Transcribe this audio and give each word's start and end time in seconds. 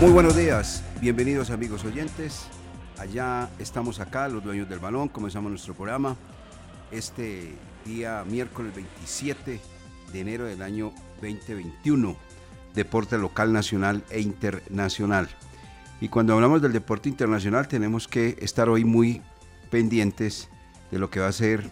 Muy 0.00 0.10
buenos 0.10 0.36
días, 0.36 0.82
bienvenidos 1.00 1.50
amigos 1.50 1.84
oyentes. 1.84 2.48
Allá 2.98 3.48
estamos 3.60 4.00
acá, 4.00 4.28
los 4.28 4.42
dueños 4.42 4.68
del 4.68 4.80
balón, 4.80 5.08
comenzamos 5.08 5.50
nuestro 5.50 5.72
programa 5.72 6.16
este 6.90 7.54
día 7.84 8.24
miércoles 8.26 8.74
27 8.74 9.60
de 10.12 10.20
enero 10.20 10.46
del 10.46 10.62
año 10.62 10.92
2021, 11.22 12.16
deporte 12.74 13.16
local, 13.18 13.52
nacional 13.52 14.02
e 14.10 14.20
internacional. 14.20 15.28
Y 16.00 16.08
cuando 16.08 16.34
hablamos 16.34 16.60
del 16.60 16.72
deporte 16.72 17.08
internacional 17.08 17.68
tenemos 17.68 18.08
que 18.08 18.36
estar 18.40 18.68
hoy 18.68 18.84
muy 18.84 19.22
pendientes 19.70 20.50
de 20.90 20.98
lo 20.98 21.08
que 21.08 21.20
va 21.20 21.28
a 21.28 21.32
ser 21.32 21.70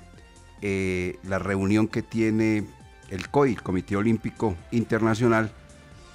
eh, 0.62 1.18
la 1.24 1.40
reunión 1.40 1.88
que 1.88 2.02
tiene 2.02 2.68
el 3.10 3.28
COI, 3.28 3.54
el 3.54 3.62
Comité 3.62 3.96
Olímpico 3.96 4.54
Internacional, 4.70 5.50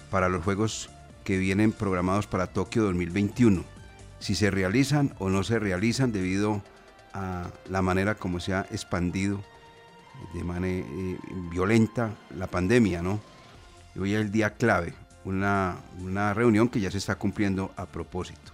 para 0.09 0.29
los 0.29 0.41
Juegos 0.45 0.89
que 1.27 1.37
vienen 1.37 1.73
programados 1.73 2.25
para 2.25 2.47
Tokio 2.47 2.83
2021. 2.83 3.65
Si 4.17 4.33
se 4.33 4.49
realizan 4.49 5.13
o 5.19 5.29
no 5.29 5.43
se 5.43 5.59
realizan 5.59 6.13
debido 6.13 6.63
a 7.11 7.49
la 7.69 7.81
manera 7.81 8.15
como 8.15 8.39
se 8.39 8.53
ha 8.53 8.61
expandido 8.71 9.43
de 10.33 10.45
manera 10.45 10.87
eh, 10.89 11.17
violenta 11.51 12.15
la 12.33 12.47
pandemia, 12.47 13.01
¿no? 13.01 13.19
Hoy 13.99 14.13
es 14.13 14.21
el 14.21 14.31
día 14.31 14.51
clave, 14.51 14.93
una, 15.25 15.75
una 15.99 16.33
reunión 16.33 16.69
que 16.69 16.79
ya 16.79 16.91
se 16.91 16.97
está 16.97 17.15
cumpliendo 17.15 17.73
a 17.75 17.87
propósito. 17.87 18.53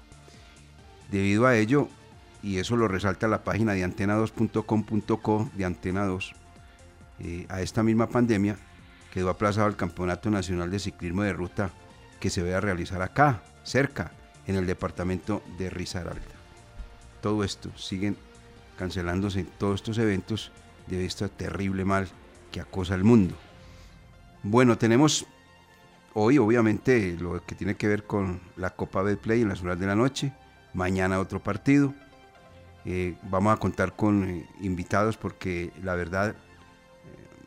Debido 1.11 1.45
a 1.45 1.55
ello, 1.55 1.89
y 2.41 2.57
eso 2.57 2.75
lo 2.75 2.87
resalta 2.87 3.27
la 3.27 3.43
página 3.43 3.73
de 3.73 3.85
antena2.com.co 3.85 5.51
de 5.53 5.65
Antena 5.65 6.05
2, 6.05 6.33
eh, 7.19 7.45
a 7.49 7.61
esta 7.61 7.83
misma 7.83 8.09
pandemia 8.09 8.57
quedó 9.13 9.29
aplazado 9.29 9.67
el 9.67 9.75
Campeonato 9.75 10.31
Nacional 10.31 10.71
de 10.71 10.79
Ciclismo 10.79 11.21
de 11.21 11.33
Ruta 11.33 11.69
que 12.23 12.29
se 12.29 12.41
va 12.41 12.57
a 12.57 12.61
realizar 12.61 13.01
acá, 13.01 13.43
cerca, 13.63 14.13
en 14.47 14.55
el 14.55 14.65
departamento 14.65 15.43
de 15.57 15.69
Risaralda. 15.69 16.21
Todo 17.19 17.43
esto 17.43 17.69
siguen 17.77 18.15
cancelándose 18.77 19.43
todos 19.43 19.81
estos 19.81 19.97
eventos 19.97 20.53
de 20.87 21.05
este 21.05 21.27
terrible 21.27 21.83
mal 21.83 22.07
que 22.49 22.61
acosa 22.61 22.93
al 22.93 23.03
mundo. 23.03 23.35
Bueno, 24.41 24.77
tenemos 24.77 25.25
hoy 26.13 26.37
obviamente 26.37 27.17
lo 27.19 27.45
que 27.45 27.55
tiene 27.55 27.75
que 27.75 27.89
ver 27.89 28.05
con 28.05 28.39
la 28.55 28.69
Copa 28.69 29.01
Betplay 29.01 29.41
en 29.41 29.49
las 29.49 29.61
horas 29.61 29.77
de 29.77 29.87
la 29.87 29.95
noche, 29.95 30.31
mañana 30.73 31.19
otro 31.19 31.43
partido. 31.43 31.93
Eh, 32.85 33.17
vamos 33.23 33.53
a 33.53 33.59
contar 33.59 33.97
con 33.97 34.23
eh, 34.29 34.49
invitados 34.61 35.17
porque 35.17 35.73
la 35.83 35.95
verdad, 35.95 36.29
eh, 36.29 36.35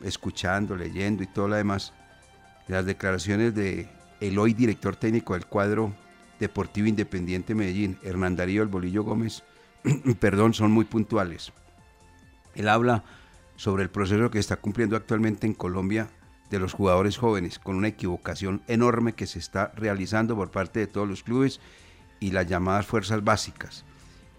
escuchando, 0.03 0.75
leyendo 0.75 1.23
y 1.23 1.25
todo 1.25 1.47
lo 1.47 1.55
demás, 1.55 1.93
las 2.67 2.85
declaraciones 2.85 3.55
de 3.55 3.96
el 4.19 4.37
hoy 4.39 4.53
director 4.53 4.95
técnico 4.95 5.33
del 5.33 5.45
cuadro 5.45 5.93
Deportivo 6.39 6.87
Independiente 6.87 7.55
Medellín, 7.55 7.97
Hernán 8.03 8.35
Darío 8.35 8.61
El 8.61 8.67
Bolillo 8.67 9.03
Gómez, 9.03 9.43
perdón, 10.19 10.53
son 10.53 10.71
muy 10.71 10.85
puntuales. 10.85 11.51
Él 12.55 12.69
habla 12.69 13.03
sobre 13.55 13.83
el 13.83 13.89
proceso 13.89 14.29
que 14.29 14.39
está 14.39 14.57
cumpliendo 14.57 14.95
actualmente 14.95 15.47
en 15.47 15.53
Colombia 15.53 16.09
de 16.49 16.59
los 16.59 16.73
jugadores 16.73 17.17
jóvenes, 17.17 17.59
con 17.59 17.75
una 17.75 17.89
equivocación 17.89 18.61
enorme 18.67 19.13
que 19.13 19.27
se 19.27 19.39
está 19.39 19.71
realizando 19.75 20.35
por 20.35 20.51
parte 20.51 20.79
de 20.79 20.87
todos 20.87 21.07
los 21.07 21.23
clubes 21.23 21.59
y 22.19 22.31
las 22.31 22.47
llamadas 22.47 22.85
fuerzas 22.85 23.23
básicas. 23.23 23.83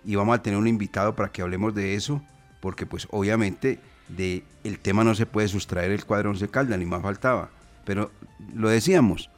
Y 0.05 0.15
vamos 0.15 0.39
a 0.39 0.43
tener 0.43 0.59
un 0.59 0.69
invitado 0.69 1.15
para 1.15 1.31
que 1.31 1.43
hablemos 1.43 1.75
de 1.75 1.95
eso, 1.95 2.23
porque 2.61 2.87
pues 2.87 3.07
obviamente 3.11 3.79
de 4.09 4.43
el 4.65 4.79
tema 4.79 5.05
no 5.05 5.15
se 5.15 5.27
puede 5.27 5.49
sustraer 5.49 5.91
el 5.91 6.05
cuadro 6.05 6.31
Once 6.31 6.49
Caldas, 6.49 6.79
ni 6.79 6.87
más 6.87 7.03
faltaba. 7.03 7.51
Pero 7.85 8.11
lo 8.55 8.69
decíamos, 8.69 9.31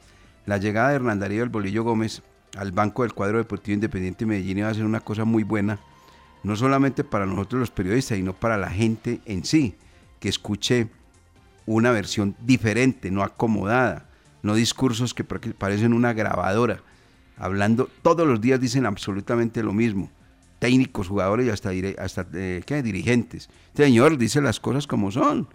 la 0.45 0.57
llegada 0.57 0.89
de 0.89 0.95
Hernán 0.95 1.19
Darío 1.19 1.41
del 1.41 1.49
Bolillo 1.49 1.83
Gómez 1.83 2.21
al 2.57 2.71
banco 2.71 3.03
del 3.03 3.13
cuadro 3.13 3.37
deportivo 3.37 3.75
independiente 3.75 4.25
de 4.25 4.29
Medellín 4.29 4.59
iba 4.59 4.69
a 4.69 4.73
ser 4.73 4.85
una 4.85 4.99
cosa 4.99 5.25
muy 5.25 5.43
buena, 5.43 5.79
no 6.43 6.55
solamente 6.55 7.03
para 7.03 7.25
nosotros 7.25 7.59
los 7.59 7.71
periodistas, 7.71 8.17
sino 8.17 8.33
para 8.33 8.57
la 8.57 8.69
gente 8.69 9.21
en 9.25 9.45
sí, 9.45 9.75
que 10.19 10.29
escuche 10.29 10.89
una 11.65 11.91
versión 11.91 12.35
diferente, 12.41 13.11
no 13.11 13.23
acomodada, 13.23 14.09
no 14.41 14.55
discursos 14.55 15.13
que 15.13 15.23
parecen 15.23 15.93
una 15.93 16.13
grabadora, 16.13 16.81
hablando, 17.37 17.89
todos 18.01 18.27
los 18.27 18.41
días 18.41 18.59
dicen 18.59 18.85
absolutamente 18.85 19.63
lo 19.63 19.73
mismo, 19.73 20.09
técnicos, 20.59 21.07
jugadores 21.07 21.47
y 21.47 21.49
hasta, 21.49 22.25
eh, 22.33 22.81
dirigentes. 22.83 23.49
Señor 23.73 24.17
dice 24.17 24.41
las 24.41 24.59
cosas 24.59 24.85
como 24.85 25.11
son, 25.11 25.47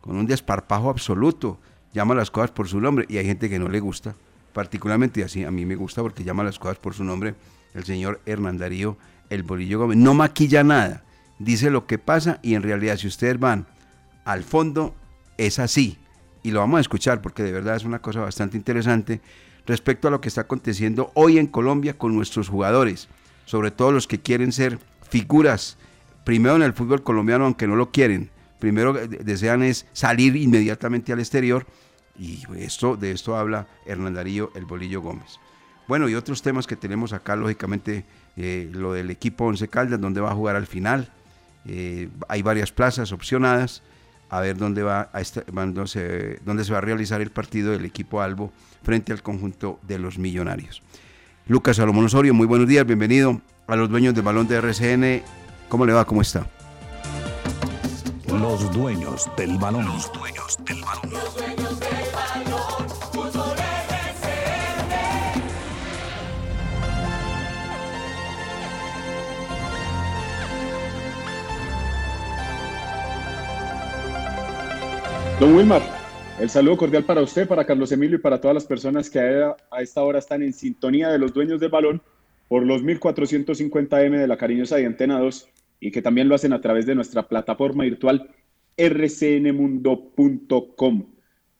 con 0.00 0.16
un 0.16 0.26
desparpajo 0.26 0.90
absoluto, 0.90 1.60
llama 1.92 2.14
las 2.14 2.30
cosas 2.30 2.50
por 2.50 2.68
su 2.68 2.80
nombre 2.80 3.06
y 3.08 3.18
hay 3.18 3.26
gente 3.26 3.48
que 3.48 3.58
no 3.58 3.68
le 3.68 3.80
gusta, 3.80 4.14
particularmente 4.52 5.24
así, 5.24 5.44
a 5.44 5.50
mí 5.50 5.64
me 5.64 5.76
gusta 5.76 6.02
porque 6.02 6.24
llama 6.24 6.44
las 6.44 6.58
cosas 6.58 6.78
por 6.78 6.94
su 6.94 7.04
nombre 7.04 7.34
el 7.74 7.84
señor 7.84 8.20
Hernán 8.26 8.58
Darío 8.58 8.96
El 9.28 9.42
Bolillo 9.42 9.78
Gómez. 9.78 9.96
No 9.96 10.14
maquilla 10.14 10.64
nada, 10.64 11.04
dice 11.38 11.70
lo 11.70 11.86
que 11.86 11.98
pasa 11.98 12.38
y 12.42 12.54
en 12.54 12.62
realidad 12.62 12.96
si 12.96 13.06
ustedes 13.06 13.38
van 13.38 13.66
al 14.24 14.44
fondo 14.44 14.94
es 15.38 15.58
así 15.58 15.98
y 16.42 16.50
lo 16.50 16.60
vamos 16.60 16.78
a 16.78 16.82
escuchar 16.82 17.22
porque 17.22 17.42
de 17.42 17.52
verdad 17.52 17.76
es 17.76 17.84
una 17.84 18.00
cosa 18.00 18.20
bastante 18.20 18.56
interesante 18.56 19.20
respecto 19.66 20.08
a 20.08 20.10
lo 20.10 20.20
que 20.20 20.28
está 20.28 20.42
aconteciendo 20.42 21.10
hoy 21.14 21.38
en 21.38 21.46
Colombia 21.46 21.96
con 21.96 22.14
nuestros 22.14 22.48
jugadores, 22.48 23.08
sobre 23.44 23.70
todo 23.70 23.92
los 23.92 24.06
que 24.06 24.20
quieren 24.20 24.52
ser 24.52 24.78
figuras, 25.08 25.76
primero 26.24 26.56
en 26.56 26.62
el 26.62 26.72
fútbol 26.72 27.02
colombiano 27.02 27.44
aunque 27.44 27.66
no 27.66 27.76
lo 27.76 27.90
quieren, 27.90 28.30
primero 28.60 28.92
desean 28.92 29.62
es 29.62 29.86
salir 29.92 30.36
inmediatamente 30.36 31.12
al 31.12 31.18
exterior 31.18 31.66
y 32.18 32.44
esto, 32.58 32.96
de 32.96 33.12
esto 33.12 33.34
habla 33.34 33.66
Hernán 33.86 34.14
Darío 34.14 34.52
El 34.54 34.66
Bolillo 34.66 35.00
Gómez. 35.00 35.38
Bueno, 35.88 36.08
y 36.08 36.14
otros 36.14 36.42
temas 36.42 36.66
que 36.66 36.76
tenemos 36.76 37.12
acá, 37.12 37.34
lógicamente, 37.34 38.04
eh, 38.36 38.70
lo 38.72 38.92
del 38.92 39.10
equipo 39.10 39.46
Once 39.46 39.66
Caldas, 39.68 40.00
donde 40.00 40.20
va 40.20 40.30
a 40.30 40.34
jugar 40.34 40.54
al 40.54 40.66
final. 40.66 41.10
Eh, 41.66 42.08
hay 42.28 42.42
varias 42.42 42.70
plazas 42.70 43.10
opcionadas, 43.10 43.82
a 44.28 44.40
ver 44.40 44.56
dónde, 44.56 44.82
va 44.82 45.10
a 45.12 45.22
dónde, 45.50 45.86
se, 45.88 46.38
dónde 46.44 46.64
se 46.64 46.72
va 46.72 46.78
a 46.78 46.82
realizar 46.82 47.20
el 47.20 47.30
partido 47.30 47.72
del 47.72 47.84
equipo 47.84 48.20
Albo 48.20 48.52
frente 48.82 49.12
al 49.12 49.22
conjunto 49.22 49.80
de 49.82 49.98
los 49.98 50.18
millonarios. 50.18 50.82
Lucas 51.48 51.78
Salomón 51.78 52.04
Osorio, 52.04 52.34
muy 52.34 52.46
buenos 52.46 52.68
días, 52.68 52.86
bienvenido 52.86 53.40
a 53.66 53.74
los 53.74 53.88
dueños 53.88 54.14
del 54.14 54.22
balón 54.22 54.46
de 54.46 54.56
RCN. 54.56 55.22
¿Cómo 55.68 55.86
le 55.86 55.92
va? 55.92 56.04
¿Cómo 56.04 56.22
está? 56.22 56.46
Los 58.32 58.72
dueños 58.72 59.28
del 59.36 59.58
balón. 59.58 59.86
Los 59.86 60.12
dueños 60.12 60.56
del 60.64 60.80
balón. 60.82 61.10
Los 61.10 61.34
dueños 61.34 61.80
del 61.80 61.88
balón. 62.14 62.60
Don 75.40 75.56
Wilmar, 75.56 75.82
el 76.38 76.50
saludo 76.50 76.76
cordial 76.76 77.02
para 77.04 77.22
usted, 77.22 77.48
para 77.48 77.64
Carlos 77.64 77.90
Emilio 77.90 78.16
y 78.16 78.20
para 78.20 78.40
todas 78.40 78.54
las 78.54 78.64
personas 78.64 79.10
que 79.10 79.18
a, 79.18 79.56
esta 79.80 80.02
hora 80.02 80.20
están 80.20 80.42
en 80.42 80.52
sintonía 80.52 81.08
de 81.08 81.18
los 81.18 81.32
dueños 81.34 81.58
del 81.58 81.70
balón 81.70 82.00
por 82.46 82.64
los 82.64 82.82
1450M 82.84 84.18
de 84.18 84.26
la 84.28 84.36
cariñosa 84.36 84.78
y 84.80 84.84
Antena 84.84 85.18
2 85.18 85.48
y 85.80 85.90
que 85.90 86.02
también 86.02 86.28
lo 86.28 86.34
hacen 86.34 86.52
a 86.52 86.60
través 86.60 86.84
de 86.86 86.94
nuestra 86.94 87.26
plataforma 87.26 87.84
virtual 87.84 88.28
rcnmundo.com. 88.76 89.96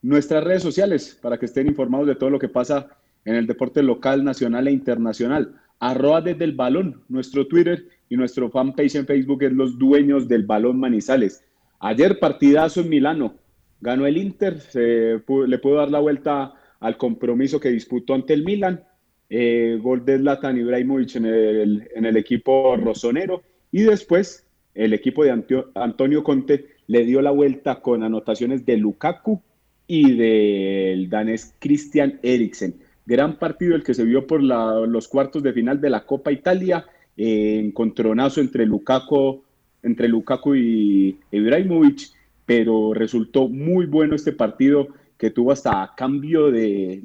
Nuestras 0.02 0.44
redes 0.44 0.62
sociales 0.62 1.19
para 1.20 1.38
que 1.38 1.46
estén 1.46 1.67
informados 1.67 2.06
de 2.06 2.14
todo 2.14 2.31
lo 2.31 2.38
que 2.38 2.49
pasa 2.49 2.88
en 3.25 3.34
el 3.34 3.46
deporte 3.46 3.82
local, 3.82 4.22
nacional 4.25 4.69
e 4.69 4.72
internacional. 4.72 5.56
Arroba 5.78 6.20
desde 6.20 6.44
el 6.44 6.52
balón, 6.52 7.02
nuestro 7.08 7.46
Twitter 7.46 7.87
y 8.08 8.17
nuestro 8.17 8.50
fanpage 8.50 8.96
en 8.96 9.06
Facebook 9.06 9.43
es 9.43 9.52
Los 9.52 9.78
Dueños 9.78 10.28
del 10.28 10.44
Balón 10.44 10.78
Manizales. 10.78 11.43
Ayer 11.81 12.19
partidazo 12.19 12.82
en 12.82 12.90
Milano, 12.90 13.34
ganó 13.81 14.06
el 14.06 14.19
Inter, 14.19 14.58
se, 14.61 15.23
le 15.46 15.58
pudo 15.58 15.76
dar 15.76 15.90
la 15.90 16.00
vuelta 16.00 16.52
al 16.81 16.96
compromiso 16.99 17.58
que 17.58 17.70
disputó 17.70 18.14
ante 18.14 18.34
el 18.34 18.44
Milan. 18.44 18.84
Eh, 19.32 19.78
gol 19.81 20.05
de 20.05 20.19
Zlatan 20.19 20.58
Ibrahimovic 20.58 21.16
en 21.16 21.25
el, 21.25 21.88
en 21.94 22.05
el 22.05 22.16
equipo 22.16 22.76
rosonero 22.76 23.43
y 23.72 23.82
después 23.82 24.46
el 24.75 24.93
equipo 24.93 25.25
de 25.25 25.31
Antonio 25.75 26.25
Conte 26.25 26.67
le 26.87 27.05
dio 27.05 27.22
la 27.22 27.31
vuelta 27.31 27.81
con 27.81 28.02
anotaciones 28.02 28.64
de 28.67 28.76
Lukaku 28.76 29.43
y 29.87 30.14
del 30.14 31.08
danés 31.08 31.55
Christian 31.58 32.19
Eriksen. 32.22 32.76
Gran 33.06 33.38
partido 33.38 33.75
el 33.75 33.82
que 33.82 33.94
se 33.94 34.05
vio 34.05 34.26
por 34.26 34.43
los 34.43 35.08
cuartos 35.08 35.43
de 35.43 35.52
final 35.52 35.81
de 35.81 35.90
la 35.90 36.06
Copa 36.06 36.31
Italia, 36.31 36.87
eh, 37.17 37.58
encontronazo 37.58 38.40
entre 38.40 38.67
Lukaku, 38.67 39.43
entre 39.82 40.08
Lukaku 40.08 40.55
y 40.55 41.19
Ibrahimovic 41.32 42.12
pero 42.50 42.93
resultó 42.94 43.49
muy 43.49 43.87
bueno 43.87 44.16
este 44.16 44.32
partido 44.32 44.88
que 45.16 45.31
tuvo 45.31 45.52
hasta 45.52 45.93
cambio 45.96 46.50
de, 46.50 47.05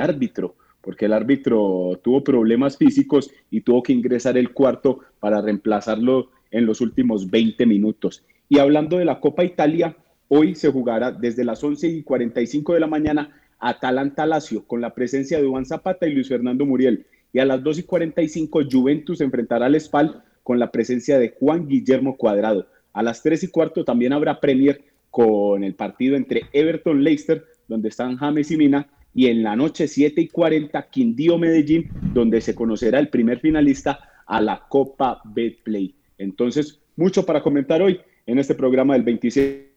árbitro, 0.00 0.56
porque 0.84 1.06
el 1.06 1.14
árbitro 1.14 1.98
tuvo 2.04 2.22
problemas 2.22 2.76
físicos 2.76 3.30
y 3.50 3.62
tuvo 3.62 3.82
que 3.82 3.94
ingresar 3.94 4.36
el 4.36 4.52
cuarto 4.52 5.00
para 5.18 5.40
reemplazarlo 5.40 6.30
en 6.50 6.66
los 6.66 6.82
últimos 6.82 7.30
20 7.30 7.64
minutos. 7.64 8.22
Y 8.48 8.58
hablando 8.58 8.98
de 8.98 9.06
la 9.06 9.18
Copa 9.18 9.44
Italia, 9.44 9.96
hoy 10.28 10.54
se 10.54 10.70
jugará 10.70 11.10
desde 11.10 11.44
las 11.44 11.64
11 11.64 11.88
y 11.88 12.02
45 12.02 12.74
de 12.74 12.80
la 12.80 12.86
mañana 12.86 13.40
Atalanta-Lazio 13.58 14.66
con 14.66 14.82
la 14.82 14.94
presencia 14.94 15.40
de 15.40 15.48
Juan 15.48 15.64
Zapata 15.64 16.06
y 16.06 16.12
Luis 16.12 16.28
Fernando 16.28 16.66
Muriel. 16.66 17.06
Y 17.32 17.38
a 17.38 17.46
las 17.46 17.62
2 17.62 17.78
y 17.78 17.82
45 17.84 18.60
Juventus 18.70 19.20
enfrentará 19.22 19.66
al 19.66 19.80
Spal 19.80 20.22
con 20.42 20.58
la 20.58 20.70
presencia 20.70 21.18
de 21.18 21.30
Juan 21.30 21.66
Guillermo 21.66 22.16
Cuadrado. 22.16 22.66
A 22.92 23.02
las 23.02 23.22
3 23.22 23.42
y 23.44 23.48
cuarto 23.48 23.84
también 23.84 24.12
habrá 24.12 24.38
Premier 24.38 24.84
con 25.10 25.64
el 25.64 25.74
partido 25.74 26.14
entre 26.14 26.42
Everton 26.52 27.02
Leicester, 27.02 27.44
donde 27.66 27.88
están 27.88 28.16
James 28.16 28.50
y 28.50 28.56
Mina, 28.56 28.88
y 29.14 29.28
en 29.28 29.42
la 29.42 29.56
noche 29.56 29.86
7 29.88 30.20
y 30.20 30.28
40 30.28 30.90
Quindío 30.90 31.38
Medellín, 31.38 31.90
donde 32.12 32.40
se 32.40 32.54
conocerá 32.54 32.98
el 32.98 33.08
primer 33.08 33.40
finalista 33.40 34.00
a 34.26 34.40
la 34.40 34.64
Copa 34.68 35.20
Betplay. 35.24 35.94
Entonces, 36.18 36.80
mucho 36.96 37.24
para 37.24 37.42
comentar 37.42 37.80
hoy 37.80 38.00
en 38.26 38.38
este 38.38 38.54
programa 38.54 38.94
del 38.94 39.02
27 39.02 39.72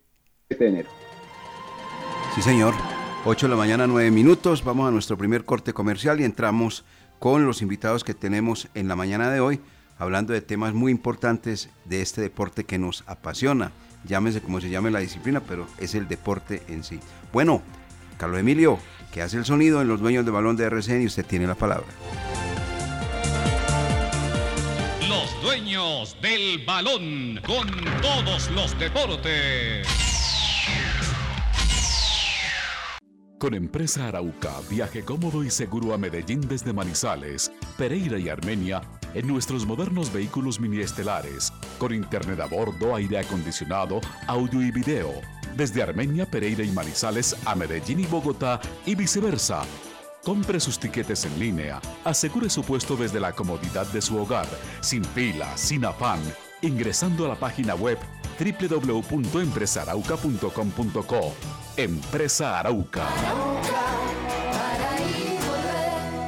de 0.49 0.67
enero. 0.67 0.89
Sí, 2.35 2.41
señor. 2.41 2.73
8 3.25 3.47
de 3.47 3.51
la 3.51 3.57
mañana, 3.57 3.87
9 3.87 4.09
minutos. 4.11 4.63
Vamos 4.63 4.87
a 4.87 4.91
nuestro 4.91 5.17
primer 5.17 5.43
corte 5.43 5.73
comercial 5.73 6.19
y 6.21 6.23
entramos 6.23 6.85
con 7.19 7.45
los 7.45 7.61
invitados 7.61 8.03
que 8.03 8.13
tenemos 8.13 8.69
en 8.73 8.87
la 8.87 8.95
mañana 8.95 9.29
de 9.31 9.39
hoy 9.39 9.59
hablando 9.99 10.33
de 10.33 10.41
temas 10.41 10.73
muy 10.73 10.91
importantes 10.91 11.69
de 11.85 12.01
este 12.01 12.21
deporte 12.21 12.63
que 12.63 12.77
nos 12.77 13.03
apasiona. 13.07 13.71
Llámese 14.05 14.41
como 14.41 14.61
se 14.61 14.69
llame 14.69 14.91
la 14.91 14.99
disciplina, 14.99 15.41
pero 15.41 15.67
es 15.79 15.95
el 15.95 16.07
deporte 16.07 16.61
en 16.67 16.83
sí. 16.83 16.99
Bueno, 17.33 17.61
Carlos 18.17 18.39
Emilio, 18.39 18.77
que 19.11 19.21
hace 19.21 19.37
el 19.37 19.45
sonido 19.45 19.81
en 19.81 19.87
los 19.87 19.99
dueños 19.99 20.25
de 20.25 20.31
balón 20.31 20.55
de 20.57 20.65
RCN 20.65 21.01
y 21.01 21.05
usted 21.05 21.25
tiene 21.25 21.47
la 21.47 21.55
palabra. 21.55 21.87
Los 25.07 25.41
dueños 25.41 26.17
del 26.21 26.63
balón 26.65 27.39
con 27.45 27.67
todos 28.01 28.49
los 28.51 28.77
deportes. 28.79 29.87
Con 33.39 33.53
Empresa 33.53 34.07
Arauca, 34.07 34.53
viaje 34.67 35.03
cómodo 35.03 35.43
y 35.43 35.51
seguro 35.51 35.93
a 35.93 35.97
Medellín 35.99 36.41
desde 36.41 36.73
Manizales, 36.73 37.51
Pereira 37.77 38.17
y 38.17 38.29
Armenia 38.29 38.81
en 39.13 39.27
nuestros 39.27 39.65
modernos 39.65 40.11
vehículos 40.11 40.59
mini 40.59 40.79
estelares, 40.79 41.53
con 41.77 41.93
internet 41.93 42.39
a 42.39 42.47
bordo, 42.47 42.95
aire 42.95 43.19
acondicionado, 43.19 44.01
audio 44.25 44.61
y 44.61 44.71
video, 44.71 45.11
desde 45.57 45.83
Armenia, 45.83 46.25
Pereira 46.25 46.63
y 46.63 46.71
Manizales 46.71 47.35
a 47.45 47.53
Medellín 47.55 47.99
y 47.99 48.05
Bogotá 48.05 48.61
y 48.85 48.95
viceversa. 48.95 49.63
Compre 50.23 50.59
sus 50.59 50.79
tiquetes 50.79 51.25
en 51.25 51.39
línea, 51.39 51.79
asegure 52.03 52.49
su 52.49 52.63
puesto 52.63 52.95
desde 52.95 53.19
la 53.19 53.33
comodidad 53.33 53.85
de 53.87 54.01
su 54.01 54.17
hogar, 54.17 54.47
sin 54.81 55.03
fila, 55.03 55.55
sin 55.57 55.85
afán, 55.85 56.19
ingresando 56.61 57.25
a 57.25 57.29
la 57.29 57.35
página 57.35 57.73
web 57.75 57.97
www.empresarauca.com.co. 58.39 61.33
Empresa 61.77 62.59
Arauca. 62.59 63.07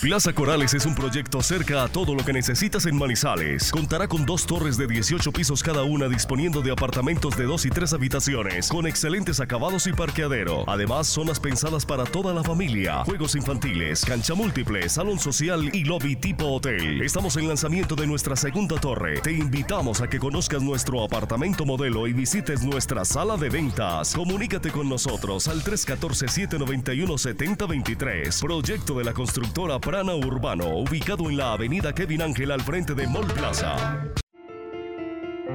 Plaza 0.00 0.32
Corales 0.32 0.74
es 0.74 0.86
un 0.86 0.94
proyecto 0.94 1.42
cerca 1.42 1.82
a 1.82 1.88
todo 1.88 2.14
lo 2.14 2.24
que 2.24 2.32
necesitas 2.32 2.86
en 2.86 2.96
Manizales. 2.96 3.72
Contará 3.72 4.06
con 4.06 4.24
dos 4.24 4.46
torres 4.46 4.76
de 4.76 4.86
18 4.86 5.32
pisos 5.32 5.60
cada 5.60 5.82
una 5.82 6.08
disponiendo 6.08 6.62
de 6.62 6.70
apartamentos 6.70 7.36
de 7.36 7.46
dos 7.46 7.66
y 7.66 7.70
tres 7.70 7.92
habitaciones, 7.92 8.68
con 8.68 8.86
excelentes 8.86 9.40
acabados 9.40 9.88
y 9.88 9.92
parqueadero. 9.92 10.62
Además, 10.68 11.08
zonas 11.08 11.40
pensadas 11.40 11.84
para 11.84 12.04
toda 12.04 12.32
la 12.32 12.44
familia, 12.44 13.02
juegos 13.06 13.34
infantiles, 13.34 14.04
cancha 14.04 14.34
múltiple, 14.34 14.88
salón 14.88 15.18
social 15.18 15.68
y 15.74 15.82
lobby 15.82 16.14
tipo 16.14 16.46
hotel. 16.46 17.02
Estamos 17.02 17.36
en 17.36 17.48
lanzamiento 17.48 17.96
de 17.96 18.06
nuestra 18.06 18.36
segunda 18.36 18.76
torre. 18.76 19.20
Te 19.20 19.32
invitamos 19.32 20.00
a 20.00 20.08
que 20.08 20.20
conozcas 20.20 20.62
nuestro 20.62 21.02
apartamento 21.02 21.64
modelo 21.64 22.06
y 22.06 22.12
visites 22.12 22.62
nuestra 22.62 23.04
sala 23.04 23.36
de 23.36 23.48
ventas. 23.48 24.14
Comunícate 24.14 24.70
con 24.70 24.88
nosotros 24.88 25.48
al 25.48 25.64
314-791-7023. 25.64 28.40
Proyecto 28.40 28.94
de 28.94 29.02
la 29.02 29.12
construcción 29.12 29.37
constructora 29.38 29.78
Prana 29.78 30.14
Urbano, 30.16 30.66
ubicado 30.78 31.30
en 31.30 31.36
la 31.36 31.52
avenida 31.52 31.94
Kevin 31.94 32.22
Ángel 32.22 32.50
al 32.50 32.60
frente 32.60 32.94
de 32.94 33.06
Mall 33.06 33.26
Plaza. 33.26 33.76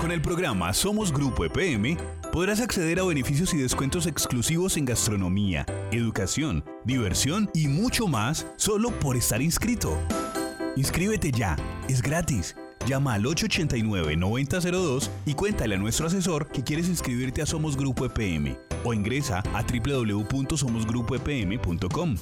Con 0.00 0.10
el 0.12 0.22
programa 0.22 0.72
Somos 0.72 1.12
Grupo 1.12 1.44
EPM 1.44 1.98
podrás 2.32 2.62
acceder 2.62 3.00
a 3.00 3.04
beneficios 3.04 3.52
y 3.52 3.58
descuentos 3.58 4.06
exclusivos 4.06 4.78
en 4.78 4.86
gastronomía, 4.86 5.66
educación, 5.92 6.64
diversión 6.84 7.50
y 7.52 7.68
mucho 7.68 8.08
más 8.08 8.46
solo 8.56 8.98
por 8.98 9.18
estar 9.18 9.42
inscrito. 9.42 9.98
Inscríbete 10.74 11.30
ya, 11.30 11.54
es 11.86 12.00
gratis. 12.00 12.56
Llama 12.86 13.12
al 13.12 13.24
889-9002 13.24 15.10
y 15.26 15.34
cuéntale 15.34 15.74
a 15.74 15.78
nuestro 15.78 16.06
asesor 16.06 16.48
que 16.48 16.64
quieres 16.64 16.88
inscribirte 16.88 17.42
a 17.42 17.46
Somos 17.46 17.76
Grupo 17.76 18.06
EPM 18.06 18.56
o 18.84 18.94
ingresa 18.94 19.42
a 19.52 19.62
www.somosgrupoepm.com. 19.62 22.16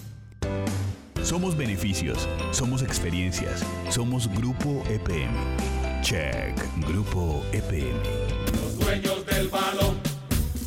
Somos 1.23 1.57
beneficios, 1.57 2.29
somos 2.51 2.83
experiencias, 2.83 3.65
somos 3.89 4.29
Grupo 4.35 4.83
EPM. 4.91 5.78
Check, 6.03 6.55
Grupo 6.87 7.45
EPM. 7.53 8.03
Los 8.53 8.79
dueños 8.79 9.27
del 9.27 9.49
balón, 9.49 9.99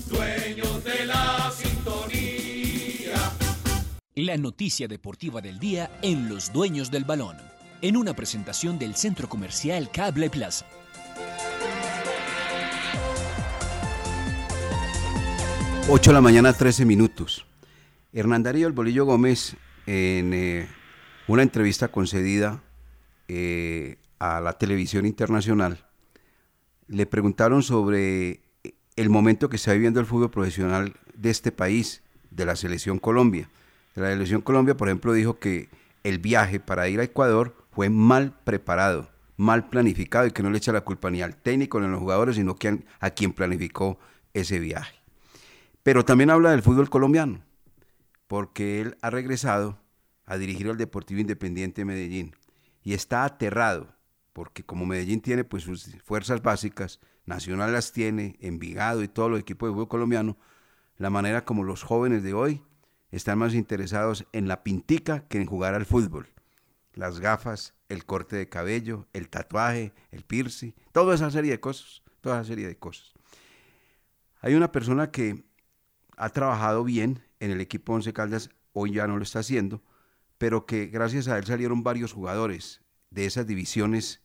dueños 0.07 0.83
de 0.83 1.05
la 1.05 1.51
sintonía. 1.51 3.13
la 4.15 4.38
noticia 4.38 4.88
deportiva 4.88 5.41
del 5.41 5.57
día 5.57 5.89
en 6.01 6.29
Los 6.29 6.51
Dueños 6.51 6.91
del 6.91 7.05
Balón, 7.05 7.38
en 7.81 7.97
una 7.97 8.13
presentación 8.13 8.77
del 8.77 8.95
Centro 8.95 9.29
Comercial 9.29 9.89
Cable 9.89 10.29
Plaza. 10.29 10.65
Ocho 15.89 16.11
de 16.11 16.15
la 16.15 16.21
mañana, 16.21 16.53
13 16.53 16.85
minutos. 16.85 17.45
Hernán 18.13 18.43
Darío 18.43 18.67
El 18.67 18.73
Bolillo 18.73 19.05
Gómez, 19.05 19.55
en 19.88 20.33
eh, 20.33 20.67
una 21.27 21.41
entrevista 21.41 21.88
concedida 21.88 22.61
eh, 23.27 23.97
a 24.21 24.39
la 24.39 24.53
televisión 24.53 25.07
internacional, 25.07 25.83
le 26.87 27.07
preguntaron 27.07 27.63
sobre 27.63 28.41
el 28.95 29.09
momento 29.09 29.49
que 29.49 29.55
está 29.55 29.73
viviendo 29.73 29.99
el 29.99 30.05
fútbol 30.05 30.29
profesional 30.29 30.93
de 31.15 31.31
este 31.31 31.51
país, 31.51 32.03
de 32.29 32.45
la 32.45 32.55
selección 32.55 32.99
Colombia. 32.99 33.49
La 33.95 34.11
selección 34.11 34.41
Colombia, 34.41 34.77
por 34.77 34.89
ejemplo, 34.89 35.13
dijo 35.13 35.39
que 35.39 35.69
el 36.03 36.19
viaje 36.19 36.59
para 36.59 36.87
ir 36.87 36.99
a 36.99 37.03
Ecuador 37.03 37.55
fue 37.71 37.89
mal 37.89 38.31
preparado, 38.43 39.09
mal 39.37 39.69
planificado 39.69 40.27
y 40.27 40.31
que 40.31 40.43
no 40.43 40.51
le 40.51 40.59
echa 40.59 40.71
la 40.71 40.81
culpa 40.81 41.09
ni 41.09 41.23
al 41.23 41.35
técnico 41.35 41.79
ni 41.79 41.87
a 41.87 41.89
los 41.89 41.99
jugadores, 41.99 42.35
sino 42.35 42.55
que 42.55 42.83
a 42.99 43.09
quien 43.09 43.33
planificó 43.33 43.97
ese 44.35 44.59
viaje. 44.59 44.99
Pero 45.81 46.05
también 46.05 46.29
habla 46.29 46.51
del 46.51 46.61
fútbol 46.61 46.91
colombiano, 46.91 47.41
porque 48.27 48.81
él 48.81 48.97
ha 49.01 49.09
regresado 49.09 49.79
a 50.27 50.37
dirigir 50.37 50.69
al 50.69 50.77
Deportivo 50.77 51.21
Independiente 51.21 51.81
de 51.81 51.85
Medellín 51.85 52.35
y 52.83 52.93
está 52.93 53.25
aterrado, 53.25 53.95
porque 54.33 54.63
como 54.63 54.85
Medellín 54.85 55.21
tiene 55.21 55.43
pues 55.43 55.63
sus 55.63 55.95
fuerzas 56.03 56.41
básicas, 56.41 57.00
Nacional 57.25 57.71
las 57.71 57.91
tiene, 57.91 58.38
Envigado 58.41 59.03
y 59.03 59.07
todos 59.07 59.29
los 59.29 59.39
equipos 59.39 59.69
de 59.69 59.73
fútbol 59.73 59.88
colombiano, 59.88 60.38
la 60.97 61.09
manera 61.09 61.45
como 61.45 61.63
los 61.63 61.83
jóvenes 61.83 62.23
de 62.23 62.33
hoy 62.33 62.63
están 63.11 63.38
más 63.38 63.53
interesados 63.53 64.25
en 64.31 64.47
la 64.47 64.63
pintica 64.63 65.27
que 65.27 65.38
en 65.38 65.45
jugar 65.45 65.75
al 65.75 65.85
fútbol. 65.85 66.27
Las 66.93 67.19
gafas, 67.19 67.73
el 67.89 68.05
corte 68.05 68.35
de 68.35 68.50
cabello, 68.50 69.07
el 69.13 69.29
tatuaje, 69.29 69.93
el 70.11 70.23
piercing, 70.23 70.73
toda 70.91 71.15
esa 71.15 71.29
serie 71.31 71.51
de 71.51 71.59
cosas, 71.59 72.01
toda 72.21 72.41
esa 72.41 72.47
serie 72.47 72.67
de 72.67 72.77
cosas. 72.77 73.13
Hay 74.41 74.55
una 74.55 74.71
persona 74.71 75.11
que 75.11 75.43
ha 76.17 76.29
trabajado 76.29 76.83
bien 76.83 77.23
en 77.39 77.51
el 77.51 77.61
equipo 77.61 77.93
Once 77.93 78.11
Caldas, 78.13 78.50
hoy 78.73 78.93
ya 78.93 79.07
no 79.07 79.17
lo 79.17 79.23
está 79.23 79.39
haciendo, 79.39 79.81
pero 80.38 80.65
que 80.65 80.88
gracias 80.88 81.27
a 81.27 81.38
él 81.38 81.45
salieron 81.45 81.83
varios 81.83 82.13
jugadores 82.13 82.80
de 83.12 83.25
esas 83.25 83.46
divisiones 83.46 84.22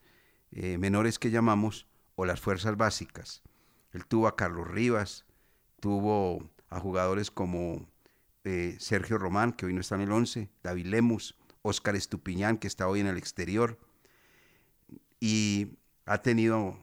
eh, 0.53 0.79
menores 0.79 1.19
que 1.19 1.31
llamamos, 1.31 1.87
o 2.15 2.25
las 2.25 2.41
fuerzas 2.41 2.77
básicas. 2.77 3.43
Él 3.93 4.07
tuvo 4.07 4.27
a 4.27 4.37
Carlos 4.37 4.67
Rivas, 4.67 5.27
tuvo 5.81 6.51
a 6.71 6.81
jugadores 6.81 7.31
como 7.31 7.87
eh, 8.45 8.77
Sergio 8.81 9.19
Román, 9.19 9.53
que 9.53 9.67
hoy 9.67 9.75
no 9.75 9.81
está 9.81 9.97
en 9.97 10.03
el 10.03 10.13
11, 10.13 10.49
David 10.63 10.87
Lemus, 10.87 11.37
Óscar 11.63 11.95
Estupiñán, 11.95 12.57
que 12.57 12.69
está 12.69 12.89
hoy 12.89 13.01
en 13.01 13.07
el 13.07 13.19
exterior, 13.19 13.79
y 15.21 15.77
ha 16.07 16.23
tenido 16.23 16.79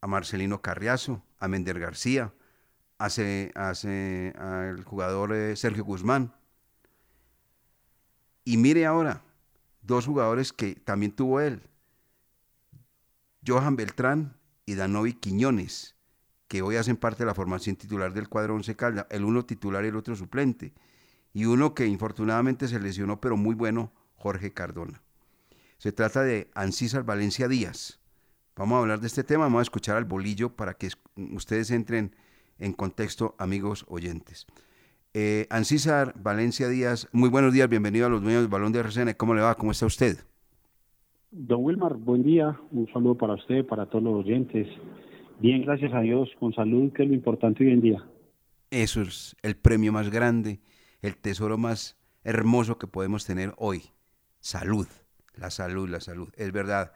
a 0.00 0.06
Marcelino 0.06 0.62
Carriazo, 0.62 1.22
a 1.38 1.48
Mender 1.48 1.80
García, 1.80 2.32
hace, 2.98 3.50
hace 3.54 4.34
al 4.38 4.84
jugador 4.84 5.34
eh, 5.34 5.56
Sergio 5.56 5.84
Guzmán. 5.84 6.34
Y 8.44 8.56
mire 8.56 8.86
ahora, 8.86 9.22
dos 9.82 10.06
jugadores 10.06 10.52
que 10.52 10.74
también 10.74 11.12
tuvo 11.12 11.40
él, 11.40 11.62
Johan 13.46 13.76
Beltrán 13.76 14.36
y 14.66 14.74
Danovi 14.74 15.14
Quiñones, 15.14 15.96
que 16.48 16.62
hoy 16.62 16.76
hacen 16.76 16.96
parte 16.96 17.24
de 17.24 17.26
la 17.26 17.34
formación 17.34 17.76
titular 17.76 18.12
del 18.12 18.28
cuadro 18.28 18.54
Once 18.54 18.76
Caldas, 18.76 19.06
el 19.10 19.24
uno 19.24 19.44
titular 19.44 19.84
y 19.84 19.88
el 19.88 19.96
otro 19.96 20.14
suplente, 20.14 20.72
y 21.32 21.46
uno 21.46 21.74
que 21.74 21.86
infortunadamente 21.86 22.68
se 22.68 22.78
lesionó, 22.78 23.20
pero 23.20 23.36
muy 23.36 23.54
bueno, 23.54 23.92
Jorge 24.16 24.52
Cardona. 24.52 25.02
Se 25.78 25.90
trata 25.90 26.22
de 26.22 26.50
Ancísar 26.54 27.04
Valencia 27.04 27.48
Díaz. 27.48 27.98
Vamos 28.54 28.76
a 28.76 28.80
hablar 28.80 29.00
de 29.00 29.06
este 29.08 29.24
tema, 29.24 29.44
vamos 29.44 29.60
a 29.60 29.62
escuchar 29.62 29.96
al 29.96 30.04
bolillo 30.04 30.54
para 30.54 30.74
que 30.74 30.90
ustedes 31.16 31.70
entren 31.70 32.14
en 32.58 32.72
contexto, 32.72 33.34
amigos 33.38 33.84
oyentes. 33.88 34.46
Eh, 35.14 35.46
Ancísar 35.50 36.14
Valencia 36.16 36.68
Díaz, 36.68 37.06
muy 37.12 37.28
buenos 37.28 37.52
días, 37.52 37.68
bienvenido 37.68 38.06
a 38.06 38.08
los 38.08 38.22
dueños 38.22 38.40
del 38.40 38.50
balón 38.50 38.72
de 38.72 38.80
RCN. 38.80 39.12
¿Cómo 39.14 39.34
le 39.34 39.42
va? 39.42 39.54
¿Cómo 39.56 39.72
está 39.72 39.84
usted? 39.84 40.16
Don 41.30 41.62
Wilmar, 41.62 41.96
buen 41.96 42.22
día. 42.22 42.58
Un 42.70 42.90
saludo 42.90 43.16
para 43.18 43.34
usted, 43.34 43.66
para 43.66 43.84
todos 43.84 44.02
los 44.04 44.24
oyentes. 44.24 44.66
Bien, 45.38 45.62
gracias 45.62 45.92
a 45.92 46.00
Dios, 46.00 46.30
con 46.40 46.54
salud, 46.54 46.90
que 46.94 47.02
es 47.02 47.08
lo 47.10 47.14
importante 47.14 47.62
hoy 47.62 47.72
en 47.72 47.80
día. 47.82 48.06
Eso 48.70 49.02
es 49.02 49.36
el 49.42 49.54
premio 49.54 49.92
más 49.92 50.08
grande, 50.08 50.60
el 51.02 51.16
tesoro 51.18 51.58
más 51.58 51.98
hermoso 52.24 52.78
que 52.78 52.86
podemos 52.86 53.26
tener 53.26 53.52
hoy. 53.58 53.82
Salud, 54.40 54.86
la 55.34 55.50
salud, 55.50 55.90
la 55.90 56.00
salud. 56.00 56.30
Es 56.36 56.52
verdad, 56.52 56.92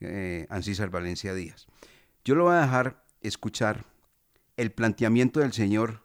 eh, 0.00 0.46
Ancísar 0.48 0.88
Valencia 0.88 1.34
Díaz. 1.34 1.66
Yo 2.24 2.34
lo 2.34 2.44
voy 2.44 2.54
a 2.54 2.62
dejar 2.62 3.04
escuchar 3.20 3.84
el 4.56 4.72
planteamiento 4.72 5.40
del 5.40 5.52
señor 5.52 6.00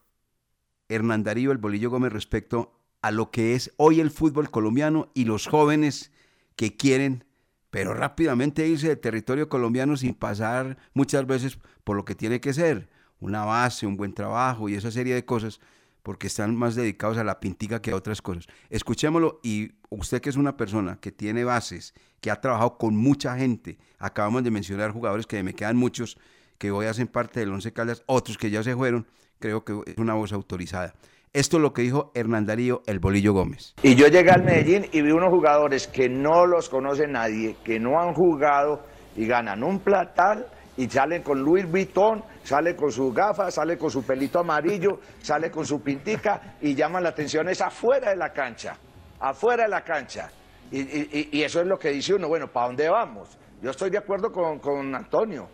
Hernán 0.89 1.23
Darío 1.23 1.51
El 1.51 1.57
Bolillo 1.57 1.89
Gómez 1.89 2.13
respecto 2.13 2.73
a 3.01 3.11
lo 3.11 3.31
que 3.31 3.55
es 3.55 3.73
hoy 3.77 3.99
el 3.99 4.11
fútbol 4.11 4.49
colombiano 4.49 5.11
y 5.13 5.25
los 5.25 5.47
jóvenes 5.47 6.11
que 6.55 6.75
quieren 6.75 7.25
pero 7.69 7.93
rápidamente 7.93 8.67
irse 8.67 8.87
del 8.87 8.99
territorio 8.99 9.49
colombiano 9.49 9.97
sin 9.97 10.13
pasar 10.13 10.77
muchas 10.93 11.27
veces 11.27 11.59
por 11.83 11.95
lo 11.95 12.05
que 12.05 12.15
tiene 12.15 12.39
que 12.39 12.53
ser, 12.53 12.89
una 13.19 13.45
base, 13.45 13.85
un 13.85 13.97
buen 13.97 14.13
trabajo 14.13 14.69
y 14.69 14.75
esa 14.75 14.91
serie 14.91 15.15
de 15.15 15.25
cosas, 15.25 15.59
porque 16.01 16.27
están 16.27 16.55
más 16.55 16.75
dedicados 16.75 17.17
a 17.17 17.23
la 17.23 17.39
pintica 17.39 17.81
que 17.81 17.91
a 17.91 17.95
otras 17.95 18.21
cosas. 18.21 18.47
Escuchémoslo 18.69 19.41
y 19.43 19.73
usted 19.89 20.21
que 20.21 20.29
es 20.29 20.37
una 20.37 20.55
persona 20.55 20.99
que 21.01 21.11
tiene 21.11 21.43
bases, 21.43 21.93
que 22.21 22.31
ha 22.31 22.39
trabajado 22.39 22.77
con 22.77 22.95
mucha 22.95 23.37
gente, 23.37 23.77
acabamos 23.99 24.43
de 24.43 24.51
mencionar 24.51 24.91
jugadores 24.91 25.27
que 25.27 25.43
me 25.43 25.53
quedan 25.53 25.75
muchos, 25.75 26.17
que 26.57 26.71
hoy 26.71 26.85
hacen 26.85 27.07
parte 27.07 27.41
del 27.41 27.51
Once 27.51 27.71
Caldas, 27.73 28.03
otros 28.05 28.37
que 28.37 28.49
ya 28.49 28.63
se 28.63 28.75
fueron, 28.75 29.05
creo 29.39 29.63
que 29.63 29.73
es 29.85 29.97
una 29.97 30.13
voz 30.13 30.33
autorizada. 30.33 30.93
Esto 31.33 31.57
es 31.57 31.61
lo 31.61 31.73
que 31.73 31.81
dijo 31.81 32.11
Hernán 32.15 32.45
Darío 32.45 32.81
El 32.87 32.99
Bolillo 32.99 33.33
Gómez. 33.33 33.75
Y 33.83 33.95
yo 33.95 34.07
llegué 34.07 34.31
al 34.31 34.43
Medellín 34.43 34.87
y 34.91 35.01
vi 35.01 35.11
unos 35.11 35.29
jugadores 35.29 35.87
que 35.87 36.09
no 36.09 36.45
los 36.45 36.69
conoce 36.69 37.05
nadie, 37.07 37.57
que 37.63 37.79
no 37.79 37.99
han 37.99 38.13
jugado 38.13 38.81
y 39.15 39.27
ganan 39.27 39.63
un 39.63 39.79
platal 39.79 40.47
y 40.77 40.89
salen 40.89 41.23
con 41.23 41.39
Luis 41.39 41.69
Vuitton, 41.69 42.23
sale 42.43 42.75
con 42.75 42.91
sus 42.91 43.13
gafas, 43.13 43.55
sale 43.55 43.77
con 43.77 43.89
su 43.89 44.03
pelito 44.03 44.39
amarillo, 44.39 44.99
sale 45.21 45.51
con 45.51 45.65
su 45.65 45.81
pintica 45.81 46.55
y 46.61 46.75
llaman 46.75 47.03
la 47.03 47.09
atención 47.09 47.49
es 47.49 47.61
afuera 47.61 48.11
de 48.11 48.15
la 48.15 48.31
cancha, 48.31 48.77
afuera 49.19 49.63
de 49.63 49.69
la 49.69 49.81
cancha. 49.81 50.31
Y, 50.71 51.41
eso 51.41 51.61
es 51.61 51.67
lo 51.67 51.77
que 51.77 51.89
dice 51.89 52.13
uno, 52.13 52.27
bueno, 52.27 52.47
¿para 52.47 52.67
dónde 52.67 52.89
vamos? 52.89 53.37
Yo 53.61 53.71
estoy 53.71 53.89
de 53.89 53.97
acuerdo 53.97 54.31
con, 54.31 54.59
con 54.59 54.93
Antonio, 54.93 55.47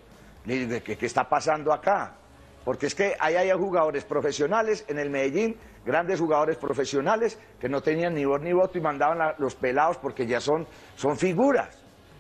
¿qué, 0.46 0.98
¿qué 0.98 1.06
está 1.06 1.28
pasando 1.28 1.72
acá? 1.72 2.16
Porque 2.64 2.88
es 2.88 2.96
que 2.96 3.16
ahí 3.20 3.36
hay 3.36 3.52
jugadores 3.52 4.06
profesionales 4.06 4.86
en 4.88 5.00
el 5.00 5.10
Medellín, 5.10 5.58
grandes 5.86 6.20
jugadores 6.20 6.58
profesionales 6.58 7.38
que 7.60 7.68
no 7.68 7.82
tenían 7.82 8.14
ni 8.14 8.26
voz 8.26 8.42
ni 8.42 8.54
voto 8.54 8.78
y 8.78 8.82
mandaban 8.82 9.36
los 9.38 9.56
pelados 9.56 9.98
porque 9.98 10.26
ya 10.26 10.40
son, 10.40 10.66
son 10.96 11.18
figuras. 11.18 11.80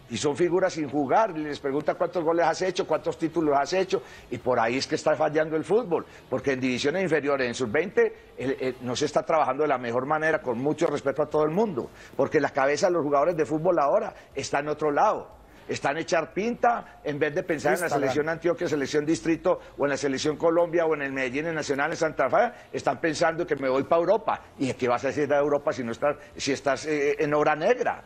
Y 0.09 0.17
son 0.17 0.35
figuras 0.35 0.73
sin 0.73 0.89
jugar. 0.89 1.35
Les 1.35 1.59
pregunta 1.59 1.95
cuántos 1.95 2.23
goles 2.23 2.45
has 2.45 2.61
hecho, 2.61 2.85
cuántos 2.85 3.17
títulos 3.17 3.57
has 3.57 3.71
hecho. 3.73 4.03
Y 4.29 4.37
por 4.37 4.59
ahí 4.59 4.77
es 4.77 4.85
que 4.85 4.95
está 4.95 5.15
fallando 5.15 5.55
el 5.55 5.63
fútbol. 5.63 6.05
Porque 6.29 6.51
en 6.51 6.59
divisiones 6.59 7.03
inferiores, 7.03 7.47
en 7.47 7.55
sub-20, 7.55 8.75
no 8.81 8.95
se 8.95 9.05
está 9.05 9.23
trabajando 9.23 9.63
de 9.63 9.69
la 9.69 9.77
mejor 9.77 10.05
manera, 10.05 10.39
con 10.39 10.59
mucho 10.59 10.85
respeto 10.87 11.23
a 11.23 11.25
todo 11.25 11.45
el 11.45 11.51
mundo. 11.51 11.89
Porque 12.15 12.39
la 12.39 12.49
cabeza 12.49 12.87
de 12.87 12.93
los 12.93 13.01
jugadores 13.01 13.35
de 13.37 13.45
fútbol 13.45 13.79
ahora 13.79 14.13
está 14.35 14.59
en 14.59 14.67
otro 14.67 14.91
lado 14.91 15.42
están 15.67 15.97
echar 15.97 16.33
pinta 16.33 16.99
en 17.03 17.19
vez 17.19 17.33
de 17.33 17.43
pensar 17.43 17.75
en 17.75 17.81
la 17.81 17.89
selección 17.89 18.29
Antioquia, 18.29 18.67
selección 18.67 19.05
Distrito 19.05 19.59
o 19.77 19.85
en 19.85 19.91
la 19.91 19.97
selección 19.97 20.37
Colombia 20.37 20.85
o 20.85 20.95
en 20.95 21.03
el 21.03 21.13
Medellín 21.13 21.47
en 21.47 21.55
Nacional 21.55 21.91
en 21.91 21.97
Santa 21.97 22.29
Fe, 22.29 22.51
están 22.71 22.99
pensando 22.99 23.45
que 23.45 23.55
me 23.55 23.69
voy 23.69 23.83
para 23.83 24.01
Europa. 24.01 24.41
¿Y 24.59 24.73
qué 24.73 24.87
vas 24.87 25.03
a 25.05 25.07
decir 25.07 25.27
de 25.27 25.35
Europa 25.35 25.71
si 25.71 25.83
no 25.83 25.91
estás, 25.91 26.17
si 26.35 26.51
estás 26.51 26.85
eh, 26.85 27.15
en 27.19 27.33
obra 27.33 27.55
negra? 27.55 28.03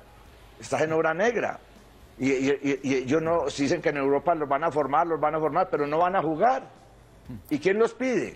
Estás 0.59 0.81
en 0.81 0.91
obra 0.93 1.13
negra. 1.13 1.59
Y, 2.19 2.49
ellos 2.95 3.21
no, 3.21 3.45
dicen 3.45 3.81
que 3.81 3.89
en 3.89 3.97
Europa 3.97 4.33
los 4.33 4.49
van 4.49 4.63
a 4.63 4.71
formar, 4.71 5.05
los 5.05 5.19
van 5.19 5.35
a 5.35 5.39
formar, 5.39 5.67
pero 5.69 5.85
no 5.85 5.99
van 5.99 6.15
a 6.15 6.21
jugar. 6.21 6.63
¿Y 7.49 7.59
quién 7.59 7.77
los 7.77 7.93
pide? 7.93 8.35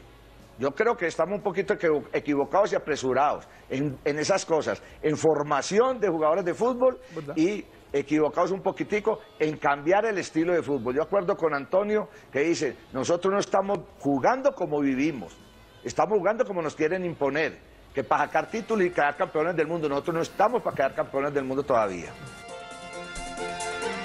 Yo 0.60 0.72
creo 0.72 0.96
que 0.96 1.08
estamos 1.08 1.38
un 1.38 1.42
poquito 1.42 1.74
equivocados 2.14 2.74
y 2.74 2.76
apresurados 2.76 3.48
en, 3.70 3.98
en 4.06 4.20
esas 4.20 4.46
cosas, 4.46 4.84
en 5.02 5.18
formación 5.18 6.00
de 6.00 6.08
jugadores 6.10 6.46
de 6.46 6.54
fútbol 6.54 7.00
y 7.36 7.66
equivocados 7.94 8.52
un 8.52 8.62
poquitico 8.62 9.20
en 9.40 9.58
cambiar 9.58 10.06
el 10.06 10.18
estilo 10.18 10.54
de 10.54 10.64
fútbol. 10.64 10.96
Yo 10.96 11.04
acuerdo 11.04 11.36
con 11.36 11.54
Antonio 11.54 12.10
que 12.32 12.42
dice, 12.42 12.76
nosotros 12.94 13.34
no 13.34 13.40
estamos 13.40 13.80
jugando 14.00 14.56
como 14.56 14.80
vivimos, 14.80 15.36
estamos 15.84 16.18
jugando 16.18 16.46
como 16.46 16.62
nos 16.62 16.76
quieren 16.76 17.06
imponer, 17.06 17.58
que 17.94 18.04
para 18.04 18.26
sacar 18.26 18.50
títulos 18.50 18.86
y 18.86 18.92
quedar 18.92 19.18
campeones 19.18 19.56
del 19.56 19.68
mundo, 19.68 19.90
nosotros 19.90 20.16
no 20.16 20.22
estamos 20.22 20.62
para 20.62 20.76
quedar 20.76 20.96
campeones 20.96 21.34
del 21.34 21.44
mundo 21.44 21.64
todavía. 21.64 22.12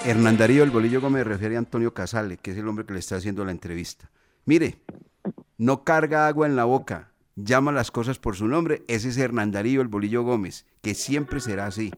Hernán 0.05 0.37
Darío 0.37 0.63
El 0.63 0.71
Bolillo 0.71 1.01
Gómez 1.01 1.25
refiere 1.25 1.55
a 1.55 1.59
Antonio 1.59 1.93
Casale, 1.93 2.37
que 2.37 2.51
es 2.51 2.57
el 2.57 2.67
hombre 2.67 2.85
que 2.85 2.93
le 2.93 2.99
está 2.99 3.15
haciendo 3.15 3.43
la 3.43 3.51
entrevista. 3.51 4.09
Mire, 4.45 4.77
no 5.57 5.83
carga 5.83 6.27
agua 6.27 6.47
en 6.47 6.55
la 6.55 6.65
boca, 6.65 7.11
llama 7.35 7.71
las 7.71 7.91
cosas 7.91 8.17
por 8.19 8.35
su 8.35 8.47
nombre, 8.47 8.83
ese 8.87 9.09
es 9.09 9.17
Hernán 9.17 9.51
Darío 9.51 9.81
el 9.81 9.87
Bolillo 9.87 10.23
Gómez, 10.23 10.65
que 10.81 10.93
siempre 10.93 11.39
será 11.39 11.65
así. 11.65 11.91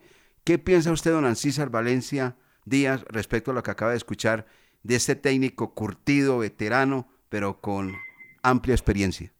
¿Qué 0.50 0.58
piensa 0.58 0.92
usted, 0.92 1.12
don 1.12 1.26
Ancísar 1.26 1.70
Valencia 1.70 2.36
Díaz, 2.66 3.06
respecto 3.08 3.52
a 3.52 3.54
lo 3.54 3.62
que 3.62 3.70
acaba 3.70 3.92
de 3.92 3.98
escuchar 3.98 4.48
de 4.82 4.96
este 4.96 5.16
técnico 5.16 5.76
curtido, 5.76 6.40
veterano, 6.40 7.06
pero 7.30 7.62
con 7.62 7.92
amplia 8.42 8.74
experiencia? 8.74 9.32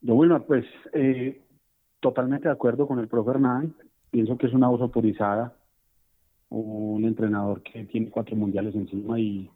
Don 0.00 0.18
Wilmar, 0.18 0.46
pues 0.46 0.64
eh, 0.92 1.40
totalmente 2.00 2.48
de 2.48 2.54
acuerdo 2.54 2.88
con 2.88 2.98
el 2.98 3.06
profe 3.06 3.30
Hernán. 3.30 3.72
Pienso 4.10 4.36
que 4.36 4.48
es 4.48 4.52
una 4.52 4.66
voz 4.66 4.80
autorizada, 4.80 5.56
un 6.48 7.04
entrenador 7.04 7.62
que 7.62 7.84
tiene 7.84 8.10
cuatro 8.10 8.34
mundiales 8.34 8.74
encima 8.74 9.20
y, 9.20 9.48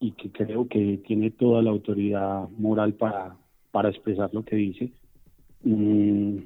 y 0.00 0.12
que 0.12 0.32
creo 0.32 0.66
que 0.68 1.02
tiene 1.06 1.32
toda 1.32 1.60
la 1.60 1.68
autoridad 1.68 2.48
moral 2.56 2.94
para, 2.94 3.36
para 3.72 3.90
expresar 3.90 4.32
lo 4.32 4.42
que 4.42 4.56
dice. 4.56 4.90
Mm, 5.64 6.38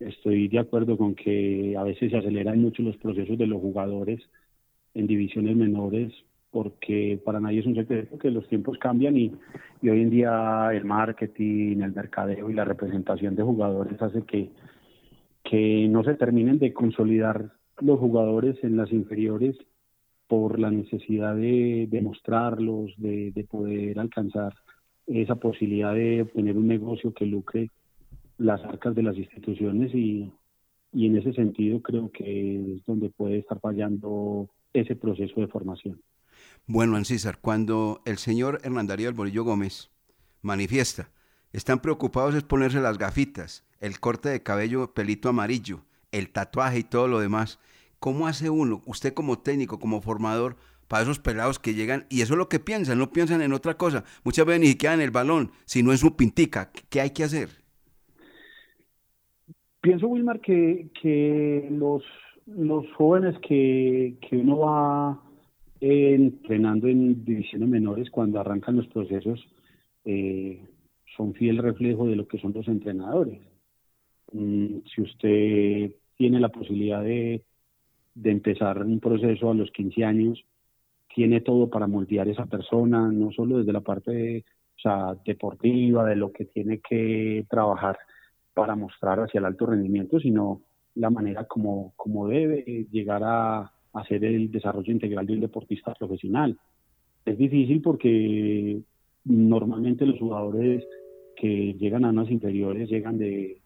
estoy 0.00 0.48
de 0.48 0.58
acuerdo 0.58 0.96
con 0.96 1.14
que 1.14 1.74
a 1.76 1.82
veces 1.82 2.10
se 2.10 2.16
aceleran 2.16 2.60
mucho 2.60 2.82
los 2.82 2.96
procesos 2.96 3.36
de 3.38 3.46
los 3.46 3.60
jugadores 3.60 4.20
en 4.94 5.06
divisiones 5.06 5.56
menores 5.56 6.12
porque 6.50 7.20
para 7.24 7.40
nadie 7.40 7.60
es 7.60 7.66
un 7.66 7.74
secreto 7.74 8.18
que 8.18 8.30
los 8.30 8.48
tiempos 8.48 8.78
cambian 8.78 9.16
y, 9.16 9.32
hoy 9.82 10.00
en 10.00 10.10
día 10.10 10.70
el 10.72 10.84
marketing, 10.84 11.82
el 11.82 11.92
mercadeo 11.92 12.48
y 12.50 12.54
la 12.54 12.64
representación 12.64 13.34
de 13.36 13.42
jugadores 13.42 14.00
hace 14.00 14.22
que, 14.22 14.50
que 15.44 15.86
no 15.88 16.02
se 16.04 16.14
terminen 16.14 16.58
de 16.58 16.72
consolidar 16.72 17.52
los 17.80 17.98
jugadores 17.98 18.56
en 18.64 18.76
las 18.76 18.90
inferiores 18.92 19.56
por 20.26 20.58
la 20.58 20.70
necesidad 20.70 21.36
de 21.36 21.86
demostrarlos, 21.90 22.92
de, 22.96 23.30
de 23.32 23.44
poder 23.44 23.98
alcanzar 23.98 24.54
esa 25.06 25.36
posibilidad 25.36 25.94
de 25.94 26.22
obtener 26.22 26.56
un 26.56 26.68
negocio 26.68 27.12
que 27.12 27.26
lucre 27.26 27.70
las 28.38 28.62
arcas 28.64 28.94
de 28.94 29.02
las 29.02 29.16
instituciones 29.16 29.94
y, 29.94 30.32
y 30.92 31.06
en 31.06 31.16
ese 31.16 31.32
sentido 31.32 31.82
creo 31.82 32.10
que 32.10 32.74
es 32.76 32.84
donde 32.86 33.10
puede 33.10 33.38
estar 33.38 33.60
fallando 33.60 34.48
ese 34.72 34.96
proceso 34.96 35.40
de 35.40 35.48
formación. 35.48 36.00
Bueno, 36.66 36.96
Ancísar, 36.96 37.38
cuando 37.40 38.00
el 38.04 38.18
señor 38.18 38.60
Hernán 38.62 38.86
Darío 38.86 39.12
Bolillo 39.12 39.44
Gómez 39.44 39.90
manifiesta, 40.42 41.10
están 41.52 41.80
preocupados 41.80 42.34
es 42.34 42.42
ponerse 42.42 42.80
las 42.80 42.98
gafitas, 42.98 43.64
el 43.80 44.00
corte 44.00 44.28
de 44.28 44.42
cabello 44.42 44.94
pelito 44.94 45.28
amarillo, 45.28 45.84
el 46.12 46.30
tatuaje 46.30 46.80
y 46.80 46.84
todo 46.84 47.08
lo 47.08 47.20
demás. 47.20 47.58
¿Cómo 47.98 48.26
hace 48.26 48.50
uno, 48.50 48.82
usted 48.86 49.14
como 49.14 49.38
técnico, 49.38 49.80
como 49.80 50.00
formador, 50.00 50.56
para 50.88 51.02
esos 51.02 51.18
pelados 51.18 51.58
que 51.58 51.74
llegan, 51.74 52.06
y 52.08 52.22
eso 52.22 52.34
es 52.34 52.38
lo 52.38 52.48
que 52.48 52.58
piensan, 52.58 52.98
no 52.98 53.12
piensan 53.12 53.42
en 53.42 53.52
otra 53.52 53.76
cosa. 53.76 54.04
Muchas 54.24 54.46
veces 54.46 54.60
ni 54.60 54.68
siquiera 54.68 54.94
en 54.94 55.02
el 55.02 55.10
balón, 55.10 55.52
sino 55.66 55.92
en 55.92 55.98
su 55.98 56.16
pintica. 56.16 56.70
¿Qué 56.88 57.00
hay 57.00 57.10
que 57.10 57.24
hacer? 57.24 57.57
Pienso, 59.80 60.08
Wilmar, 60.08 60.40
que, 60.40 60.88
que 61.00 61.68
los, 61.70 62.02
los 62.46 62.90
jóvenes 62.94 63.38
que, 63.40 64.16
que 64.20 64.36
uno 64.36 64.58
va 64.58 65.22
entrenando 65.80 66.88
en 66.88 67.24
divisiones 67.24 67.68
menores 67.68 68.10
cuando 68.10 68.40
arrancan 68.40 68.76
los 68.76 68.88
procesos 68.88 69.40
eh, 70.04 70.60
son 71.16 71.34
fiel 71.34 71.58
reflejo 71.58 72.06
de 72.06 72.16
lo 72.16 72.26
que 72.26 72.38
son 72.38 72.52
los 72.52 72.66
entrenadores. 72.66 73.40
Mm, 74.32 74.78
si 74.92 75.02
usted 75.02 75.92
tiene 76.16 76.40
la 76.40 76.48
posibilidad 76.48 77.02
de, 77.02 77.44
de 78.14 78.30
empezar 78.30 78.82
un 78.82 78.98
proceso 78.98 79.50
a 79.50 79.54
los 79.54 79.70
15 79.70 80.04
años, 80.04 80.44
tiene 81.14 81.40
todo 81.40 81.70
para 81.70 81.86
moldear 81.86 82.28
esa 82.28 82.46
persona, 82.46 83.10
no 83.12 83.30
solo 83.32 83.58
desde 83.58 83.72
la 83.72 83.80
parte 83.80 84.44
o 84.76 84.80
sea, 84.80 85.16
deportiva, 85.24 86.04
de 86.04 86.16
lo 86.16 86.32
que 86.32 86.44
tiene 86.44 86.80
que 86.80 87.46
trabajar 87.48 87.98
para 88.58 88.74
mostrar 88.74 89.20
hacia 89.20 89.38
el 89.38 89.44
alto 89.44 89.66
rendimiento, 89.66 90.18
sino 90.18 90.62
la 90.96 91.10
manera 91.10 91.44
como, 91.44 91.92
como 91.94 92.26
debe 92.26 92.88
llegar 92.90 93.22
a, 93.24 93.72
hacer 93.92 94.24
el 94.24 94.50
desarrollo 94.50 94.92
integral 94.92 95.26
de 95.26 95.34
un 95.34 95.40
deportista 95.40 95.94
profesional. 95.94 96.58
Es 97.24 97.38
difícil 97.38 97.80
porque 97.80 98.80
normalmente 99.24 100.04
los 100.06 100.18
jugadores 100.18 100.84
que 101.36 101.74
llegan 101.74 102.04
a 102.04 102.10
unas 102.10 102.30
inferiores 102.30 102.90
llegan 102.90 103.16
de, 103.16 103.60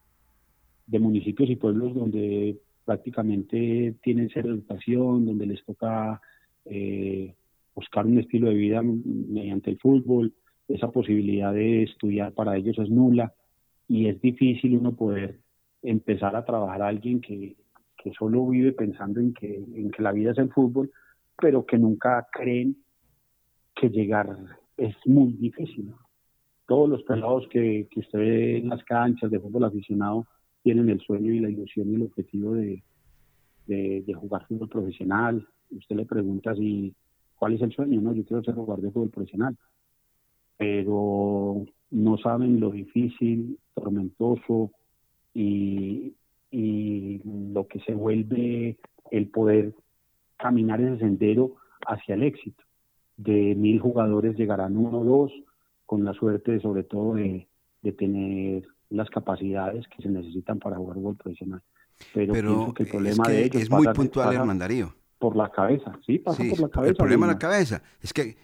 de 0.87 0.99
municipios 0.99 1.49
y 1.49 1.57
pueblos 1.57 1.95
donde 1.95 2.59
prácticamente 2.85 3.97
tienen 4.03 4.29
ser 4.29 4.47
educación, 4.47 5.25
donde 5.25 5.47
les 5.47 5.65
toca 5.65 6.21
eh, 6.67 7.35
buscar 7.75 8.07
un 8.07 8.19
estilo 8.19 8.49
de 8.49 8.55
vida 8.55 8.83
mediante 8.83 9.71
el 9.71 9.79
fútbol, 9.79 10.35
esa 10.69 10.91
posibilidad 10.91 11.53
de 11.53 11.83
estudiar 11.83 12.33
para 12.33 12.57
ellos 12.57 12.79
es 12.79 12.91
nula 12.91 13.33
y 13.89 14.09
es 14.09 14.21
difícil 14.21 14.79
uno 14.79 14.95
poder 14.95 15.41
empezar 15.83 16.35
a 16.37 16.45
trabajar 16.45 16.83
a 16.83 16.89
alguien 16.89 17.21
que, 17.21 17.57
que 17.97 18.13
solo 18.13 18.47
vive 18.47 18.73
pensando 18.73 19.21
en 19.21 19.35
que, 19.35 19.57
en 19.57 19.91
que 19.91 20.03
la 20.03 20.13
vida 20.13 20.33
es 20.33 20.39
el 20.39 20.51
fútbol, 20.51 20.91
pero 21.41 21.67
que 21.67 21.79
nunca 21.79 22.27
creen 22.33 22.77
que 23.75 23.89
llegar 23.89 24.37
es 24.77 24.95
muy 25.07 25.33
difícil. 25.33 25.93
Todos 26.67 26.89
los 26.89 27.03
pelados 27.03 27.47
que, 27.49 27.89
que 27.91 28.01
usted 28.01 28.19
ve 28.19 28.59
en 28.59 28.69
las 28.69 28.83
canchas 28.85 29.31
de 29.31 29.41
fútbol 29.41 29.65
aficionado 29.65 30.27
tienen 30.63 30.89
el 30.89 31.01
sueño 31.01 31.33
y 31.33 31.41
la 31.41 31.51
ilusión 31.51 31.91
y 31.91 31.97
el 31.97 32.03
objetivo 32.03 32.55
de, 32.55 32.83
de, 33.67 34.15
jugar 34.15 34.47
fútbol 34.47 34.69
profesional. 34.69 35.47
Usted 35.71 35.97
le 35.97 36.07
pregunta 36.07 36.55
si 36.55 36.95
cuál 37.37 37.55
es 37.55 37.63
el 37.63 37.73
sueño, 37.73 38.01
¿no? 38.01 38.15
Yo 38.15 38.25
quiero 38.25 38.43
ser 38.43 38.55
jugador 38.55 38.83
de 38.83 38.91
fútbol 38.91 39.11
profesional. 39.11 39.57
Pero 40.57 41.65
no 41.91 42.19
saben 42.19 42.61
lo 42.61 42.71
difícil, 42.71 43.59
tormentoso 43.75 44.71
y, 45.35 46.15
y 46.51 47.21
lo 47.25 47.67
que 47.67 47.81
se 47.81 47.95
vuelve 47.95 48.79
el 49.11 49.29
poder 49.29 49.75
caminar 50.37 50.81
ese 50.81 50.99
sendero 50.99 51.57
hacia 51.87 52.15
el 52.15 52.23
éxito. 52.23 52.63
De 53.17 53.55
mil 53.55 53.79
jugadores 53.81 54.37
llegarán 54.37 54.77
uno 54.77 55.01
o 55.01 55.05
dos, 55.05 55.33
con 55.87 56.05
la 56.05 56.13
suerte 56.15 56.61
sobre 56.61 56.83
todo 56.85 57.15
de, 57.15 57.47
de 57.83 57.93
tener 57.93 58.67
las 58.91 59.09
capacidades 59.11 59.87
que 59.89 60.03
se 60.03 60.09
necesitan 60.09 60.59
para 60.59 60.77
jugar 60.77 60.97
fútbol 60.97 61.17
profesional. 61.17 61.63
Pero, 62.15 62.33
Pero 62.33 62.75
que 62.75 62.85
el 62.85 62.89
problema 62.89 63.29
de 63.29 63.45
ellos 63.45 63.63
es 63.63 63.71
muy 63.71 63.87
puntual, 63.89 64.35
Hermandarío. 64.35 64.95
Por 65.19 65.37
la 65.37 65.51
cabeza, 65.51 65.93
sí, 66.05 66.19
pasa 66.19 66.43
por 66.51 66.61
la 66.61 66.69
cabeza. 66.69 66.91
El 66.91 66.97
problema 66.97 67.27
de 67.27 67.33
la 67.35 67.39
cabeza 67.39 67.83
es 68.01 68.13
que 68.13 68.37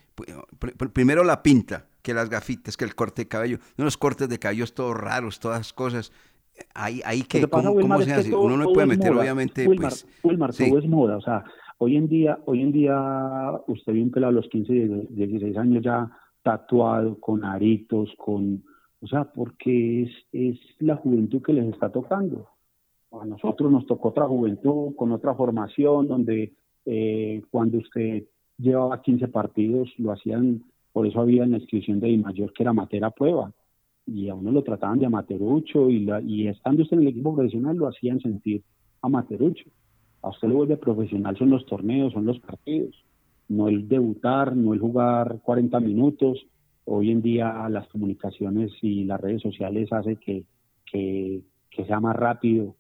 primero 0.93 1.25
la 1.25 1.43
pinta, 1.43 1.87
que 2.09 2.15
las 2.15 2.31
gafitas, 2.31 2.79
que 2.79 2.87
el 2.87 2.95
corte 2.95 3.25
de 3.25 3.29
cabello, 3.29 3.59
unos 3.77 3.99
cortes 3.99 4.31
de 4.31 4.39
cabello 4.39 4.65
todos 4.75 4.97
raros, 4.97 5.39
todas 5.39 5.75
cosas. 5.75 6.11
Ahí, 6.75 7.03
ahí 7.05 7.21
que, 7.21 7.47
¿cómo, 7.47 8.01
se 8.01 8.15
hace? 8.15 8.35
Uno 8.35 8.57
no 8.57 8.73
puede 8.73 8.87
meter, 8.87 9.13
obviamente, 9.13 9.67
pues... 9.67 10.07
todo 10.23 10.79
es 10.79 10.89
moda, 10.89 11.19
o 11.19 11.21
sea, 11.21 11.45
hoy 11.77 11.99
en 11.99 12.09
día, 12.09 12.39
hoy 12.47 12.63
en 12.63 12.73
día, 12.73 12.97
usted 13.67 13.93
un 13.93 14.11
pelado 14.11 14.31
a 14.31 14.37
los 14.37 14.49
15, 14.49 15.09
16 15.11 15.59
años 15.59 15.85
ya 15.85 16.11
tatuado, 16.43 17.21
con 17.21 17.45
aritos, 17.45 18.11
con 18.17 18.65
o 19.03 19.07
sea, 19.07 19.25
porque 19.25 20.05
es, 20.05 20.11
es 20.33 20.59
la 20.79 20.97
juventud 20.97 21.43
que 21.43 21.53
les 21.53 21.67
está 21.67 21.91
tocando. 21.91 22.49
A 23.13 23.27
nosotros 23.27 23.71
nos 23.71 23.87
tocó 23.87 24.09
otra 24.09 24.27
juventud 24.27 24.95
con 24.97 25.13
otra 25.13 25.35
formación 25.35 26.09
donde 26.09 26.55
eh, 26.87 27.43
cuando 27.51 27.77
usted 27.77 28.25
llevaba 28.57 29.03
15 29.03 29.29
partidos 29.29 29.93
lo 29.99 30.13
hacían, 30.13 30.65
por 30.93 31.07
eso 31.07 31.21
había 31.21 31.45
en 31.45 31.53
la 31.53 31.59
inscripción 31.59 32.01
de 32.01 32.17
mayor 32.19 32.53
que 32.53 32.63
era 32.63 32.73
matera 32.73 33.11
prueba 33.11 33.53
y 34.07 34.29
a 34.29 34.35
uno 34.35 34.51
lo 34.51 34.63
trataban 34.63 34.99
de 34.99 35.07
amaterucho 35.07 35.91
y, 35.91 36.09
y 36.27 36.49
estando 36.49 36.83
usted 36.83 36.97
en 36.97 37.03
el 37.03 37.09
equipo 37.09 37.35
profesional 37.35 37.77
lo 37.77 37.89
hacían 37.89 38.21
sentir 38.21 38.63
amaterucho. 39.03 39.69
A 40.23 40.31
usted 40.31 40.49
lo 40.49 40.57
vuelve 40.57 40.77
profesional 40.77 41.37
son 41.37 41.51
los 41.51 41.65
torneos, 41.67 42.13
son 42.13 42.25
los 42.25 42.41
partidos, 42.41 43.05
no 43.49 43.69
el 43.69 43.87
debutar, 43.87 44.57
no 44.57 44.75
el 44.75 44.81
jugar 44.81 45.41
40 45.43 45.79
minutos, 45.81 46.47
hoy 46.85 47.11
en 47.11 47.23
día 47.23 47.69
las 47.69 47.87
comunicaciones 47.89 48.73
y 48.83 49.05
las 49.05 49.21
redes 49.21 49.43
sociales 49.43 49.93
hacen 49.93 50.17
que, 50.17 50.45
que, 50.91 51.43
sea 51.87 52.01
más 52.01 52.17
rápido. 52.17 52.75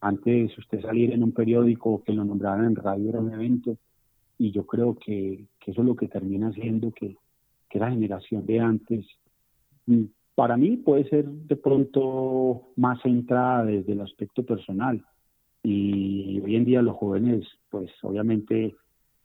Antes 0.00 0.56
usted 0.56 0.80
salir 0.80 1.12
en 1.12 1.24
un 1.24 1.32
periódico 1.32 2.02
que 2.04 2.12
lo 2.12 2.24
nombraran 2.24 2.66
en 2.66 2.76
radio 2.76 3.08
era 3.08 3.20
un 3.20 3.32
evento 3.32 3.76
y 4.38 4.52
yo 4.52 4.64
creo 4.64 4.96
que, 4.96 5.46
eso 5.66 5.80
es 5.80 5.86
lo 5.86 5.96
que 5.96 6.08
termina 6.08 6.52
siendo 6.52 6.92
que, 6.92 7.16
que 7.74 7.80
la 7.80 7.90
generación 7.90 8.46
de 8.46 8.60
antes, 8.60 9.04
mm, 9.86 10.04
para 10.36 10.56
mí 10.56 10.76
puede 10.76 11.08
ser 11.08 11.24
de 11.26 11.56
pronto 11.56 12.68
más 12.76 13.02
centrada 13.02 13.64
desde 13.64 13.94
el 13.94 14.00
aspecto 14.00 14.44
personal 14.44 15.04
y 15.64 16.40
hoy 16.40 16.54
en 16.54 16.64
día 16.64 16.82
los 16.82 16.96
jóvenes, 16.96 17.44
pues 17.70 17.90
obviamente 18.02 18.76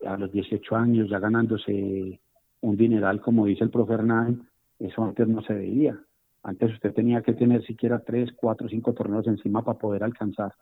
a 0.03 0.17
los 0.17 0.31
18 0.31 0.75
años 0.75 1.09
ya 1.12 1.19
ganándose 1.19 2.19
un 2.62 2.75
dineral, 2.75 3.21
como 3.21 3.45
dice 3.45 3.65
el 3.65 3.69
profe 3.69 3.93
Hernán, 3.93 4.47
eso 4.79 5.03
antes 5.03 5.27
no 5.27 5.43
se 5.43 5.53
veía. 5.53 5.99
Antes 6.41 6.73
usted 6.73 6.91
tenía 6.91 7.21
que 7.21 7.33
tener 7.33 7.63
siquiera 7.67 7.99
tres, 7.99 8.31
cuatro, 8.35 8.67
cinco 8.67 8.93
torneos 8.93 9.27
encima 9.27 9.63
para 9.63 9.77
poder 9.77 10.03
alcanzar 10.03 10.53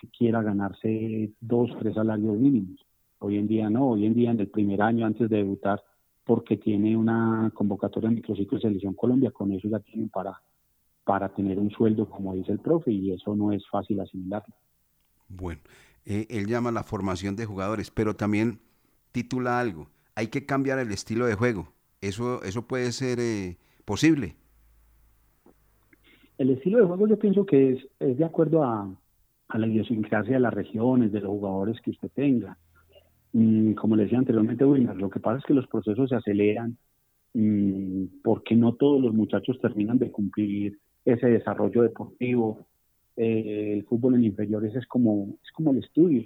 siquiera 0.00 0.42
ganarse 0.42 1.30
dos, 1.40 1.70
tres 1.78 1.94
salarios 1.94 2.36
mínimos. 2.36 2.84
Hoy 3.20 3.36
en 3.38 3.46
día 3.46 3.70
no, 3.70 3.90
hoy 3.90 4.04
en 4.06 4.14
día 4.14 4.32
en 4.32 4.40
el 4.40 4.48
primer 4.48 4.82
año 4.82 5.06
antes 5.06 5.30
de 5.30 5.36
debutar, 5.36 5.80
porque 6.26 6.56
tiene 6.56 6.96
una 6.96 7.52
convocatoria 7.54 8.08
en 8.08 8.16
microciclo 8.16 8.58
de 8.58 8.62
selección 8.62 8.94
Colombia, 8.94 9.30
con 9.30 9.52
eso 9.52 9.68
ya 9.68 9.78
tienen 9.78 10.08
para, 10.08 10.42
para 11.04 11.28
tener 11.28 11.56
un 11.58 11.70
sueldo, 11.70 12.10
como 12.10 12.34
dice 12.34 12.50
el 12.50 12.58
profe, 12.58 12.90
y 12.90 13.12
eso 13.12 13.36
no 13.36 13.52
es 13.52 13.62
fácil 13.70 14.00
asimilar. 14.00 14.44
Bueno, 15.28 15.60
eh, 16.04 16.26
él 16.28 16.48
llama 16.48 16.72
la 16.72 16.82
formación 16.82 17.36
de 17.36 17.46
jugadores, 17.46 17.92
pero 17.92 18.16
también 18.16 18.58
titula 19.12 19.60
algo, 19.60 19.88
hay 20.16 20.26
que 20.26 20.44
cambiar 20.44 20.80
el 20.80 20.90
estilo 20.90 21.26
de 21.26 21.34
juego. 21.34 21.68
¿Eso, 22.00 22.42
eso 22.42 22.66
puede 22.66 22.90
ser 22.90 23.20
eh, 23.20 23.56
posible? 23.84 24.34
El 26.38 26.50
estilo 26.50 26.78
de 26.78 26.86
juego 26.86 27.06
yo 27.06 27.18
pienso 27.18 27.46
que 27.46 27.74
es, 27.74 27.88
es 28.00 28.18
de 28.18 28.24
acuerdo 28.24 28.64
a, 28.64 28.92
a 29.48 29.58
la 29.58 29.66
idiosincrasia 29.68 30.34
de 30.34 30.40
las 30.40 30.52
regiones, 30.52 31.12
de 31.12 31.20
los 31.20 31.30
jugadores 31.30 31.80
que 31.82 31.92
usted 31.92 32.10
tenga. 32.10 32.58
Mm, 33.36 33.74
como 33.74 33.96
le 33.96 34.04
decía 34.04 34.16
anteriormente, 34.16 34.64
Wilmer, 34.64 34.96
lo 34.96 35.10
que 35.10 35.20
pasa 35.20 35.38
es 35.40 35.44
que 35.44 35.52
los 35.52 35.66
procesos 35.66 36.08
se 36.08 36.16
aceleran 36.16 36.78
mm, 37.34 38.22
porque 38.24 38.56
no 38.56 38.74
todos 38.76 38.98
los 39.02 39.12
muchachos 39.12 39.60
terminan 39.60 39.98
de 39.98 40.10
cumplir 40.10 40.78
ese 41.04 41.26
desarrollo 41.28 41.82
deportivo. 41.82 42.66
Eh, 43.14 43.74
el 43.74 43.84
fútbol 43.84 44.14
en 44.14 44.24
inferiores 44.24 44.74
es 44.74 44.86
como, 44.86 45.36
es 45.44 45.52
como 45.52 45.72
el 45.72 45.78
estudio. 45.78 46.24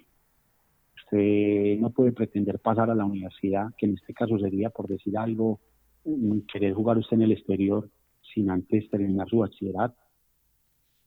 Usted 1.05 1.81
no 1.81 1.91
puede 1.91 2.13
pretender 2.13 2.61
pasar 2.61 2.91
a 2.91 2.95
la 2.95 3.05
universidad, 3.05 3.75
que 3.77 3.87
en 3.87 3.95
este 3.95 4.15
caso 4.15 4.39
sería, 4.39 4.71
por 4.71 4.87
decir 4.87 5.19
algo, 5.19 5.59
mm, 6.05 6.41
querer 6.53 6.75
jugar 6.75 6.97
usted 6.99 7.17
en 7.17 7.23
el 7.23 7.33
exterior 7.33 7.91
sin 8.33 8.51
antes 8.51 8.89
terminar 8.89 9.29
su 9.29 9.39
bachillerato. 9.39 9.97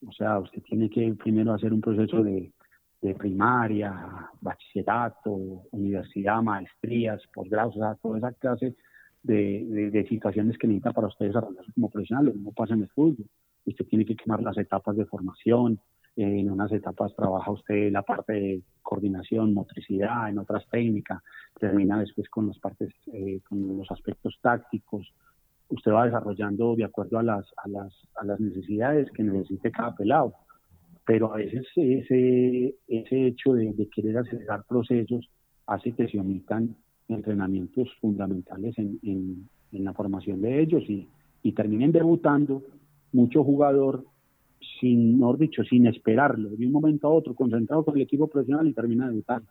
O 0.05 0.11
sea, 0.11 0.39
usted 0.39 0.61
tiene 0.63 0.89
que 0.89 1.13
primero 1.13 1.53
hacer 1.53 1.71
un 1.71 1.79
proceso 1.79 2.21
de, 2.23 2.51
primaria, 3.13 4.29
bachillerato, 4.39 5.31
universidad, 5.71 6.41
maestrías, 6.41 7.21
posgrados, 7.33 7.75
o 7.75 7.79
sea, 7.79 7.95
toda 7.95 8.17
esa 8.19 8.31
clase 8.31 8.75
de, 9.23 10.05
situaciones 10.07 10.57
que 10.57 10.67
necesita 10.67 10.93
para 10.93 11.07
usted 11.07 11.27
desarrollarse 11.27 11.71
como 11.73 11.89
profesional. 11.89 12.25
Lo 12.25 12.33
mismo 12.33 12.53
pasa 12.53 12.73
en 12.73 12.83
el 12.83 12.89
fútbol. 12.89 13.25
Usted 13.65 13.85
tiene 13.87 14.05
que 14.05 14.15
quemar 14.15 14.41
las 14.41 14.57
etapas 14.57 14.95
de 14.95 15.05
formación. 15.05 15.79
en 16.15 16.49
unas 16.49 16.71
etapas 16.71 17.15
trabaja 17.15 17.51
usted 17.51 17.91
la 17.91 18.03
parte 18.03 18.33
de 18.33 18.61
coordinación, 18.81 19.53
motricidad, 19.53 20.29
en 20.29 20.37
otras 20.37 20.67
técnicas. 20.69 21.21
Termina 21.59 21.99
después 21.99 22.29
con 22.29 22.47
las 22.47 22.59
partes, 22.59 22.93
eh, 23.11 23.41
con 23.49 23.77
los 23.77 23.89
aspectos 23.91 24.37
tácticos, 24.41 25.11
usted 25.69 25.91
va 25.91 26.05
desarrollando 26.05 26.75
de 26.75 26.83
acuerdo 26.83 27.19
a 27.19 27.23
las, 27.23 27.45
a 27.57 27.67
las, 27.67 27.93
a 28.15 28.25
las 28.25 28.39
necesidades 28.39 29.09
que 29.11 29.23
necesite 29.23 29.71
cada 29.71 29.95
pelado. 29.95 30.33
Pero 31.05 31.33
a 31.33 31.37
veces 31.37 31.65
ese, 31.75 32.75
ese 32.87 33.27
hecho 33.27 33.53
de, 33.53 33.89
querer 33.93 34.17
acelerar 34.17 34.63
procesos 34.67 35.29
hace 35.67 35.91
que 35.91 36.07
se 36.07 36.19
omitan 36.19 36.75
entrenamientos 37.07 37.89
fundamentales 37.99 38.77
en, 38.77 38.99
en, 39.03 39.83
la 39.83 39.93
formación 39.93 40.41
de 40.41 40.61
ellos 40.61 40.83
y, 40.87 41.07
y 41.41 41.51
terminen 41.53 41.91
debutando 41.91 42.63
mucho 43.11 43.43
jugador 43.43 44.05
sin, 44.79 45.19
mejor 45.19 45.39
dicho, 45.39 45.63
sin 45.63 45.87
esperarlo, 45.87 46.49
de 46.49 46.65
un 46.65 46.71
momento 46.71 47.07
a 47.07 47.11
otro, 47.11 47.33
concentrado 47.33 47.83
con 47.83 47.95
el 47.95 48.03
equipo 48.03 48.27
profesional 48.27 48.67
y 48.67 48.73
termina 48.73 49.07
debutando. 49.07 49.47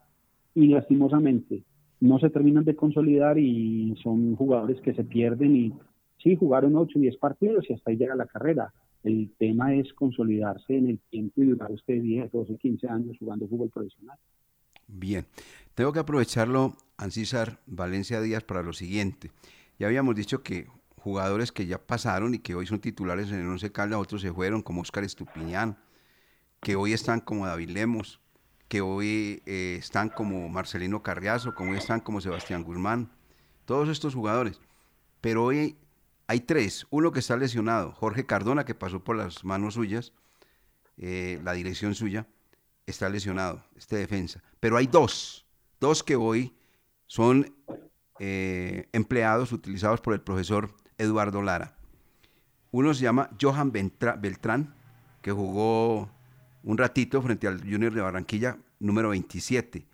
Y 0.55 0.69
lastimosamente 0.69 1.65
no 2.01 2.19
se 2.19 2.31
terminan 2.31 2.65
de 2.65 2.77
consolidar 2.77 3.39
y 3.39 3.95
son 4.03 4.37
jugadores 4.37 4.81
que 4.81 4.95
se 4.95 5.05
pierden 5.05 5.57
y 5.57 5.73
Sí, 6.23 6.37
jugaron 6.37 6.77
8 6.77 6.99
y 6.99 7.03
10 7.03 7.17
partidos 7.17 7.69
y 7.69 7.75
hasta 7.75 7.91
ahí 7.91 7.97
llega 7.97 8.15
la 8.15 8.27
carrera. 8.27 8.73
El 9.03 9.33
tema 9.39 9.75
es 9.75 9.93
consolidarse 9.95 10.77
en 10.77 10.91
el 10.91 10.99
tiempo 11.11 11.43
y 11.43 11.47
durar 11.47 11.73
usted 11.73 12.01
10, 12.01 12.31
12, 12.31 12.57
15 12.57 12.89
años 12.89 13.17
jugando 13.19 13.49
fútbol 13.49 13.71
profesional. 13.71 14.19
Bien, 14.87 15.27
tengo 15.75 15.93
que 15.93 15.99
aprovecharlo, 16.01 16.77
Ancísar 16.97 17.59
Valencia 17.67 18.21
Díaz, 18.21 18.45
para 18.45 18.63
lo 18.63 18.73
siguiente. 18.73 19.31
Ya 19.79 19.87
habíamos 19.87 20.15
dicho 20.15 20.43
que 20.43 20.67
jugadores 20.97 21.51
que 21.51 21.67
ya 21.67 21.79
pasaron 21.79 22.35
y 22.35 22.39
que 22.39 22.55
hoy 22.55 22.67
son 22.67 22.81
titulares 22.81 23.31
en 23.31 23.41
el 23.41 23.49
Once 23.49 23.73
Caldas, 23.73 23.99
otros 23.99 24.23
se 24.23 24.33
fueron, 24.33 24.63
como 24.63 24.83
Oscar 24.83 25.03
Estupiñán, 25.03 25.77
que 26.61 26.77
hoy 26.77 26.93
están 26.93 27.21
como 27.21 27.47
David 27.47 27.71
Lemos, 27.71 28.21
que 28.69 28.81
hoy 28.81 29.43
eh, 29.47 29.77
están 29.79 30.09
como 30.09 30.49
Marcelino 30.49 31.03
Carriazo, 31.03 31.55
como 31.55 31.73
hoy 31.73 31.79
están 31.79 32.01
como 32.01 32.21
Sebastián 32.21 32.63
Guzmán, 32.63 33.11
todos 33.65 33.89
estos 33.89 34.15
jugadores. 34.15 34.61
Pero 35.21 35.45
hoy 35.45 35.77
hay 36.33 36.41
tres, 36.41 36.87
uno 36.89 37.13
que 37.13 37.19
está 37.19 37.37
lesionado, 37.37 37.93
Jorge 37.93 38.25
Cardona, 38.25 38.65
que 38.65 38.75
pasó 38.75 39.05
por 39.05 39.17
las 39.17 39.45
manos 39.45 39.75
suyas, 39.75 40.15
eh, 40.97 41.39
la 41.45 41.53
dirección 41.53 41.95
suya, 41.95 42.27
está 42.87 43.11
lesionado, 43.11 43.63
este 43.77 43.97
defensa. 43.97 44.43
Pero 44.59 44.79
hay 44.79 44.87
dos, 44.87 45.45
dos 45.79 46.03
que 46.03 46.17
hoy 46.17 46.57
son 47.07 47.55
eh, 48.19 48.89
empleados 48.93 49.53
utilizados 49.53 50.01
por 50.01 50.15
el 50.15 50.23
profesor 50.23 50.75
Eduardo 50.97 51.43
Lara. 51.43 51.77
Uno 52.71 52.95
se 52.95 53.03
llama 53.03 53.29
Johan 53.39 53.71
Beltrán, 53.71 54.75
que 55.21 55.33
jugó 55.33 56.11
un 56.63 56.79
ratito 56.79 57.21
frente 57.21 57.47
al 57.47 57.61
Junior 57.61 57.93
de 57.93 58.01
Barranquilla, 58.01 58.57
número 58.79 59.11
27. 59.11 59.87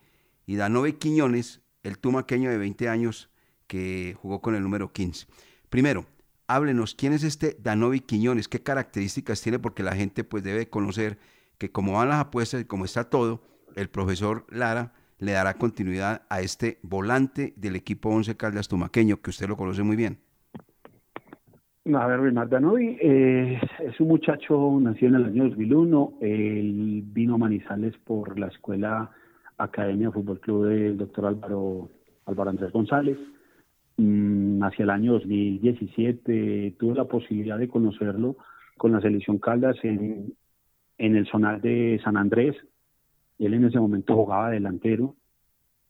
Y 0.46 0.54
Danove 0.54 0.98
Quiñones, 0.98 1.62
el 1.82 1.98
tumaqueño 1.98 2.48
de 2.48 2.58
20 2.58 2.88
años, 2.88 3.28
que 3.66 4.16
jugó 4.22 4.40
con 4.40 4.54
el 4.54 4.62
número 4.62 4.92
15. 4.92 5.26
Primero, 5.68 6.06
háblenos, 6.48 6.94
¿quién 6.94 7.12
es 7.12 7.22
este 7.22 7.56
Danovi 7.62 8.00
Quiñones? 8.00 8.48
¿Qué 8.48 8.60
características 8.60 9.40
tiene? 9.40 9.58
Porque 9.58 9.82
la 9.82 9.94
gente 9.94 10.24
pues 10.24 10.42
debe 10.42 10.68
conocer 10.68 11.18
que 11.58 11.70
como 11.70 11.92
van 11.92 12.08
las 12.08 12.20
apuestas 12.20 12.62
y 12.62 12.64
como 12.64 12.84
está 12.84 13.04
todo, 13.04 13.42
el 13.76 13.88
profesor 13.88 14.44
Lara 14.50 14.92
le 15.18 15.32
dará 15.32 15.54
continuidad 15.54 16.22
a 16.28 16.40
este 16.40 16.78
volante 16.82 17.52
del 17.56 17.76
equipo 17.76 18.08
Once 18.08 18.36
Caldas 18.36 18.68
Tumaqueño, 18.68 19.18
que 19.18 19.30
usted 19.30 19.48
lo 19.48 19.56
conoce 19.56 19.82
muy 19.82 19.96
bien. 19.96 20.18
A 21.94 22.06
ver, 22.06 22.20
Bernardo 22.20 22.50
Danovi 22.50 22.98
eh, 23.00 23.60
es 23.80 23.98
un 24.00 24.08
muchacho, 24.08 24.78
nació 24.80 25.08
en 25.08 25.14
el 25.14 25.24
año 25.24 25.44
2001, 25.44 26.14
él 26.20 27.02
vino 27.06 27.34
a 27.34 27.38
Manizales 27.38 27.96
por 27.98 28.38
la 28.38 28.48
escuela 28.48 29.10
Academia 29.56 30.10
Fútbol 30.10 30.38
Club 30.40 30.66
del 30.66 30.98
doctor 30.98 31.26
Álvaro, 31.26 31.88
Álvaro 32.26 32.50
Andrés 32.50 32.72
González, 32.72 33.16
Mm, 33.98 34.62
hacia 34.62 34.84
el 34.84 34.90
año 34.90 35.14
2017 35.14 36.76
tuve 36.78 36.94
la 36.94 37.06
posibilidad 37.06 37.58
de 37.58 37.66
conocerlo 37.66 38.36
con 38.76 38.92
la 38.92 39.00
selección 39.00 39.38
Caldas 39.38 39.76
en, 39.82 40.34
en 40.98 41.16
el 41.16 41.26
zonal 41.26 41.60
de 41.60 42.00
San 42.04 42.16
Andrés. 42.16 42.56
Él 43.40 43.54
en 43.54 43.64
ese 43.64 43.80
momento 43.80 44.14
jugaba 44.14 44.50
delantero, 44.50 45.16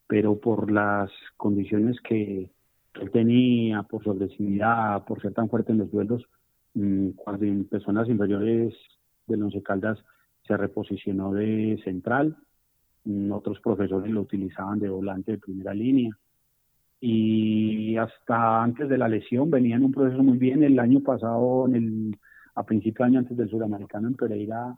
pero 0.07 0.41
por 0.41 0.71
las 0.71 1.11
condiciones 1.37 2.01
que 2.01 2.51
él 2.95 3.11
tenía, 3.11 3.83
por 3.83 4.03
su 4.03 4.11
agresividad, 4.11 5.05
por 5.05 5.21
ser 5.21 5.35
tan 5.35 5.51
fuerte 5.51 5.73
en 5.73 5.79
los 5.79 5.91
duelos, 5.93 6.25
mm, 6.75 7.11
cuando 7.11 7.45
en 7.45 7.67
personas 7.67 8.09
inferiores 8.09 8.75
del 9.27 9.43
Once 9.43 9.63
Caldas 9.63 9.99
se 10.47 10.57
reposicionó 10.57 11.35
de 11.35 11.79
central, 11.85 12.39
mm, 13.05 13.33
otros 13.33 13.61
profesores 13.61 14.11
lo 14.11 14.23
utilizaban 14.23 14.79
de 14.79 14.89
volante 14.89 15.33
de 15.33 15.39
primera 15.39 15.75
línea 15.75 16.11
y 17.01 17.97
hasta 17.97 18.63
antes 18.63 18.89
de 18.89 18.99
la 18.99 19.09
lesión 19.09 19.51
venía 19.51 19.77
en 19.77 19.85
un 19.85 19.93
proceso 19.93 20.23
muy 20.23 20.39
bien. 20.39 20.63
El 20.63 20.79
año 20.79 21.01
pasado, 21.01 21.67
en 21.69 21.75
el, 21.77 22.17
a 22.55 22.65
principio 22.65 23.05
de 23.05 23.11
año 23.11 23.19
antes 23.21 23.37
del 23.37 23.49
Suramericano 23.49 24.09
en 24.09 24.15
Pereira, 24.15 24.77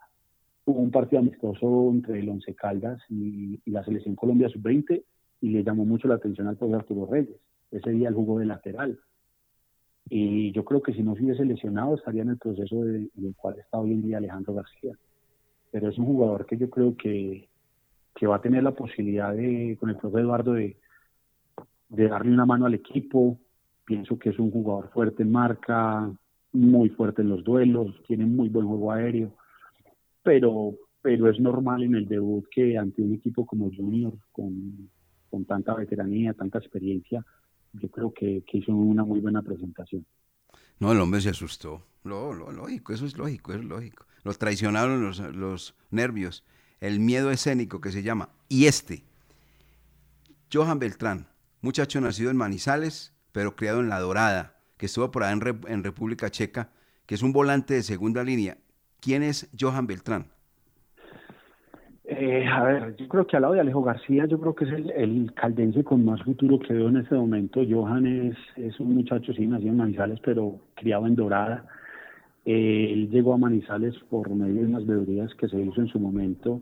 hubo 0.66 0.80
un 0.80 0.90
partido 0.90 1.20
amistoso 1.20 1.90
entre 1.90 2.20
el 2.20 2.28
Once 2.28 2.54
Caldas 2.54 3.00
y, 3.08 3.58
la 3.70 3.84
Selección 3.84 4.14
Colombia 4.14 4.48
Sub-20 4.48 5.02
y 5.40 5.48
le 5.48 5.64
llamó 5.64 5.84
mucho 5.84 6.08
la 6.08 6.16
atención 6.16 6.46
al 6.46 6.56
profesor 6.56 6.80
Arturo 6.80 7.06
Reyes. 7.06 7.40
Ese 7.70 7.90
día 7.90 8.08
él 8.08 8.14
jugó 8.14 8.38
de 8.38 8.46
lateral. 8.46 8.98
Y 10.08 10.52
yo 10.52 10.64
creo 10.64 10.82
que 10.82 10.92
si 10.92 11.02
no 11.02 11.14
se 11.14 11.22
hubiese 11.22 11.44
lesionado 11.44 11.94
estaría 11.94 12.22
en 12.22 12.30
el 12.30 12.38
proceso 12.38 12.82
de, 12.82 13.08
en 13.16 13.26
el 13.26 13.34
cual 13.36 13.58
está 13.58 13.78
hoy 13.78 13.92
en 13.92 14.02
día 14.02 14.18
Alejandro 14.18 14.54
García. 14.54 14.92
Pero 15.70 15.88
es 15.88 15.96
un 15.98 16.06
jugador 16.06 16.46
que 16.46 16.58
yo 16.58 16.68
creo 16.68 16.96
que, 16.96 17.48
que 18.14 18.26
va 18.26 18.36
a 18.36 18.42
tener 18.42 18.62
la 18.62 18.72
posibilidad 18.72 19.32
de, 19.32 19.76
con 19.78 19.88
el 19.88 19.96
profe 19.96 20.20
Eduardo, 20.20 20.54
de, 20.54 20.76
de 21.90 22.08
darle 22.08 22.32
una 22.32 22.46
mano 22.46 22.66
al 22.66 22.74
equipo. 22.74 23.38
Pienso 23.84 24.18
que 24.18 24.30
es 24.30 24.38
un 24.38 24.50
jugador 24.50 24.90
fuerte 24.92 25.22
en 25.22 25.32
marca, 25.32 26.10
muy 26.52 26.88
fuerte 26.90 27.22
en 27.22 27.28
los 27.28 27.44
duelos, 27.44 28.02
tiene 28.06 28.24
muy 28.24 28.48
buen 28.48 28.66
juego 28.66 28.92
aéreo, 28.92 29.34
pero, 30.22 30.74
pero 31.02 31.28
es 31.28 31.38
normal 31.38 31.82
en 31.82 31.94
el 31.94 32.08
debut 32.08 32.46
que 32.50 32.76
ante 32.78 33.02
un 33.02 33.14
equipo 33.14 33.46
como 33.46 33.70
Junior, 33.74 34.14
con, 34.32 34.90
con 35.28 35.44
tanta 35.44 35.74
veteranía, 35.74 36.34
tanta 36.34 36.58
experiencia, 36.58 37.24
yo 37.74 37.88
creo 37.88 38.12
que, 38.12 38.42
hizo 38.52 38.72
una 38.74 39.04
muy 39.04 39.20
buena 39.20 39.42
presentación. 39.42 40.04
No, 40.78 40.92
el 40.92 41.00
hombre 41.00 41.20
se 41.20 41.30
asustó. 41.30 41.84
Lo, 42.02 42.32
lo, 42.32 42.50
lógico, 42.50 42.92
eso 42.92 43.06
es 43.06 43.16
lógico, 43.16 43.52
es 43.52 43.62
lógico. 43.62 44.06
Los 44.24 44.38
traicionaron 44.38 45.02
los, 45.02 45.18
los 45.34 45.74
nervios, 45.90 46.44
el 46.80 46.98
miedo 46.98 47.30
escénico 47.30 47.80
que 47.80 47.92
se 47.92 48.02
llama. 48.02 48.30
Y 48.48 48.66
este, 48.66 49.04
Johan 50.52 50.78
Beltrán, 50.78 51.26
muchacho 51.62 52.00
nacido 52.00 52.30
en 52.30 52.36
Manizales, 52.36 53.14
pero 53.32 53.56
criado 53.56 53.80
en 53.80 53.88
La 53.88 54.00
Dorada, 54.00 54.56
que 54.76 54.86
estuvo 54.86 55.10
por 55.10 55.22
ahí 55.22 55.38
en, 55.68 55.84
República 55.84 56.30
Checa, 56.30 56.70
que 57.06 57.14
es 57.14 57.22
un 57.22 57.32
volante 57.32 57.74
de 57.74 57.82
segunda 57.82 58.24
línea. 58.24 58.56
¿Quién 59.00 59.22
es 59.22 59.50
Johan 59.58 59.86
Beltrán? 59.86 60.26
Eh, 62.04 62.46
a 62.46 62.64
ver, 62.64 62.96
yo 62.96 63.06
creo 63.08 63.26
que 63.26 63.36
al 63.36 63.42
lado 63.42 63.54
de 63.54 63.60
Alejo 63.60 63.82
García, 63.82 64.26
yo 64.26 64.40
creo 64.40 64.54
que 64.54 64.64
es 64.64 64.72
el, 64.96 65.32
caldense 65.34 65.84
con 65.84 66.04
más 66.04 66.22
futuro 66.22 66.58
que 66.58 66.74
veo 66.74 66.88
en 66.88 66.96
este 66.96 67.14
momento. 67.14 67.60
Johan 67.68 68.06
es, 68.56 68.80
un 68.80 68.94
muchacho, 68.94 69.32
sí, 69.32 69.46
nacido 69.46 69.70
en 69.70 69.76
Manizales, 69.76 70.18
pero 70.24 70.60
criado 70.74 71.06
en 71.06 71.14
Dorada. 71.14 71.66
él 72.44 73.10
llegó 73.10 73.34
a 73.34 73.38
Manizales 73.38 73.94
por 74.08 74.28
medio 74.30 74.62
de 74.62 74.66
unas 74.66 74.86
veedurías 74.86 75.32
que 75.34 75.48
se 75.48 75.60
hizo 75.60 75.80
en 75.80 75.88
su 75.88 76.00
momento 76.00 76.60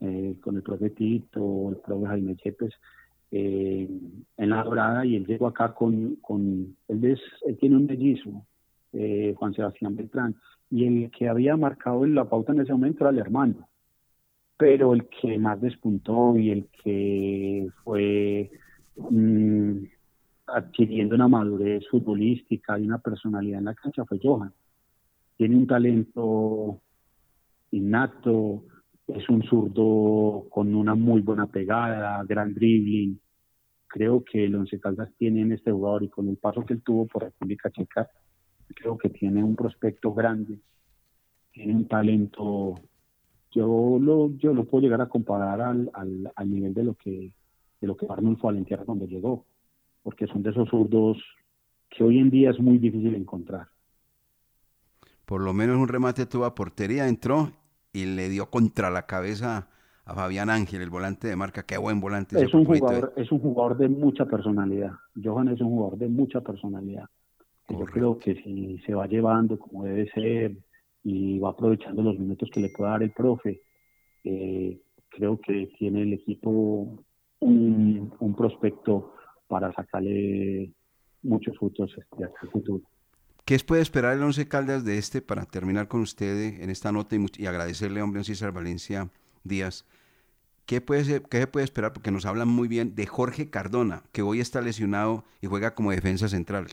eh, 0.00 0.34
con 0.42 0.56
el 0.56 0.62
profe 0.62 0.90
Tito, 0.90 1.70
el 1.70 1.76
profe 1.76 2.06
Jaime 2.08 2.34
Chepes, 2.34 2.74
eh, 3.34 3.88
en 4.36 4.50
la 4.50 4.62
dorada 4.62 5.06
y 5.06 5.16
él 5.16 5.26
llegó 5.26 5.46
acá 5.46 5.72
con, 5.72 6.16
con 6.16 6.76
él, 6.86 7.04
es, 7.04 7.20
tiene 7.58 7.76
un 7.76 7.86
mellizo, 7.86 8.46
eh, 8.92 9.34
Juan 9.38 9.54
Sebastián 9.54 9.96
Beltrán, 9.96 10.36
y 10.70 10.84
el 10.84 11.10
que 11.10 11.30
había 11.30 11.56
marcado 11.56 12.04
la 12.04 12.28
pauta 12.28 12.52
en 12.52 12.60
ese 12.60 12.72
momento 12.72 13.04
era 13.04 13.10
el 13.10 13.18
hermano, 13.18 13.68
pero 14.58 14.92
el 14.92 15.08
que 15.08 15.38
más 15.38 15.60
despuntó 15.62 16.36
y 16.36 16.50
el 16.50 16.68
que 16.84 17.68
fue 17.82 18.50
mm, 18.96 19.76
adquiriendo 20.48 21.14
una 21.14 21.28
madurez 21.28 21.88
futbolística 21.90 22.78
y 22.78 22.84
una 22.84 22.98
personalidad 22.98 23.60
en 23.60 23.64
la 23.64 23.74
cancha 23.74 24.04
fue 24.04 24.20
Johan. 24.22 24.52
Tiene 25.38 25.56
un 25.56 25.66
talento 25.66 26.82
innato, 27.70 28.64
es 29.08 29.28
un 29.28 29.42
zurdo 29.42 30.48
con 30.50 30.74
una 30.74 30.94
muy 30.94 31.20
buena 31.20 31.46
pegada, 31.46 32.22
gran 32.24 32.54
dribbling. 32.54 33.20
Creo 33.86 34.24
que 34.24 34.44
el 34.44 34.54
Once 34.54 34.78
Caldas 34.80 35.10
tiene 35.18 35.42
en 35.42 35.52
este 35.52 35.70
jugador 35.70 36.02
y 36.02 36.08
con 36.08 36.28
el 36.28 36.36
paso 36.36 36.64
que 36.64 36.74
él 36.74 36.82
tuvo 36.82 37.06
por 37.06 37.24
República 37.24 37.70
Checa, 37.70 38.08
creo 38.74 38.96
que 38.96 39.10
tiene 39.10 39.44
un 39.44 39.54
prospecto 39.54 40.14
grande, 40.14 40.58
tiene 41.52 41.74
un 41.74 41.86
talento. 41.86 42.74
Yo 43.50 43.98
lo, 44.00 44.34
yo 44.36 44.54
lo 44.54 44.64
puedo 44.64 44.82
llegar 44.82 45.02
a 45.02 45.08
comparar 45.08 45.60
al, 45.60 45.90
al, 45.92 46.32
al 46.34 46.50
nivel 46.50 46.72
de 46.72 46.84
lo 46.84 46.94
que 46.94 47.32
de 47.80 47.88
lo 47.88 47.96
que 47.96 48.06
Arnulfo 48.08 48.46
Valentierra 48.46 48.84
cuando 48.84 49.06
llegó, 49.06 49.44
porque 50.04 50.28
son 50.28 50.42
de 50.44 50.50
esos 50.50 50.68
zurdos 50.68 51.18
que 51.90 52.04
hoy 52.04 52.18
en 52.20 52.30
día 52.30 52.50
es 52.50 52.60
muy 52.60 52.78
difícil 52.78 53.14
encontrar. 53.16 53.66
Por 55.26 55.42
lo 55.42 55.52
menos 55.52 55.76
un 55.76 55.88
remate 55.88 56.26
tuvo 56.26 56.44
a 56.44 56.54
portería, 56.54 57.08
entró 57.08 57.50
y 57.92 58.06
le 58.06 58.28
dio 58.28 58.50
contra 58.50 58.90
la 58.90 59.06
cabeza 59.06 59.68
a 60.04 60.14
Fabián 60.14 60.50
Ángel, 60.50 60.82
el 60.82 60.90
volante 60.90 61.28
de 61.28 61.36
marca. 61.36 61.64
Qué 61.64 61.76
buen 61.76 62.00
volante. 62.00 62.42
Es 62.42 62.54
un, 62.54 62.64
jugador, 62.64 63.12
es 63.16 63.30
un 63.30 63.38
jugador 63.38 63.76
de 63.76 63.88
mucha 63.88 64.24
personalidad. 64.24 64.92
Johan 65.22 65.48
es 65.48 65.60
un 65.60 65.70
jugador 65.70 65.98
de 65.98 66.08
mucha 66.08 66.40
personalidad. 66.40 67.04
Yo 67.68 67.84
creo 67.86 68.18
que 68.18 68.34
si 68.42 68.78
se 68.84 68.94
va 68.94 69.06
llevando 69.06 69.58
como 69.58 69.84
debe 69.84 70.10
ser 70.10 70.56
y 71.04 71.38
va 71.38 71.50
aprovechando 71.50 72.02
los 72.02 72.18
minutos 72.18 72.50
que 72.52 72.60
le 72.60 72.70
pueda 72.70 72.90
dar 72.92 73.02
el 73.02 73.12
profe, 73.12 73.62
eh, 74.24 74.80
creo 75.08 75.40
que 75.40 75.70
tiene 75.78 76.02
el 76.02 76.14
equipo 76.14 77.04
un, 77.40 78.12
un 78.18 78.34
prospecto 78.34 79.14
para 79.46 79.72
sacarle 79.72 80.72
muchos 81.22 81.56
frutos 81.56 81.94
hacia 82.12 82.30
el 82.42 82.50
futuro. 82.50 82.82
¿Qué 83.44 83.58
puede 83.66 83.82
esperar 83.82 84.16
el 84.16 84.22
Once 84.22 84.46
Caldas 84.46 84.84
de 84.84 84.98
este 84.98 85.20
para 85.20 85.44
terminar 85.44 85.88
con 85.88 86.00
usted 86.00 86.62
en 86.62 86.70
esta 86.70 86.92
nota 86.92 87.16
y, 87.16 87.46
agradecerle 87.46 88.00
a 88.00 88.04
hombre 88.04 88.22
César 88.22 88.52
Valencia 88.52 89.08
Díaz? 89.42 89.84
¿Qué 90.64 90.80
puede, 90.80 91.22
¿Qué 91.28 91.46
puede 91.48 91.64
esperar? 91.64 91.92
Porque 91.92 92.12
nos 92.12 92.24
hablan 92.24 92.46
muy 92.46 92.68
bien 92.68 92.94
de 92.94 93.06
Jorge 93.06 93.50
Cardona, 93.50 94.04
que 94.12 94.22
hoy 94.22 94.38
está 94.38 94.60
lesionado 94.60 95.24
y 95.40 95.48
juega 95.48 95.74
como 95.74 95.90
defensa 95.90 96.28
central. 96.28 96.66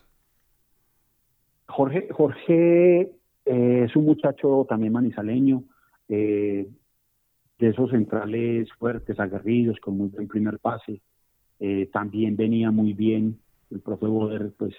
Jorge, 1.68 2.08
Jorge 2.12 3.02
eh, 3.46 3.86
es 3.86 3.96
un 3.96 4.06
muchacho 4.06 4.66
también 4.70 4.94
manizaleño, 4.94 5.64
eh, 6.08 6.68
de 7.58 7.68
esos 7.68 7.90
centrales 7.90 8.72
fuertes, 8.74 9.20
aguerridos, 9.20 9.80
con 9.80 9.98
muy 9.98 10.10
buen 10.10 10.28
primer 10.28 10.60
pase. 10.60 11.02
Eh, 11.60 11.90
también 11.92 12.38
venía 12.38 12.70
muy 12.70 12.94
bien 12.94 13.40
el 13.72 13.80
profe 13.80 14.06
Boder, 14.06 14.54
pues 14.58 14.76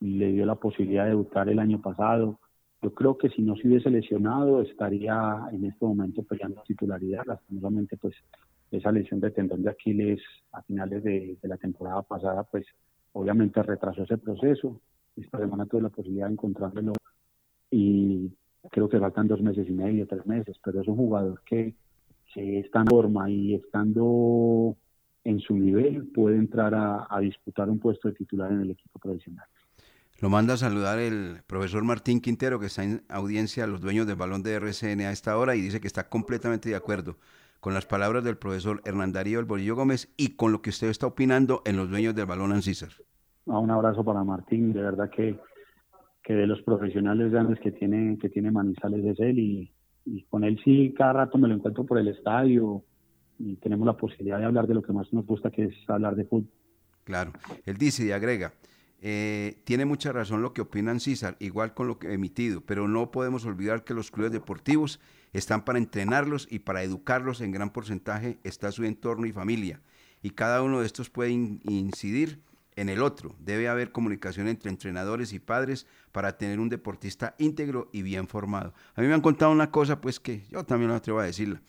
le 0.00 0.32
dio 0.32 0.46
la 0.46 0.54
posibilidad 0.54 1.04
de 1.04 1.10
debutar 1.10 1.48
el 1.48 1.58
año 1.58 1.80
pasado. 1.80 2.40
Yo 2.82 2.94
creo 2.94 3.18
que 3.18 3.28
si 3.28 3.42
no 3.42 3.56
se 3.56 3.68
hubiese 3.68 3.90
lesionado 3.90 4.62
estaría 4.62 5.48
en 5.52 5.66
este 5.66 5.84
momento 5.84 6.22
peleando 6.22 6.62
titularidad. 6.62 7.24
Lastimosamente, 7.26 7.96
pues 7.98 8.14
esa 8.70 8.90
lesión 8.92 9.20
de 9.20 9.30
tendón 9.30 9.62
de 9.62 9.70
Aquiles 9.70 10.20
a 10.52 10.62
finales 10.62 11.02
de, 11.04 11.36
la 11.42 11.56
temporada 11.56 12.02
pasada, 12.02 12.44
pues 12.44 12.66
obviamente 13.12 13.62
retrasó 13.62 14.04
ese 14.04 14.16
proceso. 14.16 14.80
Esta 15.16 15.38
semana 15.38 15.66
tuve 15.66 15.82
la 15.82 15.88
posibilidad 15.90 16.26
de 16.26 16.32
encontrármelo 16.32 16.92
y 17.70 18.32
creo 18.70 18.88
que 18.88 18.98
faltan 18.98 19.28
dos 19.28 19.42
meses 19.42 19.68
y 19.68 19.72
medio, 19.72 20.06
tres 20.06 20.24
meses, 20.26 20.56
pero 20.64 20.80
es 20.80 20.88
un 20.88 20.96
jugador 20.96 21.42
que, 21.44 21.74
que 22.32 22.60
está 22.60 22.80
en 22.80 22.86
forma 22.86 23.28
y 23.30 23.54
estando 23.54 24.76
en 25.24 25.40
su 25.40 25.54
nivel 25.56 26.06
puede 26.08 26.36
entrar 26.36 26.74
a, 26.74 27.06
a 27.10 27.20
disputar 27.20 27.68
un 27.68 27.78
puesto 27.78 28.08
de 28.08 28.14
titular 28.14 28.50
en 28.52 28.62
el 28.62 28.70
equipo 28.70 28.98
profesional. 28.98 29.46
Lo 30.20 30.28
manda 30.28 30.52
a 30.52 30.58
saludar 30.58 30.98
el 30.98 31.38
profesor 31.46 31.82
Martín 31.82 32.20
Quintero, 32.20 32.60
que 32.60 32.66
está 32.66 32.84
en 32.84 33.02
audiencia 33.08 33.64
a 33.64 33.66
los 33.66 33.80
dueños 33.80 34.06
del 34.06 34.16
balón 34.16 34.42
de 34.42 34.52
RCN 34.52 35.00
a 35.00 35.12
esta 35.12 35.38
hora 35.38 35.56
y 35.56 35.62
dice 35.62 35.80
que 35.80 35.86
está 35.86 36.10
completamente 36.10 36.68
de 36.68 36.76
acuerdo 36.76 37.16
con 37.60 37.72
las 37.72 37.86
palabras 37.86 38.22
del 38.22 38.36
profesor 38.36 38.82
Hernán 38.84 39.12
Darío 39.12 39.40
El 39.40 39.46
Bolillo 39.46 39.76
Gómez 39.76 40.12
y 40.18 40.36
con 40.36 40.52
lo 40.52 40.60
que 40.60 40.68
usted 40.68 40.88
está 40.88 41.06
opinando 41.06 41.62
en 41.64 41.78
los 41.78 41.88
dueños 41.88 42.14
del 42.14 42.26
balón 42.26 42.52
Ancísar. 42.52 42.90
Ah, 43.46 43.58
un 43.58 43.70
abrazo 43.70 44.04
para 44.04 44.22
Martín, 44.22 44.74
de 44.74 44.82
verdad 44.82 45.08
que, 45.08 45.38
que 46.22 46.34
de 46.34 46.46
los 46.46 46.60
profesionales 46.62 47.32
grandes 47.32 47.58
que 47.60 47.72
tiene, 47.72 48.18
que 48.18 48.28
tiene 48.28 48.50
Manizales 48.50 49.02
es 49.06 49.20
él 49.20 49.38
y, 49.38 49.72
y 50.04 50.24
con 50.24 50.44
él 50.44 50.60
sí 50.62 50.92
cada 50.98 51.14
rato 51.14 51.38
me 51.38 51.48
lo 51.48 51.54
encuentro 51.54 51.86
por 51.86 51.96
el 51.96 52.08
estadio 52.08 52.84
y 53.38 53.56
tenemos 53.56 53.86
la 53.86 53.96
posibilidad 53.96 54.38
de 54.38 54.44
hablar 54.44 54.66
de 54.66 54.74
lo 54.74 54.82
que 54.82 54.92
más 54.92 55.10
nos 55.14 55.24
gusta, 55.24 55.50
que 55.50 55.64
es 55.64 55.74
hablar 55.88 56.14
de 56.14 56.24
fútbol. 56.24 56.50
Claro, 57.04 57.32
él 57.64 57.78
dice 57.78 58.04
y 58.04 58.12
agrega, 58.12 58.52
eh, 59.02 59.62
tiene 59.64 59.86
mucha 59.86 60.12
razón 60.12 60.42
lo 60.42 60.52
que 60.52 60.60
opinan 60.60 61.00
César, 61.00 61.36
igual 61.40 61.72
con 61.72 61.88
lo 61.88 61.98
que 61.98 62.08
he 62.08 62.14
emitido, 62.14 62.60
pero 62.60 62.86
no 62.86 63.10
podemos 63.10 63.46
olvidar 63.46 63.82
que 63.84 63.94
los 63.94 64.10
clubes 64.10 64.32
deportivos 64.32 65.00
están 65.32 65.64
para 65.64 65.78
entrenarlos 65.78 66.46
y 66.50 66.58
para 66.60 66.82
educarlos 66.82 67.40
en 67.40 67.52
gran 67.52 67.70
porcentaje 67.70 68.38
está 68.44 68.72
su 68.72 68.84
entorno 68.84 69.26
y 69.26 69.32
familia. 69.32 69.80
Y 70.22 70.30
cada 70.30 70.62
uno 70.62 70.80
de 70.80 70.86
estos 70.86 71.08
puede 71.08 71.30
incidir 71.30 72.42
en 72.76 72.90
el 72.90 73.02
otro. 73.02 73.34
Debe 73.38 73.68
haber 73.68 73.90
comunicación 73.90 74.48
entre 74.48 74.70
entrenadores 74.70 75.32
y 75.32 75.38
padres 75.38 75.86
para 76.12 76.36
tener 76.36 76.60
un 76.60 76.68
deportista 76.68 77.34
íntegro 77.38 77.88
y 77.92 78.02
bien 78.02 78.28
formado. 78.28 78.74
A 78.94 79.00
mí 79.00 79.06
me 79.06 79.14
han 79.14 79.22
contado 79.22 79.50
una 79.50 79.70
cosa, 79.70 80.00
pues 80.00 80.20
que 80.20 80.44
yo 80.50 80.64
también 80.64 80.90
lo 80.90 80.96
atrevo 80.96 81.20
a 81.20 81.24
decirla, 81.24 81.62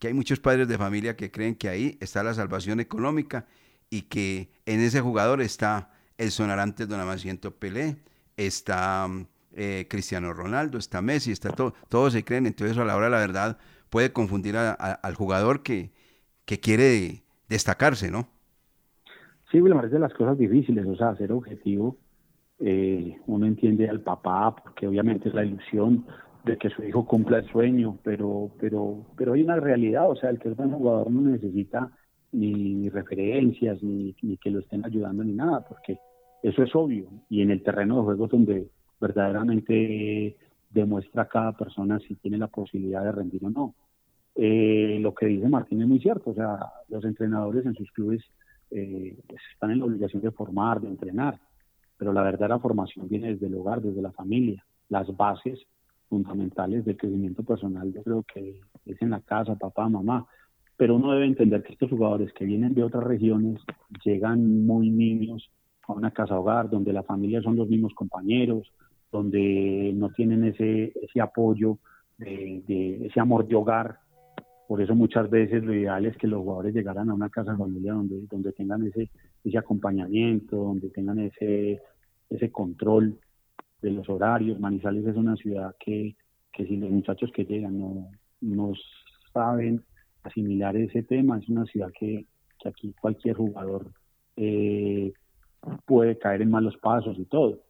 que 0.00 0.08
hay 0.08 0.14
muchos 0.14 0.40
padres 0.40 0.66
de 0.66 0.78
familia 0.78 1.16
que 1.16 1.30
creen 1.30 1.54
que 1.54 1.68
ahí 1.68 1.96
está 2.00 2.24
la 2.24 2.34
salvación 2.34 2.80
económica 2.80 3.46
y 3.88 4.02
que 4.02 4.50
en 4.66 4.80
ese 4.80 5.00
jugador 5.00 5.40
está 5.40 5.92
el 6.22 6.30
sonarante 6.30 6.86
Don 6.86 7.00
Amaciento 7.00 7.50
Pelé, 7.50 7.96
está 8.36 9.08
eh, 9.54 9.86
Cristiano 9.90 10.32
Ronaldo, 10.32 10.78
está 10.78 11.02
Messi, 11.02 11.32
está 11.32 11.50
todo, 11.50 11.74
todos 11.88 12.12
se 12.12 12.24
creen, 12.24 12.46
entonces 12.46 12.78
a 12.78 12.84
la 12.84 12.96
hora 12.96 13.06
de 13.06 13.10
la 13.10 13.18
verdad 13.18 13.58
puede 13.90 14.12
confundir 14.12 14.56
al 14.56 15.14
jugador 15.14 15.62
que, 15.62 15.90
que 16.44 16.60
quiere 16.60 17.24
destacarse, 17.48 18.10
¿no? 18.10 18.28
Sí, 19.50 19.60
me 19.60 19.74
parece 19.74 19.98
las 19.98 20.14
cosas 20.14 20.38
difíciles, 20.38 20.86
o 20.86 20.96
sea, 20.96 21.14
ser 21.16 21.32
objetivo, 21.32 21.98
eh, 22.58 23.18
uno 23.26 23.44
entiende 23.44 23.88
al 23.88 24.00
papá, 24.00 24.56
porque 24.56 24.86
obviamente 24.86 25.28
es 25.28 25.34
la 25.34 25.44
ilusión 25.44 26.06
de 26.44 26.56
que 26.56 26.70
su 26.70 26.82
hijo 26.82 27.04
cumpla 27.04 27.38
el 27.38 27.50
sueño, 27.50 27.98
pero, 28.02 28.50
pero, 28.58 29.04
pero 29.16 29.34
hay 29.34 29.42
una 29.42 29.56
realidad, 29.56 30.08
o 30.08 30.16
sea, 30.16 30.30
el 30.30 30.38
que 30.38 30.48
es 30.48 30.56
buen 30.56 30.70
jugador 30.70 31.10
no 31.10 31.20
necesita 31.20 31.90
ni, 32.32 32.88
referencias, 32.88 33.82
ni, 33.82 34.16
ni, 34.22 34.38
que 34.38 34.50
lo 34.50 34.60
estén 34.60 34.86
ayudando, 34.86 35.22
ni 35.22 35.32
nada, 35.32 35.64
porque 35.68 35.98
eso 36.42 36.62
es 36.62 36.74
obvio. 36.74 37.08
Y 37.28 37.42
en 37.42 37.50
el 37.50 37.62
terreno 37.62 37.96
de 37.96 38.02
juego 38.02 38.28
donde 38.28 38.68
verdaderamente 39.00 40.36
demuestra 40.70 41.28
cada 41.28 41.52
persona 41.52 41.98
si 42.00 42.14
tiene 42.16 42.38
la 42.38 42.48
posibilidad 42.48 43.04
de 43.04 43.12
rendir 43.12 43.44
o 43.44 43.50
no. 43.50 43.74
Eh, 44.34 44.98
lo 45.00 45.14
que 45.14 45.26
dice 45.26 45.48
Martín 45.48 45.82
es 45.82 45.88
muy 45.88 46.00
cierto, 46.00 46.30
o 46.30 46.34
sea, 46.34 46.58
los 46.88 47.04
entrenadores 47.04 47.66
en 47.66 47.74
sus 47.74 47.90
clubes 47.92 48.22
eh, 48.70 49.18
pues, 49.28 49.42
están 49.52 49.72
en 49.72 49.80
la 49.80 49.84
obligación 49.84 50.22
de 50.22 50.30
formar, 50.30 50.80
de 50.80 50.88
entrenar, 50.88 51.38
pero 51.98 52.14
la 52.14 52.22
verdadera 52.22 52.58
formación 52.58 53.08
viene 53.08 53.34
desde 53.34 53.46
el 53.46 53.54
hogar, 53.54 53.82
desde 53.82 54.00
la 54.00 54.12
familia. 54.12 54.64
Las 54.88 55.14
bases 55.14 55.60
fundamentales 56.08 56.84
del 56.84 56.96
crecimiento 56.96 57.42
personal 57.42 57.92
yo 57.92 58.02
creo 58.02 58.22
que 58.22 58.60
es 58.86 59.02
en 59.02 59.10
la 59.10 59.20
casa, 59.20 59.54
papá, 59.56 59.88
mamá, 59.88 60.26
pero 60.76 60.96
uno 60.96 61.12
debe 61.12 61.26
entender 61.26 61.62
que 61.62 61.74
estos 61.74 61.90
jugadores 61.90 62.32
que 62.32 62.46
vienen 62.46 62.74
de 62.74 62.82
otras 62.82 63.04
regiones 63.04 63.60
llegan 64.04 64.66
muy 64.66 64.90
niños 64.90 65.50
a 65.88 65.92
una 65.92 66.10
casa 66.10 66.38
hogar 66.38 66.70
donde 66.70 66.92
la 66.92 67.02
familia 67.02 67.42
son 67.42 67.56
los 67.56 67.68
mismos 67.68 67.94
compañeros, 67.94 68.72
donde 69.10 69.92
no 69.94 70.10
tienen 70.10 70.44
ese, 70.44 70.92
ese 71.00 71.20
apoyo, 71.20 71.78
de, 72.18 73.06
ese 73.06 73.20
amor 73.20 73.46
de 73.46 73.56
hogar. 73.56 73.98
Por 74.68 74.80
eso 74.80 74.94
muchas 74.94 75.28
veces 75.28 75.62
lo 75.62 75.74
ideal 75.74 76.06
es 76.06 76.16
que 76.16 76.26
los 76.26 76.40
jugadores 76.40 76.74
llegaran 76.74 77.10
a 77.10 77.14
una 77.14 77.28
casa 77.28 77.56
familia 77.56 77.92
donde, 77.92 78.26
donde 78.30 78.52
tengan 78.52 78.86
ese, 78.86 79.10
ese 79.44 79.58
acompañamiento, 79.58 80.56
donde 80.56 80.88
tengan 80.90 81.18
ese, 81.18 81.80
ese 82.30 82.50
control 82.50 83.18
de 83.82 83.90
los 83.90 84.08
horarios. 84.08 84.60
Manizales 84.60 85.06
es 85.06 85.16
una 85.16 85.36
ciudad 85.36 85.74
que, 85.78 86.16
que 86.52 86.66
si 86.66 86.76
los 86.76 86.90
muchachos 86.90 87.30
que 87.34 87.44
llegan 87.44 87.78
no, 87.78 88.08
no 88.40 88.72
saben 89.32 89.82
asimilar 90.22 90.76
ese 90.76 91.02
tema, 91.02 91.38
es 91.38 91.48
una 91.48 91.66
ciudad 91.66 91.90
que, 91.98 92.24
que 92.58 92.68
aquí 92.68 92.94
cualquier 92.98 93.36
jugador 93.36 93.92
eh, 94.36 95.12
puede 95.86 96.18
caer 96.18 96.42
en 96.42 96.50
malos 96.50 96.76
pasos 96.78 97.18
y 97.18 97.24
todo. 97.24 97.60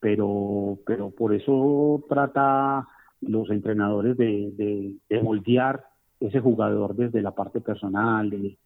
pero, 0.00 0.78
pero 0.86 1.10
por 1.10 1.34
eso 1.34 2.04
trata 2.08 2.88
los 3.20 3.50
entrenadores 3.50 4.16
de, 4.16 4.98
de, 5.08 5.22
moldear 5.22 5.84
ese 6.18 6.40
jugador 6.40 6.94
desde 6.94 7.22
la 7.22 7.34
parte 7.34 7.60
personal, 7.60 8.30
de, 8.30 8.56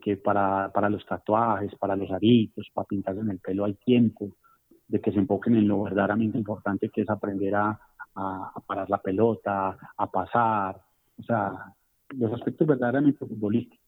que 0.00 0.16
para, 0.16 0.70
para 0.72 0.88
los 0.88 1.04
tatuajes, 1.04 1.74
para 1.76 1.96
los 1.96 2.10
aritos, 2.10 2.70
para 2.72 2.86
pintarse 2.86 3.20
en 3.20 3.30
el 3.30 3.38
pelo 3.38 3.64
hay 3.64 3.74
tiempo, 3.74 4.36
de 4.88 5.00
que 5.00 5.12
se 5.12 5.18
enfoquen 5.18 5.56
en 5.56 5.68
lo 5.68 5.82
verdaderamente 5.82 6.38
importante 6.38 6.90
que 6.90 7.02
es 7.02 7.10
aprender 7.10 7.54
a, 7.54 7.78
a, 8.14 8.62
parar 8.66 8.88
la 8.88 8.98
pelota, 8.98 9.76
a 9.96 10.10
pasar, 10.10 10.80
o 11.18 11.22
sea, 11.22 11.74
los 12.16 12.32
aspectos 12.32 12.66
verdaderamente 12.66 13.26
futbolísticos. 13.26 13.84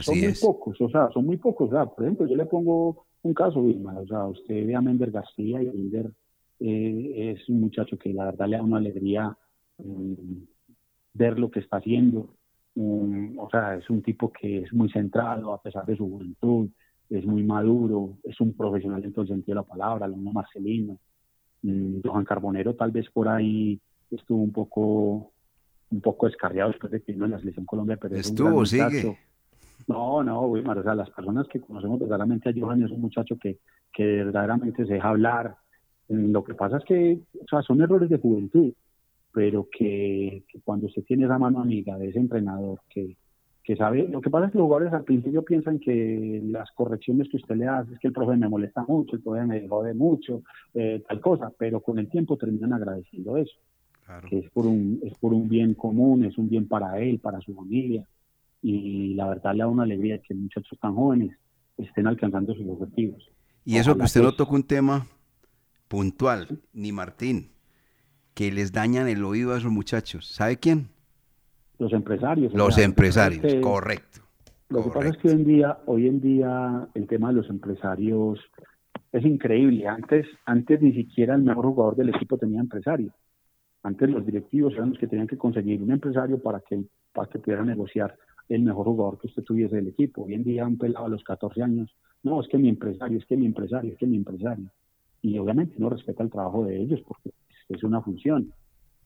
son 0.00 0.20
muy 0.20 0.34
pocos, 0.40 0.80
o 0.80 0.88
sea, 0.88 1.08
son 1.10 1.24
muy 1.24 1.36
pocos. 1.36 1.68
O 1.68 1.72
sea, 1.72 1.86
por 1.86 2.04
ejemplo, 2.04 2.26
yo 2.26 2.36
le 2.36 2.46
pongo 2.46 3.06
un 3.26 3.34
caso, 3.34 3.62
Vilma, 3.62 3.98
o 3.98 4.06
sea, 4.06 4.24
usted 4.24 4.66
ve 4.66 4.74
a 4.74 4.80
Mender 4.80 5.10
García 5.10 5.62
y 5.62 5.66
Mender 5.66 6.10
eh, 6.60 7.34
es 7.34 7.48
un 7.48 7.60
muchacho 7.60 7.98
que 7.98 8.12
la 8.12 8.26
verdad 8.26 8.48
le 8.48 8.56
da 8.56 8.62
una 8.62 8.78
alegría 8.78 9.36
mm, 9.78 10.14
ver 11.14 11.38
lo 11.38 11.50
que 11.50 11.60
está 11.60 11.78
haciendo. 11.78 12.34
Mm, 12.74 13.38
o 13.38 13.48
sea, 13.50 13.76
es 13.76 13.88
un 13.90 14.02
tipo 14.02 14.32
que 14.32 14.62
es 14.62 14.72
muy 14.72 14.90
centrado 14.90 15.52
a 15.52 15.62
pesar 15.62 15.84
de 15.86 15.96
su 15.96 16.08
juventud, 16.08 16.68
es 17.10 17.24
muy 17.26 17.42
maduro, 17.42 18.18
es 18.24 18.40
un 18.40 18.54
profesional 18.54 19.04
en 19.04 19.12
todo 19.12 19.22
el 19.22 19.28
sentido 19.28 19.54
de 19.54 19.62
la 19.62 19.68
palabra, 19.68 20.08
mismo 20.08 20.32
Marcelino. 20.32 20.98
Mm, 21.62 22.00
Johan 22.04 22.24
Carbonero 22.24 22.74
tal 22.74 22.90
vez 22.90 23.08
por 23.10 23.28
ahí 23.28 23.80
estuvo 24.10 24.42
un 24.42 24.52
poco 24.52 25.32
un 25.90 26.00
poco 26.00 26.26
descarriado 26.26 26.70
después 26.70 26.90
de 26.90 27.00
que 27.00 27.12
vino 27.12 27.26
en 27.26 27.30
la 27.30 27.38
selección 27.38 27.64
Colombia, 27.64 27.96
pero 27.96 28.16
estuvo, 28.16 28.62
es 28.62 28.70
sigue. 28.70 29.16
No, 29.88 30.22
no, 30.22 30.42
o 30.42 30.82
sea, 30.82 30.94
las 30.94 31.10
personas 31.10 31.46
que 31.48 31.60
conocemos 31.60 32.00
verdaderamente 32.00 32.48
a 32.48 32.52
Johan 32.56 32.82
es 32.82 32.90
un 32.90 33.00
muchacho 33.00 33.36
que, 33.38 33.58
que 33.92 34.04
verdaderamente 34.04 34.84
se 34.84 34.94
deja 34.94 35.08
hablar. 35.08 35.56
Mm, 36.08 36.32
lo 36.32 36.42
que 36.42 36.54
pasa 36.54 36.78
es 36.78 36.84
que, 36.84 37.20
o 37.40 37.46
sea, 37.48 37.62
son 37.62 37.80
errores 37.80 38.10
de 38.10 38.18
juventud, 38.18 38.72
pero 39.32 39.68
que, 39.70 40.42
que 40.48 40.60
cuando 40.62 40.88
se 40.88 41.02
tiene 41.02 41.24
esa 41.24 41.38
mano 41.38 41.60
amiga 41.60 41.96
de 41.98 42.08
ese 42.08 42.18
entrenador 42.18 42.80
que, 42.88 43.16
que 43.66 43.76
sabe, 43.76 44.06
lo 44.08 44.20
que 44.20 44.30
pasa 44.30 44.46
es 44.46 44.52
que 44.52 44.58
los 44.58 44.66
jugadores 44.66 44.92
al 44.92 45.02
principio 45.04 45.44
piensan 45.44 45.80
que 45.80 46.40
las 46.46 46.70
correcciones 46.70 47.28
que 47.28 47.36
usted 47.36 47.56
le 47.56 47.66
hace 47.66 47.94
es 47.94 47.98
que 47.98 48.08
el 48.08 48.14
profe 48.14 48.36
me 48.36 48.48
molesta 48.48 48.84
mucho, 48.86 49.16
el 49.16 49.22
profe 49.22 49.44
me 49.44 49.66
jode 49.66 49.92
mucho, 49.92 50.42
eh, 50.72 51.02
tal 51.08 51.20
cosa, 51.20 51.52
pero 51.58 51.80
con 51.80 51.98
el 51.98 52.08
tiempo 52.08 52.36
terminan 52.36 52.72
agradeciendo 52.72 53.36
eso, 53.36 53.56
que 54.28 54.38
es 54.38 54.50
por, 54.50 54.66
un, 54.66 55.00
es 55.02 55.18
por 55.18 55.34
un 55.34 55.48
bien 55.48 55.74
común, 55.74 56.24
es 56.24 56.38
un 56.38 56.48
bien 56.48 56.68
para 56.68 57.00
él, 57.00 57.18
para 57.18 57.40
su 57.40 57.54
familia, 57.54 58.06
y 58.62 59.14
la 59.14 59.28
verdad 59.28 59.52
le 59.52 59.58
da 59.60 59.68
una 59.68 59.84
alegría 59.84 60.20
que 60.20 60.34
muchachos 60.34 60.78
tan 60.80 60.94
jóvenes 60.94 61.36
estén 61.76 62.06
alcanzando 62.06 62.54
sus 62.54 62.66
objetivos. 62.68 63.30
Y 63.64 63.76
eso 63.76 63.96
que 63.96 64.04
usted 64.04 64.22
no 64.22 64.32
tocó 64.32 64.54
un 64.54 64.62
tema 64.62 65.06
puntual, 65.88 66.60
ni 66.72 66.92
Martín, 66.92 67.50
que 68.34 68.52
les 68.52 68.72
dañan 68.72 69.08
el 69.08 69.24
oído 69.24 69.54
a 69.54 69.58
esos 69.58 69.72
muchachos. 69.72 70.26
¿Sabe 70.28 70.58
quién? 70.58 70.88
Los 71.78 71.92
empresarios. 71.92 72.52
Los 72.54 72.78
empresarios, 72.78 73.54
correcto. 73.62 74.20
Lo 74.68 74.82
que 74.82 74.90
pasa 74.90 75.08
es 75.08 75.16
que 75.18 75.28
hoy 75.28 75.34
en 75.34 75.44
día, 75.44 75.78
hoy 75.86 76.06
en 76.08 76.20
día 76.20 76.88
el 76.94 77.06
tema 77.06 77.28
de 77.28 77.34
los 77.34 77.48
empresarios 77.50 78.40
es 79.12 79.24
increíble. 79.24 79.86
Antes, 79.86 80.26
antes 80.44 80.82
ni 80.82 80.92
siquiera 80.92 81.34
el 81.34 81.42
mejor 81.42 81.66
jugador 81.66 81.96
del 81.96 82.08
equipo 82.10 82.36
tenía 82.36 82.60
empresario. 82.60 83.12
Antes 83.82 84.10
los 84.10 84.26
directivos 84.26 84.72
eran 84.74 84.90
los 84.90 84.98
que 84.98 85.06
tenían 85.06 85.28
que 85.28 85.38
conseguir 85.38 85.82
un 85.82 85.92
empresario 85.92 86.42
para 86.42 86.60
que, 86.60 86.84
para 87.12 87.30
que 87.30 87.38
pudiera 87.38 87.64
negociar 87.64 88.16
el 88.48 88.62
mejor 88.62 88.86
jugador 88.86 89.18
que 89.18 89.26
usted 89.26 89.42
tuviese 89.42 89.76
del 89.76 89.88
equipo. 89.88 90.22
Hoy 90.22 90.34
en 90.34 90.44
día 90.44 90.66
un 90.66 90.78
pelado 90.78 91.06
a 91.06 91.08
los 91.08 91.24
14 91.24 91.62
años, 91.62 91.94
no, 92.22 92.40
es 92.40 92.48
que 92.48 92.58
mi 92.58 92.68
empresario, 92.68 93.18
es 93.18 93.26
que 93.26 93.36
mi 93.36 93.46
empresario, 93.46 93.92
es 93.92 93.98
que 93.98 94.06
mi 94.06 94.16
empresario. 94.16 94.70
Y 95.22 95.38
obviamente 95.38 95.76
no 95.78 95.90
respeta 95.90 96.22
el 96.22 96.30
trabajo 96.30 96.64
de 96.64 96.80
ellos 96.80 97.00
porque 97.06 97.30
es 97.68 97.82
una 97.82 98.00
función. 98.00 98.52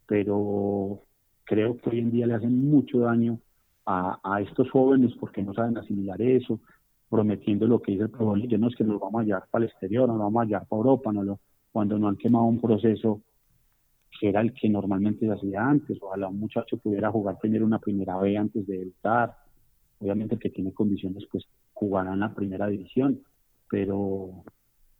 Pero 0.06 1.02
creo 1.44 1.76
que 1.78 1.90
hoy 1.90 1.98
en 2.00 2.10
día 2.10 2.26
le 2.26 2.34
hacen 2.34 2.70
mucho 2.70 3.00
daño 3.00 3.38
a, 3.86 4.40
estos 4.40 4.70
jóvenes 4.70 5.12
porque 5.18 5.42
no 5.42 5.52
saben 5.52 5.76
asimilar 5.76 6.20
eso, 6.22 6.60
prometiendo 7.08 7.66
lo 7.66 7.82
que 7.82 7.92
dice 7.92 8.04
el 8.04 8.10
profesor 8.10 8.58
no 8.58 8.68
es 8.68 8.76
que 8.76 8.84
nos 8.84 9.00
vamos 9.00 9.22
a 9.22 9.24
llevar 9.24 9.44
para 9.50 9.64
el 9.64 9.70
exterior, 9.70 10.08
nos 10.08 10.18
vamos 10.18 10.42
a 10.42 10.46
llevar 10.46 10.66
para 10.66 10.78
Europa, 10.78 11.12
no 11.12 11.24
lo, 11.24 11.40
cuando 11.72 11.98
no 11.98 12.06
han 12.06 12.16
quemado 12.16 12.44
un 12.44 12.60
proceso 12.60 13.20
que 14.20 14.28
era 14.28 14.42
el 14.42 14.52
que 14.52 14.68
normalmente 14.68 15.26
se 15.26 15.32
hacía 15.32 15.66
antes. 15.66 15.96
Ojalá 16.02 16.28
un 16.28 16.38
muchacho 16.38 16.76
pudiera 16.76 17.10
jugar 17.10 17.38
tener 17.38 17.64
una 17.64 17.78
primera 17.78 18.18
B 18.18 18.36
antes 18.36 18.66
de 18.66 18.76
debutar. 18.76 19.34
Obviamente 19.98 20.34
el 20.34 20.40
que 20.40 20.50
tiene 20.50 20.74
condiciones 20.74 21.24
pues 21.32 21.46
jugará 21.72 22.12
en 22.12 22.20
la 22.20 22.34
primera 22.34 22.66
división, 22.66 23.22
pero, 23.70 24.44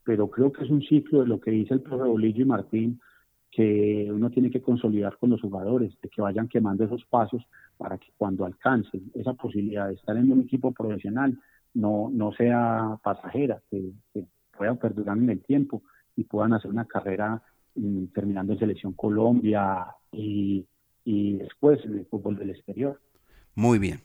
pero 0.05 0.31
creo 0.31 0.51
que 0.51 0.65
es 0.65 0.71
un 0.71 0.81
ciclo 0.81 1.21
de 1.21 1.27
lo 1.27 1.39
que 1.39 1.51
dice 1.51 1.75
el 1.75 1.83
profe 1.83 2.09
Bolillo 2.09 2.43
y 2.43 2.47
Martín, 2.47 3.01
que 3.51 4.09
uno 4.11 4.31
tiene 4.31 4.51
que 4.51 4.63
consolidar 4.63 5.19
con 5.19 5.29
los 5.29 5.43
jugadores, 5.43 5.93
de 6.01 6.09
que 6.09 6.23
vayan 6.23 6.49
quemando 6.49 6.85
esos 6.85 7.05
pasos 7.05 7.43
para 7.77 7.99
que 7.99 8.09
cuando 8.17 8.47
alcancen 8.47 9.11
esa 9.15 9.35
posibilidad 9.35 9.89
de 9.89 9.95
estar 9.95 10.17
en 10.17 10.33
un 10.33 10.41
equipo 10.41 10.73
profesional 10.73 11.39
no, 11.75 12.09
no 12.11 12.33
sea 12.33 12.99
pasajera, 13.03 13.61
que, 13.71 13.93
puedan 14.57 14.79
perdurar 14.79 15.17
en 15.19 15.31
el 15.31 15.43
tiempo 15.43 15.83
y 16.17 16.25
puedan 16.25 16.53
hacer 16.53 16.71
una 16.71 16.85
carrera 16.85 17.43
terminando 18.13 18.53
en 18.53 18.59
Selección 18.59 18.93
Colombia 18.93 19.87
y, 20.13 20.67
y 21.05 21.35
después 21.35 21.81
en 21.85 21.99
el 21.99 22.07
fútbol 22.07 22.37
del 22.37 22.51
exterior. 22.51 23.01
Muy 23.55 23.79
bien, 23.79 24.01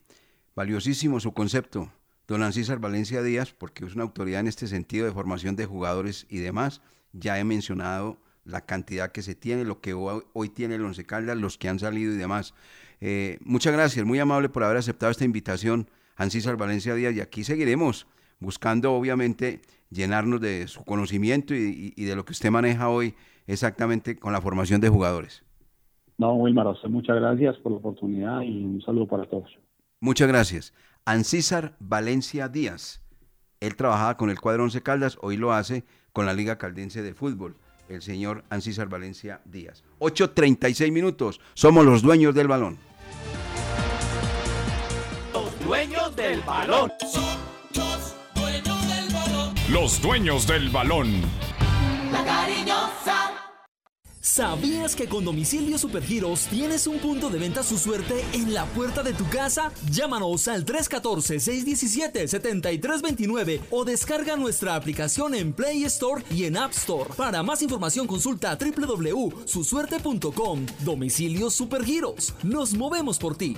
valiosísimo 0.55 1.19
su 1.19 1.33
concepto, 1.33 1.89
don 2.27 2.43
Ancísar 2.43 2.79
Valencia 2.79 3.21
Díaz, 3.21 3.53
porque 3.53 3.85
es 3.85 3.95
una 3.95 4.03
autoridad 4.03 4.39
en 4.39 4.47
este 4.47 4.67
sentido 4.67 5.05
de 5.05 5.11
formación 5.11 5.55
de 5.55 5.65
jugadores 5.65 6.25
y 6.29 6.39
demás. 6.39 6.81
Ya 7.13 7.39
he 7.39 7.43
mencionado 7.43 8.17
la 8.45 8.65
cantidad 8.65 9.11
que 9.11 9.21
se 9.21 9.35
tiene, 9.35 9.65
lo 9.65 9.81
que 9.81 9.93
hoy, 9.93 10.49
tiene 10.49 10.75
el 10.75 10.85
Once 10.85 11.03
Caldas, 11.05 11.37
los 11.37 11.57
que 11.57 11.67
han 11.67 11.79
salido 11.79 12.13
y 12.13 12.17
demás. 12.17 12.53
Eh, 13.01 13.39
muchas 13.43 13.73
gracias, 13.73 14.05
muy 14.05 14.19
amable 14.19 14.49
por 14.49 14.63
haber 14.63 14.77
aceptado 14.77 15.11
esta 15.11 15.25
invitación, 15.25 15.89
Ancísar 16.15 16.55
Valencia 16.55 16.95
Díaz, 16.95 17.13
y 17.15 17.19
aquí 17.19 17.43
seguiremos 17.43 18.07
buscando, 18.39 18.93
obviamente, 18.93 19.61
llenarnos 19.89 20.39
de 20.39 20.67
su 20.67 20.83
conocimiento 20.83 21.53
y, 21.53 21.91
de 21.91 22.15
lo 22.15 22.23
que 22.25 22.33
usted 22.33 22.51
maneja 22.51 22.89
hoy 22.89 23.15
exactamente 23.47 24.17
con 24.17 24.33
la 24.33 24.41
formación 24.41 24.81
de 24.81 24.89
jugadores. 24.89 25.43
No, 26.17 26.33
Wilmar, 26.35 26.67
muchas 26.89 27.17
gracias 27.17 27.57
por 27.57 27.73
la 27.73 27.79
oportunidad 27.79 28.41
y 28.41 28.63
un 28.63 28.81
saludo 28.81 29.07
para 29.07 29.25
todos. 29.25 29.49
Muchas 29.99 30.27
gracias. 30.27 30.73
Ancísar 31.05 31.75
Valencia 31.79 32.47
Díaz. 32.47 33.01
Él 33.59 33.75
trabajaba 33.75 34.17
con 34.17 34.29
el 34.29 34.39
cuadro 34.39 34.63
Once 34.63 34.81
Caldas, 34.81 35.17
hoy 35.21 35.37
lo 35.37 35.53
hace 35.53 35.83
con 36.13 36.25
la 36.25 36.33
Liga 36.33 36.57
Caldense 36.57 37.01
de 37.01 37.13
Fútbol 37.13 37.57
el 37.89 38.01
señor 38.01 38.43
Ancísar 38.49 38.87
Valencia 38.87 39.41
Díaz. 39.45 39.83
8.36 39.99 40.91
minutos. 40.91 41.39
Somos 41.53 41.85
los 41.85 42.01
dueños 42.01 42.33
del 42.33 42.47
balón. 42.47 42.77
Los 45.33 45.65
dueños 45.65 46.15
del 46.15 46.41
balón. 46.41 46.91
los 47.73 48.15
dueños 48.33 48.87
del 48.87 49.13
balón. 49.13 49.53
Los 49.71 50.01
dueños 50.01 50.47
del 50.47 50.69
balón. 50.69 51.21
La 52.11 52.23
cariñosa. 52.23 53.24
¿Sabías 54.35 54.95
que 54.97 55.07
con 55.07 55.23
Domicilio 55.23 55.77
Supergiros 55.77 56.47
tienes 56.47 56.87
un 56.87 56.99
punto 56.99 57.29
de 57.29 57.39
venta 57.39 57.63
su 57.63 57.77
suerte 57.77 58.21
en 58.33 58.53
la 58.53 58.65
puerta 58.65 59.01
de 59.01 59.13
tu 59.13 59.25
casa? 59.29 59.71
Llámanos 59.89 60.49
al 60.49 60.65
314-617-7329 60.65 63.61
o 63.71 63.85
descarga 63.85 64.35
nuestra 64.35 64.75
aplicación 64.75 65.35
en 65.35 65.53
Play 65.53 65.85
Store 65.85 66.21
y 66.29 66.43
en 66.43 66.57
App 66.57 66.71
Store. 66.71 67.11
Para 67.15 67.43
más 67.43 67.61
información 67.61 68.07
consulta 68.07 68.57
www.susuerte.com. 68.57 70.65
Domicilio 70.83 71.49
Supergiros. 71.49 72.33
Nos 72.43 72.73
movemos 72.73 73.17
por 73.17 73.37
ti. 73.37 73.55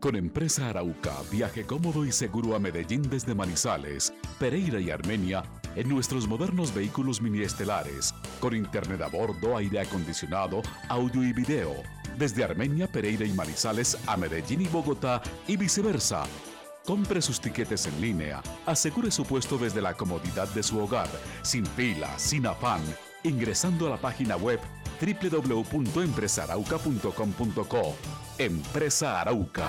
Con 0.00 0.16
Empresa 0.16 0.70
Arauca, 0.70 1.16
viaje 1.30 1.66
cómodo 1.66 2.06
y 2.06 2.12
seguro 2.12 2.56
a 2.56 2.58
Medellín 2.58 3.02
desde 3.10 3.34
Manizales, 3.34 4.14
Pereira 4.38 4.80
y 4.80 4.90
Armenia 4.90 5.44
en 5.76 5.88
nuestros 5.88 6.28
modernos 6.28 6.74
vehículos 6.74 7.20
mini 7.20 7.42
estelares, 7.42 8.14
con 8.40 8.54
internet 8.54 9.02
a 9.02 9.08
bordo, 9.08 9.56
aire 9.56 9.80
acondicionado, 9.80 10.62
audio 10.88 11.22
y 11.22 11.32
video, 11.32 11.74
desde 12.16 12.44
Armenia, 12.44 12.86
Pereira 12.86 13.24
y 13.24 13.32
Manizales 13.32 13.98
a 14.06 14.16
Medellín 14.16 14.62
y 14.62 14.68
Bogotá 14.68 15.20
y 15.46 15.56
viceversa. 15.56 16.24
Compre 16.84 17.20
sus 17.20 17.40
tiquetes 17.40 17.86
en 17.86 18.00
línea, 18.00 18.40
asegure 18.64 19.10
su 19.10 19.24
puesto 19.24 19.58
desde 19.58 19.82
la 19.82 19.94
comodidad 19.94 20.48
de 20.54 20.62
su 20.62 20.78
hogar, 20.78 21.08
sin 21.42 21.66
fila, 21.66 22.16
sin 22.18 22.46
afán, 22.46 22.80
ingresando 23.24 23.86
a 23.86 23.90
la 23.90 23.98
página 23.98 24.36
web 24.36 24.60
www.empresarauca.com.co. 25.00 27.96
Empresa 28.38 29.20
Arauca. 29.20 29.68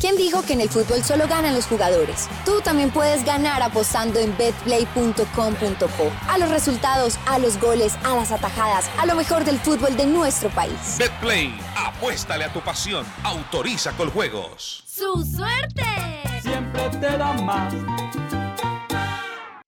¿Quién 0.00 0.16
dijo 0.16 0.42
que 0.42 0.52
en 0.52 0.60
el 0.60 0.68
fútbol 0.68 1.02
solo 1.02 1.26
ganan 1.26 1.54
los 1.54 1.66
jugadores? 1.66 2.28
Tú 2.44 2.60
también 2.60 2.90
puedes 2.90 3.24
ganar 3.24 3.62
apostando 3.62 4.20
en 4.20 4.36
betplay.com.co. 4.36 6.12
A 6.28 6.38
los 6.38 6.50
resultados, 6.50 7.18
a 7.26 7.38
los 7.38 7.58
goles, 7.58 7.96
a 8.04 8.14
las 8.14 8.30
atajadas, 8.30 8.90
a 8.98 9.06
lo 9.06 9.14
mejor 9.14 9.44
del 9.44 9.58
fútbol 9.58 9.96
de 9.96 10.06
nuestro 10.06 10.50
país. 10.50 10.96
Betplay, 10.98 11.58
apuéstale 11.76 12.44
a 12.44 12.52
tu 12.52 12.60
pasión. 12.60 13.06
Autoriza 13.22 13.92
con 13.92 14.10
juegos. 14.10 14.84
¡Su 14.86 15.24
suerte! 15.24 15.84
Siempre 16.42 16.88
te 17.00 17.16
da 17.16 17.32
más. 17.32 17.74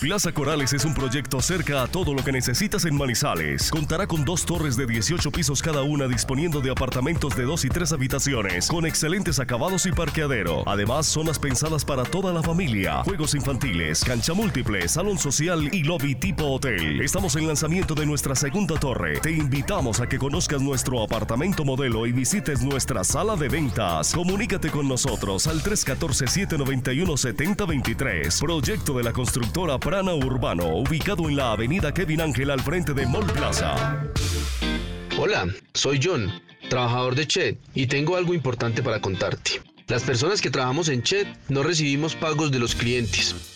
Plaza 0.00 0.30
Corales 0.30 0.72
es 0.74 0.84
un 0.84 0.92
proyecto 0.92 1.40
cerca 1.40 1.82
a 1.82 1.86
todo 1.86 2.12
lo 2.12 2.22
que 2.22 2.30
necesitas 2.30 2.84
en 2.84 2.94
Manizales. 2.94 3.70
Contará 3.70 4.06
con 4.06 4.26
dos 4.26 4.44
torres 4.44 4.76
de 4.76 4.86
18 4.86 5.30
pisos 5.30 5.62
cada 5.62 5.82
una 5.82 6.06
disponiendo 6.06 6.60
de 6.60 6.70
apartamentos 6.70 7.34
de 7.34 7.44
dos 7.44 7.64
y 7.64 7.70
tres 7.70 7.92
habitaciones, 7.92 8.68
con 8.68 8.84
excelentes 8.84 9.40
acabados 9.40 9.86
y 9.86 9.92
parqueadero. 9.92 10.68
Además, 10.68 11.06
zonas 11.06 11.38
pensadas 11.38 11.82
para 11.82 12.02
toda 12.02 12.34
la 12.34 12.42
familia, 12.42 13.04
juegos 13.04 13.34
infantiles, 13.34 14.04
cancha 14.04 14.34
múltiple, 14.34 14.86
salón 14.86 15.16
social 15.16 15.70
y 15.72 15.82
lobby 15.82 16.14
tipo 16.14 16.44
hotel. 16.44 17.00
Estamos 17.00 17.34
en 17.36 17.46
lanzamiento 17.46 17.94
de 17.94 18.04
nuestra 18.04 18.34
segunda 18.34 18.78
torre. 18.78 19.18
Te 19.20 19.30
invitamos 19.30 20.00
a 20.00 20.06
que 20.06 20.18
conozcas 20.18 20.60
nuestro 20.60 21.02
apartamento 21.02 21.64
modelo 21.64 22.06
y 22.06 22.12
visites 22.12 22.60
nuestra 22.60 23.02
sala 23.02 23.34
de 23.34 23.48
ventas. 23.48 24.12
Comunícate 24.12 24.70
con 24.70 24.88
nosotros 24.88 25.46
al 25.46 25.62
314-791-7023. 25.62 28.40
Proyecto 28.40 28.92
de 28.92 29.02
la 29.02 29.14
constructora 29.14 29.78
Prana 29.86 30.14
Urbano, 30.14 30.78
ubicado 30.78 31.28
en 31.28 31.36
la 31.36 31.52
avenida 31.52 31.94
Kevin 31.94 32.20
Ángel 32.20 32.50
al 32.50 32.60
frente 32.60 32.92
de 32.92 33.06
Mall 33.06 33.24
Plaza. 33.24 34.02
Hola, 35.16 35.46
soy 35.74 36.00
John, 36.02 36.28
trabajador 36.68 37.14
de 37.14 37.24
Chet, 37.28 37.60
y 37.72 37.86
tengo 37.86 38.16
algo 38.16 38.34
importante 38.34 38.82
para 38.82 39.00
contarte. 39.00 39.62
Las 39.86 40.02
personas 40.02 40.40
que 40.40 40.50
trabajamos 40.50 40.88
en 40.88 41.04
Chet 41.04 41.28
no 41.48 41.62
recibimos 41.62 42.16
pagos 42.16 42.50
de 42.50 42.58
los 42.58 42.74
clientes. 42.74 43.55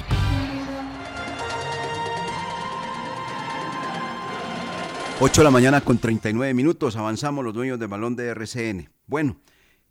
Ocho 5.23 5.41
de 5.41 5.45
la 5.45 5.51
mañana 5.51 5.81
con 5.81 5.99
39 5.99 6.51
minutos, 6.55 6.95
avanzamos 6.95 7.45
los 7.45 7.53
dueños 7.53 7.77
del 7.77 7.89
balón 7.89 8.15
de 8.15 8.29
RCN. 8.29 8.89
Bueno, 9.05 9.39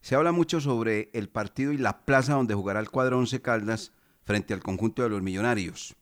se 0.00 0.16
habla 0.16 0.32
mucho 0.32 0.60
sobre 0.60 1.08
el 1.12 1.28
partido 1.28 1.70
y 1.70 1.78
la 1.78 2.04
plaza 2.04 2.34
donde 2.34 2.56
jugará 2.56 2.80
el 2.80 2.90
cuadro 2.90 3.16
Once 3.16 3.40
Caldas 3.40 3.92
frente 4.24 4.54
al 4.54 4.60
conjunto 4.60 5.04
de 5.04 5.08
los 5.08 5.22
millonarios. 5.22 5.94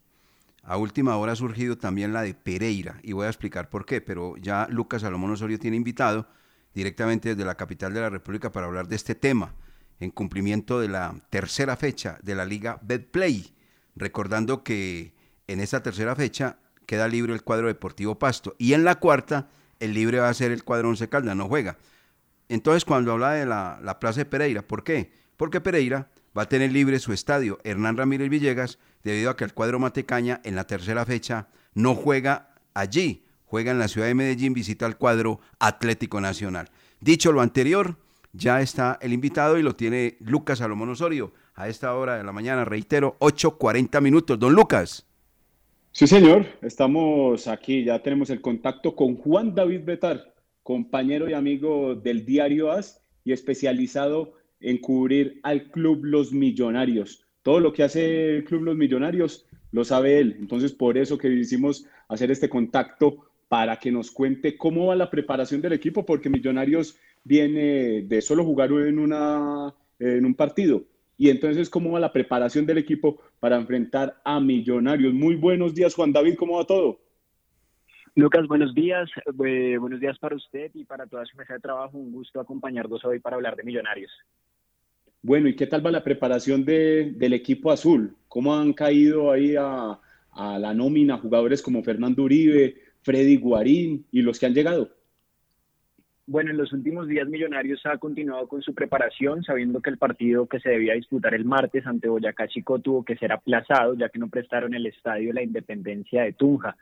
A 0.62 0.79
última 0.79 1.14
hora 1.18 1.33
ha 1.33 1.37
surgido 1.37 1.76
también 1.76 2.14
la 2.14 2.22
de 2.22 2.33
Pereira 2.33 3.01
y 3.03 3.12
voy 3.12 3.26
a 3.26 3.29
explicar 3.29 3.68
por 3.68 3.85
qué, 3.85 4.01
pero 4.01 4.35
ya 4.39 4.66
Lucas 4.70 5.03
Salomón 5.03 5.33
Osorio 5.33 5.59
tiene 5.59 5.76
invitado 5.76 6.26
directamente 6.72 7.29
desde 7.29 7.45
la 7.45 7.59
capital 7.59 7.93
de 7.93 8.01
la 8.01 8.09
República 8.09 8.51
para 8.51 8.66
hablar 8.66 8.89
de 8.89 8.97
este 8.97 9.14
tema 9.14 9.55
en 10.01 10.11
cumplimiento 10.11 10.81
de 10.81 10.89
la 10.89 11.14
tercera 11.29 11.76
fecha 11.76 12.18
de 12.22 12.35
la 12.35 12.47
Liga 12.47 12.79
Betplay, 12.81 13.53
recordando 13.95 14.64
que 14.64 15.12
en 15.47 15.61
esta 15.61 15.83
tercera 15.83 16.16
fecha 16.16 16.61
queda 16.89 17.07
libre 17.07 17.34
el 17.34 17.43
cuadro 17.43 17.66
Deportivo 17.66 18.18
Pasto 18.18 18.57
y 18.57 18.72
en 18.72 18.82
la 18.82 18.95
cuarta 18.95 19.51
el 19.78 19.93
libre 19.93 20.20
va 20.20 20.30
a 20.30 20.34
ser 20.34 20.53
el 20.53 20.64
cuadro 20.64 20.89
Once 20.89 21.07
Caldas, 21.07 21.36
no 21.36 21.47
juega. 21.47 21.76
Entonces 22.49 22.86
cuando 22.86 23.12
habla 23.12 23.32
de 23.32 23.45
la, 23.45 23.78
la 23.82 24.01
plaza 24.01 24.20
de 24.20 24.24
Pereira, 24.24 24.62
¿por 24.62 24.82
qué? 24.82 25.12
Porque 25.36 25.61
Pereira 25.61 26.09
va 26.36 26.45
a 26.45 26.49
tener 26.49 26.72
libre 26.72 26.99
su 26.99 27.12
estadio 27.12 27.59
Hernán 27.62 27.99
Ramírez 27.99 28.30
Villegas 28.30 28.78
debido 29.05 29.28
a 29.28 29.36
que 29.36 29.45
el 29.45 29.53
cuadro 29.53 29.78
Matecaña 29.78 30.41
en 30.45 30.57
la 30.57 30.66
tercera 30.66 31.05
fecha 31.05 31.49
no 31.74 31.95
juega 31.95 32.55
allí, 32.72 33.26
juega 33.45 33.70
en 33.70 33.78
la 33.78 33.89
ciudad 33.89 34.07
de 34.07 34.14
Medellín, 34.14 34.55
visita 34.55 34.86
al 34.86 34.97
cuadro 34.97 35.41
Atlético 35.59 36.22
Nacional. 36.22 36.70
Dicho 37.01 37.32
lo 37.32 37.43
anterior, 37.43 37.99
ya 38.32 38.62
está 38.62 38.99
el 39.03 39.12
invitado 39.12 39.59
y 39.59 39.62
lo 39.62 39.76
tiene 39.76 40.16
Lucas 40.20 40.61
Salomón 40.61 40.89
Osorio 40.89 41.34
a 41.55 41.68
esta 41.68 41.95
hora 41.95 42.16
de 42.16 42.24
la 42.24 42.32
mañana, 42.32 42.64
reitero, 42.64 43.18
8.40 43.20 44.01
minutos. 44.01 44.39
Don 44.39 44.55
Lucas. 44.55 45.07
Sí, 45.93 46.07
señor, 46.07 46.47
estamos 46.62 47.49
aquí, 47.49 47.82
ya 47.84 48.01
tenemos 48.03 48.30
el 48.30 48.41
contacto 48.41 48.95
con 48.95 49.16
Juan 49.16 49.55
David 49.55 49.80
Betar, 49.84 50.34
compañero 50.62 51.28
y 51.28 51.32
amigo 51.32 51.95
del 51.97 52.24
diario 52.24 52.70
AS 52.70 53.03
y 53.24 53.32
especializado 53.32 54.34
en 54.61 54.78
cubrir 54.78 55.41
al 55.43 55.70
Club 55.70 56.05
Los 56.05 56.32
Millonarios. 56.32 57.24
Todo 57.43 57.59
lo 57.59 57.72
que 57.72 57.82
hace 57.82 58.36
el 58.36 58.45
Club 58.45 58.62
Los 58.62 58.76
Millonarios 58.76 59.47
lo 59.72 59.84
sabe 59.84 60.18
él, 60.18 60.36
entonces 60.39 60.72
por 60.72 60.99
eso 60.99 61.18
que 61.18 61.28
hicimos 61.28 61.86
hacer 62.09 62.30
este 62.30 62.49
contacto 62.49 63.24
para 63.49 63.78
que 63.78 63.91
nos 63.91 64.11
cuente 64.11 64.57
cómo 64.57 64.86
va 64.86 64.95
la 64.95 65.11
preparación 65.11 65.61
del 65.61 65.72
equipo, 65.72 66.05
porque 66.05 66.30
Millonarios 66.30 66.97
viene 67.24 68.03
de 68.03 68.22
solo 68.22 68.45
jugar 68.45 68.70
en, 68.70 68.99
una, 68.99 69.74
en 69.99 70.24
un 70.24 70.34
partido. 70.34 70.84
Y 71.18 71.30
entonces, 71.30 71.68
¿cómo 71.68 71.90
va 71.90 72.00
la 72.00 72.12
preparación 72.12 72.64
del 72.64 72.78
equipo 72.78 73.20
para 73.40 73.56
enfrentar 73.56 74.20
a 74.24 74.38
Millonarios? 74.38 75.12
Muy 75.12 75.34
buenos 75.34 75.74
días, 75.74 75.94
Juan 75.96 76.12
David, 76.12 76.36
¿cómo 76.36 76.56
va 76.56 76.64
todo? 76.64 77.00
Lucas, 78.14 78.46
buenos 78.46 78.72
días. 78.72 79.10
Eh, 79.44 79.76
buenos 79.78 79.98
días 79.98 80.16
para 80.20 80.36
usted 80.36 80.70
y 80.74 80.84
para 80.84 81.06
toda 81.08 81.26
su 81.26 81.36
mesa 81.36 81.54
de 81.54 81.60
trabajo. 81.60 81.98
Un 81.98 82.12
gusto 82.12 82.40
acompañarnos 82.40 83.04
hoy 83.04 83.18
para 83.18 83.34
hablar 83.34 83.56
de 83.56 83.64
Millonarios. 83.64 84.12
Bueno, 85.20 85.48
¿y 85.48 85.56
qué 85.56 85.66
tal 85.66 85.84
va 85.84 85.90
la 85.90 86.04
preparación 86.04 86.64
de, 86.64 87.12
del 87.16 87.32
equipo 87.32 87.72
azul? 87.72 88.16
¿Cómo 88.28 88.54
han 88.54 88.72
caído 88.72 89.32
ahí 89.32 89.56
a, 89.56 89.98
a 90.30 90.58
la 90.60 90.72
nómina 90.72 91.18
jugadores 91.18 91.60
como 91.62 91.82
Fernando 91.82 92.22
Uribe, 92.22 92.76
Freddy 93.02 93.36
Guarín 93.36 94.06
y 94.12 94.22
los 94.22 94.38
que 94.38 94.46
han 94.46 94.54
llegado? 94.54 94.88
Bueno, 96.31 96.51
en 96.51 96.59
los 96.59 96.74
últimos 96.74 97.09
días 97.09 97.26
Millonarios 97.26 97.81
ha 97.87 97.97
continuado 97.97 98.49
con 98.49 98.61
su 98.61 98.74
preparación, 98.74 99.43
sabiendo 99.43 99.81
que 99.81 99.89
el 99.89 99.97
partido 99.97 100.47
que 100.47 100.61
se 100.61 100.68
debía 100.68 100.93
disputar 100.93 101.33
el 101.33 101.47
martes 101.47 101.87
ante 101.87 102.07
Boyacá 102.07 102.47
Chico 102.49 102.81
tuvo 102.81 103.03
que 103.03 103.16
ser 103.16 103.33
aplazado, 103.33 103.95
ya 103.95 104.11
que 104.11 104.18
no 104.18 104.29
prestaron 104.29 104.74
el 104.74 104.85
estadio 104.85 105.33
La 105.33 105.43
Independencia 105.43 106.24
de 106.24 106.35
Tunja. 106.35 106.76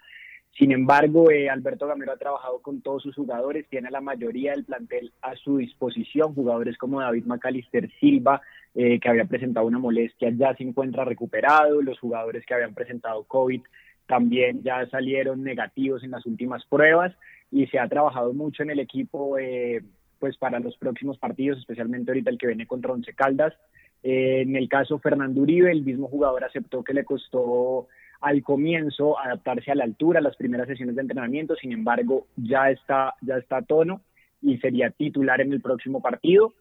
Sin 0.59 0.73
embargo, 0.73 1.31
eh, 1.31 1.49
Alberto 1.49 1.87
Gamero 1.87 2.11
ha 2.11 2.17
trabajado 2.17 2.61
con 2.61 2.81
todos 2.81 3.05
sus 3.05 3.15
jugadores, 3.15 3.69
tiene 3.69 3.87
a 3.87 3.93
la 3.93 4.01
mayoría 4.01 4.51
del 4.51 4.65
plantel 4.65 5.13
a 5.23 5.37
su 5.37 5.59
disposición, 5.59 6.35
jugadores 6.35 6.77
como 6.77 7.01
David 7.01 7.27
Macalister 7.27 7.89
Silva, 8.01 8.43
eh, 8.75 8.99
que 8.99 9.09
había 9.09 9.27
presentado 9.27 9.65
una 9.65 9.79
molestia, 9.79 10.29
ya 10.31 10.57
se 10.57 10.65
encuentra 10.65 11.05
recuperado, 11.05 11.83
los 11.83 12.01
jugadores 12.01 12.45
que 12.45 12.55
habían 12.55 12.75
presentado 12.75 13.23
COVID 13.23 13.63
también 14.07 14.63
ya 14.63 14.87
salieron 14.89 15.43
negativos 15.43 16.03
en 16.05 16.13
las 16.13 16.27
últimas 16.27 16.65
pruebas 16.67 17.15
y 17.51 17.67
se 17.67 17.79
ha 17.79 17.89
trabajado 17.89 18.33
mucho 18.33 18.63
en 18.63 18.71
el 18.71 18.81
equipo 18.81 19.39
eh, 19.39 19.83
pues 20.19 20.37
para 20.37 20.61
los 20.61 20.77
próximos 20.77 21.19
partidos, 21.19 21.59
especialmente 21.59 22.11
ahorita 22.11 22.31
el 22.31 22.39
que 22.39 22.47
viene 22.47 22.67
contra 22.67 22.93
Once 22.93 23.13
Caldas. 23.15 23.55
Eh, 24.03 24.43
en 24.43 24.57
el 24.57 24.69
caso 24.69 24.99
Fernando 24.99 25.41
Uribe, 25.41 25.71
el 25.71 25.83
mismo 25.83 26.09
jugador 26.09 26.45
aceptó 26.45 26.83
que 26.85 26.95
le 26.95 27.05
costó 27.05 27.89
al 28.21 28.43
comienzo 28.43 29.19
adaptarse 29.19 29.71
a 29.71 29.75
la 29.75 29.85
altura, 29.85 30.21
las 30.21 30.37
primeras 30.37 30.69
sesiones 30.69 30.95
de 30.97 31.03
entrenamiento, 31.03 31.55
sin 31.57 31.73
embargo 31.73 32.27
ya 32.37 32.71
está, 32.71 33.15
ya 33.21 33.37
está 33.37 33.59
a 33.59 33.63
tono 33.63 34.01
y 34.41 34.59
sería 34.59 34.91
titular 34.91 35.41
en 35.41 35.53
el 35.53 35.61
próximo 35.61 36.01
partido. 36.01 36.55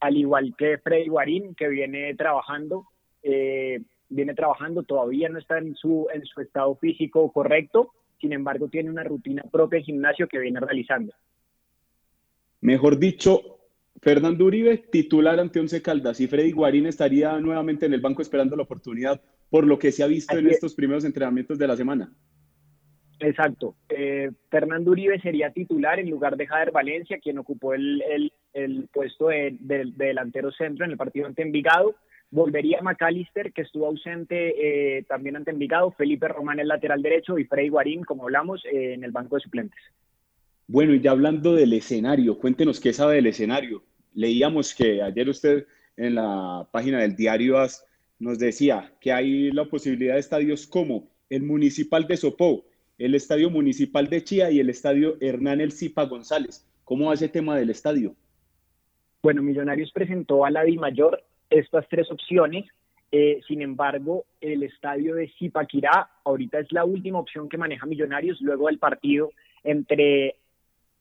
al 0.00 0.16
igual 0.16 0.54
que 0.56 0.78
Freddy 0.78 1.08
Guarín, 1.08 1.54
que 1.54 1.68
viene 1.68 2.14
trabajando, 2.14 2.86
eh, 3.22 3.82
viene 4.10 4.34
trabajando, 4.34 4.82
todavía 4.82 5.28
no 5.28 5.38
está 5.38 5.58
en 5.58 5.74
su, 5.74 6.06
en 6.12 6.24
su 6.26 6.40
estado 6.40 6.76
físico 6.76 7.32
correcto, 7.32 7.92
sin 8.20 8.32
embargo 8.32 8.68
tiene 8.68 8.90
una 8.90 9.04
rutina 9.04 9.42
propia 9.50 9.78
de 9.78 9.84
gimnasio 9.84 10.28
que 10.28 10.38
viene 10.38 10.60
realizando. 10.60 11.14
Mejor 12.60 12.98
dicho, 12.98 13.60
Fernando 14.02 14.44
Uribe, 14.44 14.76
titular 14.76 15.40
ante 15.40 15.60
Once 15.60 15.80
Caldas, 15.80 16.20
y 16.20 16.26
Freddy 16.26 16.52
Guarín 16.52 16.86
estaría 16.86 17.38
nuevamente 17.38 17.86
en 17.86 17.94
el 17.94 18.00
banco 18.00 18.20
esperando 18.20 18.56
la 18.56 18.64
oportunidad, 18.64 19.22
por 19.48 19.66
lo 19.66 19.78
que 19.78 19.92
se 19.92 20.02
ha 20.02 20.06
visto 20.06 20.36
en 20.36 20.48
estos 20.48 20.74
primeros 20.74 21.04
entrenamientos 21.04 21.58
de 21.58 21.66
la 21.66 21.76
semana. 21.76 22.12
Exacto. 23.20 23.76
Eh, 23.88 24.30
Fernando 24.50 24.90
Uribe 24.90 25.20
sería 25.20 25.50
titular 25.50 25.98
en 25.98 26.08
lugar 26.08 26.36
de 26.36 26.46
Jader 26.46 26.72
Valencia, 26.72 27.18
quien 27.18 27.38
ocupó 27.38 27.74
el, 27.74 28.32
puesto 28.92 29.28
de, 29.28 29.56
delantero 29.60 30.50
centro 30.52 30.84
en 30.84 30.92
el 30.92 30.96
partido 30.96 31.26
ante 31.26 31.42
Envigado. 31.42 31.96
Volvería 32.32 32.80
McAllister, 32.80 33.52
que 33.52 33.62
estuvo 33.62 33.86
ausente 33.86 34.98
eh, 34.98 35.02
también 35.04 35.36
ante 35.36 35.50
Envigado, 35.50 35.90
Felipe 35.90 36.28
Román 36.28 36.60
el 36.60 36.68
lateral 36.68 37.02
derecho 37.02 37.38
y 37.38 37.44
Freddy 37.44 37.68
Guarín, 37.68 38.04
como 38.04 38.24
hablamos, 38.24 38.64
eh, 38.66 38.94
en 38.94 39.02
el 39.02 39.10
banco 39.10 39.34
de 39.36 39.42
suplentes. 39.42 39.80
Bueno, 40.68 40.94
y 40.94 41.00
ya 41.00 41.10
hablando 41.10 41.54
del 41.54 41.72
escenario, 41.72 42.38
cuéntenos 42.38 42.78
qué 42.78 42.92
sabe 42.92 43.16
del 43.16 43.26
escenario. 43.26 43.82
Leíamos 44.14 44.74
que 44.74 45.02
ayer 45.02 45.28
usted 45.28 45.66
en 45.96 46.14
la 46.14 46.68
página 46.70 47.00
del 47.00 47.16
diario 47.16 47.58
AS 47.58 47.84
nos 48.20 48.38
decía 48.38 48.92
que 49.00 49.12
hay 49.12 49.50
la 49.50 49.64
posibilidad 49.64 50.14
de 50.14 50.20
estadios 50.20 50.66
como 50.66 51.08
el 51.28 51.42
Municipal 51.42 52.06
de 52.06 52.16
Sopó, 52.16 52.64
el 52.98 53.14
Estadio 53.14 53.50
Municipal 53.50 54.08
de 54.08 54.22
Chía 54.22 54.50
y 54.50 54.60
el 54.60 54.70
Estadio 54.70 55.16
Hernán 55.20 55.60
El 55.60 55.72
Cipa 55.72 56.04
González. 56.04 56.66
¿Cómo 56.84 57.06
va 57.06 57.14
ese 57.14 57.28
tema 57.28 57.56
del 57.56 57.70
estadio? 57.70 58.14
Bueno, 59.22 59.42
Millonarios 59.42 59.90
presentó 59.92 60.44
a 60.44 60.50
la 60.50 60.64
Mayor 60.78 61.22
estas 61.50 61.86
tres 61.88 62.10
opciones. 62.10 62.66
Eh, 63.12 63.40
sin 63.46 63.60
embargo, 63.60 64.24
el 64.40 64.62
estadio 64.62 65.16
de 65.16 65.28
Zipaquirá 65.36 66.08
ahorita 66.24 66.60
es 66.60 66.70
la 66.72 66.84
última 66.84 67.18
opción 67.18 67.48
que 67.48 67.58
maneja 67.58 67.86
Millonarios 67.86 68.40
luego 68.40 68.68
del 68.68 68.78
partido 68.78 69.32
entre 69.64 70.36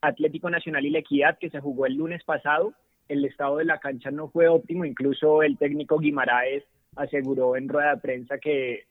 Atlético 0.01 0.49
Nacional 0.49 0.85
y 0.85 0.89
La 0.89 0.99
Equidad 0.99 1.37
que 1.37 1.49
se 1.49 1.59
jugó 1.59 1.85
el 1.85 1.93
lunes 1.95 2.23
pasado. 2.23 2.73
El 3.07 3.25
estado 3.25 3.57
de 3.57 3.65
la 3.65 3.79
cancha 3.79 4.11
no 4.11 4.29
fue 4.29 4.47
óptimo, 4.47 4.85
incluso 4.85 5.43
el 5.43 5.57
técnico 5.57 5.99
Guimaraes 5.99 6.63
aseguró 6.95 7.55
en 7.55 7.69
rueda 7.69 7.95
de 7.95 8.01
prensa 8.01 8.39
que 8.39 8.85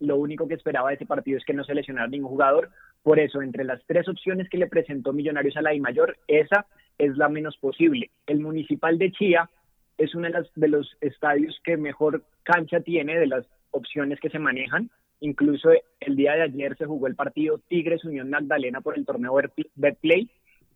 lo 0.00 0.16
único 0.16 0.48
que 0.48 0.54
esperaba 0.54 0.88
de 0.88 0.96
ese 0.96 1.06
partido 1.06 1.38
es 1.38 1.44
que 1.44 1.54
no 1.54 1.64
se 1.64 1.74
lesionara 1.74 2.08
ningún 2.08 2.30
jugador. 2.30 2.70
Por 3.02 3.18
eso, 3.18 3.40
entre 3.42 3.64
las 3.64 3.82
tres 3.86 4.08
opciones 4.08 4.48
que 4.48 4.58
le 4.58 4.66
presentó 4.66 5.12
Millonarios 5.12 5.56
a 5.56 5.62
la 5.62 5.74
I 5.74 5.80
Mayor, 5.80 6.16
esa 6.26 6.66
es 6.98 7.16
la 7.16 7.28
menos 7.28 7.56
posible. 7.58 8.10
El 8.26 8.40
Municipal 8.40 8.98
de 8.98 9.12
Chía 9.12 9.48
es 10.04 10.14
uno 10.14 10.28
de, 10.28 10.46
de 10.54 10.68
los 10.68 10.96
estadios 11.00 11.60
que 11.64 11.76
mejor 11.76 12.24
cancha 12.42 12.80
tiene 12.80 13.18
de 13.18 13.26
las 13.26 13.46
opciones 13.70 14.20
que 14.20 14.30
se 14.30 14.38
manejan. 14.38 14.90
Incluso 15.20 15.70
el 16.00 16.16
día 16.16 16.32
de 16.32 16.42
ayer 16.42 16.76
se 16.76 16.86
jugó 16.86 17.06
el 17.06 17.14
partido 17.14 17.58
Tigres 17.68 18.04
Unión 18.04 18.30
Magdalena 18.30 18.80
por 18.80 18.98
el 18.98 19.06
torneo 19.06 19.38
Betplay 19.76 20.28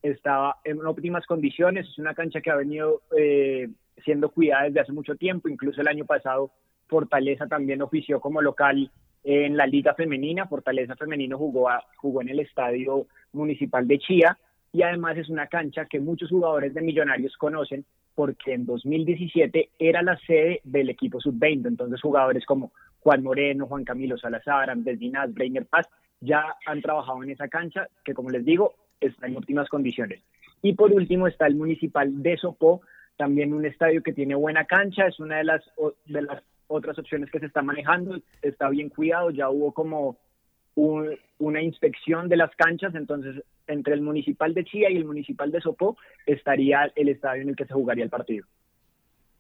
estaba 0.02 0.56
en 0.64 0.84
óptimas 0.84 1.26
condiciones, 1.26 1.86
es 1.88 1.98
una 1.98 2.14
cancha 2.14 2.40
que 2.40 2.50
ha 2.50 2.56
venido 2.56 3.02
eh, 3.16 3.68
siendo 4.04 4.30
cuidada 4.30 4.64
desde 4.64 4.80
hace 4.80 4.92
mucho 4.92 5.16
tiempo, 5.16 5.48
incluso 5.48 5.80
el 5.80 5.88
año 5.88 6.04
pasado 6.04 6.52
Fortaleza 6.88 7.46
también 7.46 7.82
ofició 7.82 8.20
como 8.20 8.40
local 8.40 8.90
en 9.24 9.56
la 9.56 9.66
Liga 9.66 9.94
Femenina, 9.94 10.46
Fortaleza 10.46 10.94
Femenino 10.94 11.36
jugó, 11.36 11.68
jugó 11.96 12.22
en 12.22 12.28
el 12.28 12.40
Estadio 12.40 13.06
Municipal 13.32 13.88
de 13.88 13.98
Chía. 13.98 14.38
Y 14.72 14.82
además 14.82 15.16
es 15.16 15.28
una 15.28 15.48
cancha 15.48 15.86
que 15.86 15.98
muchos 15.98 16.30
jugadores 16.30 16.74
de 16.74 16.82
Millonarios 16.82 17.36
conocen 17.36 17.84
porque 18.16 18.54
en 18.54 18.64
2017 18.64 19.70
era 19.78 20.02
la 20.02 20.18
sede 20.26 20.62
del 20.64 20.88
equipo 20.88 21.20
sub-20, 21.20 21.68
entonces 21.68 22.00
jugadores 22.00 22.44
como 22.46 22.72
Juan 23.00 23.22
Moreno, 23.22 23.66
Juan 23.66 23.84
Camilo 23.84 24.18
Salazar, 24.18 24.70
Andrés 24.70 24.98
Dinaz, 24.98 25.32
Breiner 25.32 25.66
Paz, 25.66 25.86
ya 26.20 26.56
han 26.66 26.80
trabajado 26.80 27.22
en 27.22 27.30
esa 27.30 27.46
cancha 27.46 27.86
que 28.04 28.14
como 28.14 28.30
les 28.30 28.44
digo 28.44 28.74
está 29.00 29.26
en 29.26 29.36
óptimas 29.36 29.68
condiciones. 29.68 30.22
Y 30.62 30.72
por 30.72 30.92
último 30.92 31.28
está 31.28 31.46
el 31.46 31.56
Municipal 31.56 32.22
de 32.22 32.38
Sopó, 32.38 32.80
también 33.18 33.52
un 33.52 33.66
estadio 33.66 34.02
que 34.02 34.14
tiene 34.14 34.34
buena 34.34 34.64
cancha, 34.64 35.06
es 35.06 35.20
una 35.20 35.36
de 35.36 35.44
las, 35.44 35.62
de 36.06 36.22
las 36.22 36.42
otras 36.68 36.98
opciones 36.98 37.30
que 37.30 37.38
se 37.38 37.46
está 37.46 37.60
manejando, 37.60 38.18
está 38.40 38.70
bien 38.70 38.88
cuidado, 38.88 39.30
ya 39.30 39.50
hubo 39.50 39.72
como 39.72 40.16
una 40.76 41.62
inspección 41.62 42.28
de 42.28 42.36
las 42.36 42.54
canchas, 42.54 42.94
entonces 42.94 43.42
entre 43.66 43.94
el 43.94 44.02
Municipal 44.02 44.54
de 44.54 44.64
Chía 44.64 44.90
y 44.90 44.96
el 44.96 45.04
Municipal 45.04 45.50
de 45.50 45.60
Sopó 45.60 45.96
estaría 46.26 46.92
el 46.94 47.08
estadio 47.08 47.42
en 47.42 47.48
el 47.48 47.56
que 47.56 47.64
se 47.64 47.74
jugaría 47.74 48.04
el 48.04 48.10
partido. 48.10 48.46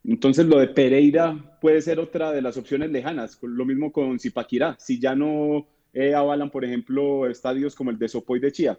Entonces 0.04 0.46
lo 0.46 0.58
de 0.58 0.68
Pereira 0.68 1.36
puede 1.60 1.80
ser 1.80 1.98
otra 1.98 2.32
de 2.32 2.40
las 2.40 2.56
opciones 2.56 2.90
lejanas, 2.90 3.38
lo 3.42 3.64
mismo 3.64 3.92
con 3.92 4.18
Zipaquirá, 4.18 4.76
si 4.78 5.00
ya 5.00 5.14
no 5.14 5.66
eh, 5.92 6.14
avalan, 6.14 6.50
por 6.50 6.64
ejemplo, 6.64 7.28
estadios 7.28 7.74
como 7.74 7.90
el 7.90 7.98
de 7.98 8.08
Sopó 8.08 8.36
y 8.36 8.40
de 8.40 8.52
Chía. 8.52 8.78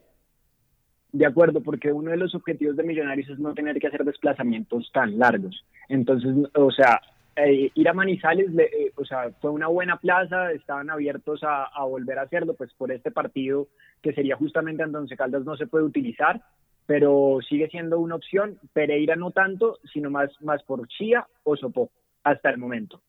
De 1.11 1.25
acuerdo, 1.25 1.61
porque 1.61 1.91
uno 1.91 2.11
de 2.11 2.17
los 2.17 2.35
objetivos 2.35 2.75
de 2.75 2.83
Millonarios 2.83 3.29
es 3.29 3.39
no 3.39 3.53
tener 3.53 3.79
que 3.79 3.87
hacer 3.87 4.03
desplazamientos 4.03 4.89
tan 4.93 5.17
largos. 5.17 5.65
Entonces, 5.89 6.31
o 6.53 6.71
sea, 6.71 7.01
eh, 7.37 7.71
ir 7.75 7.87
a 7.87 7.93
Manizales, 7.93 8.47
eh, 8.57 8.91
o 8.95 9.05
sea, 9.05 9.31
fue 9.39 9.51
una 9.51 9.67
buena 9.67 9.97
plaza, 9.97 10.51
estaban 10.51 10.89
abiertos 10.89 11.41
a, 11.43 11.69
volver 11.85 12.17
a 12.17 12.23
hacerlo, 12.23 12.55
pues 12.55 12.73
por 12.73 12.91
este 12.91 13.11
partido 13.11 13.67
que 14.01 14.11
sería 14.13 14.35
justamente 14.35 14.81
en 14.81 14.95
Once 14.95 15.15
Caldas 15.15 15.45
no 15.45 15.55
se 15.55 15.67
puede 15.67 15.85
utilizar, 15.85 16.41
pero 16.87 17.39
sigue 17.47 17.69
siendo 17.69 17.99
una 17.99 18.15
opción. 18.15 18.57
Pereira 18.73 19.15
no 19.15 19.31
tanto, 19.31 19.77
sino 19.93 20.09
más, 20.09 20.31
más 20.41 20.63
por 20.63 20.87
Chía 20.87 21.27
o 21.43 21.55
Sopó, 21.55 21.91
hasta 22.23 22.49
el 22.49 22.57
momento. 22.57 23.01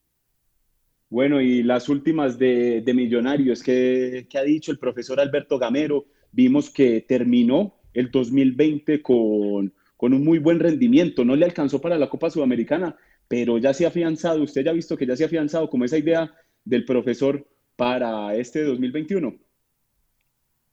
Bueno, 1.09 1.41
y 1.41 1.63
las 1.63 1.89
últimas 1.89 2.39
de, 2.39 2.83
de 2.83 2.95
Millonarios, 2.95 3.63
¿qué, 3.63 4.27
¿qué 4.29 4.37
ha 4.37 4.43
dicho 4.43 4.73
el 4.73 4.79
profesor 4.79 5.21
Alberto 5.21 5.59
Gamero? 5.59 6.05
Vimos 6.33 6.69
que 6.69 7.01
terminó 7.01 7.77
el 7.95 8.11
2020 8.11 9.01
con, 9.01 9.73
con 9.97 10.13
un 10.13 10.23
muy 10.23 10.39
buen 10.39 10.61
rendimiento. 10.61 11.25
No 11.25 11.35
le 11.35 11.47
alcanzó 11.47 11.81
para 11.81 11.97
la 11.97 12.11
Copa 12.11 12.29
Sudamericana, 12.29 12.95
pero 13.29 13.59
ya 13.59 13.75
se 13.75 13.85
ha 13.85 13.89
afianzado, 13.89 14.43
usted 14.43 14.65
ya 14.65 14.71
ha 14.71 14.75
visto 14.75 14.97
que 14.97 15.07
ya 15.07 15.15
se 15.15 15.25
ha 15.25 15.27
afianzado 15.27 15.69
como 15.69 15.85
esa 15.85 15.99
idea 15.99 16.33
del 16.65 16.85
profesor 16.85 17.47
para 17.77 18.35
este 18.35 18.65
2021. 18.65 19.35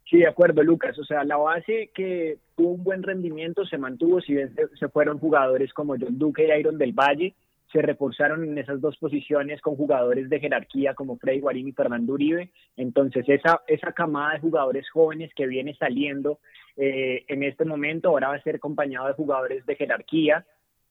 Sí, 0.10 0.18
de 0.18 0.28
acuerdo, 0.28 0.64
Lucas. 0.64 0.98
O 1.00 1.04
sea, 1.04 1.24
la 1.24 1.38
base 1.38 1.92
que 1.94 2.38
tuvo 2.56 2.72
un 2.72 2.84
buen 2.84 3.04
rendimiento 3.04 3.66
se 3.66 3.78
mantuvo, 3.78 4.22
si 4.22 4.34
bien 4.34 4.56
se 4.80 4.90
fueron 4.90 5.20
jugadores 5.20 5.74
como 5.74 5.96
John 6.00 6.18
Duque 6.18 6.48
y 6.48 6.60
Iron 6.60 6.78
del 6.78 6.94
Valle, 6.94 7.34
se 7.72 7.82
reforzaron 7.82 8.44
en 8.44 8.58
esas 8.58 8.80
dos 8.80 8.96
posiciones 8.98 9.60
con 9.62 9.76
jugadores 9.76 10.30
de 10.30 10.40
jerarquía 10.40 10.94
como 10.94 11.18
Freddy 11.18 11.40
Guarín 11.40 11.68
y 11.68 11.72
Fernando 11.74 12.14
Uribe. 12.14 12.52
Entonces, 12.78 13.28
esa, 13.28 13.62
esa 13.68 13.92
camada 13.92 14.34
de 14.34 14.40
jugadores 14.40 14.90
jóvenes 14.90 15.32
que 15.36 15.48
viene 15.48 15.76
saliendo 15.76 16.40
eh, 16.78 17.26
en 17.28 17.44
este 17.44 17.66
momento 17.66 18.10
ahora 18.10 18.30
va 18.30 18.36
a 18.36 18.44
ser 18.44 18.56
acompañado 18.56 19.08
de 19.08 19.14
jugadores 19.14 19.66
de 19.66 19.76
jerarquía. 19.76 20.46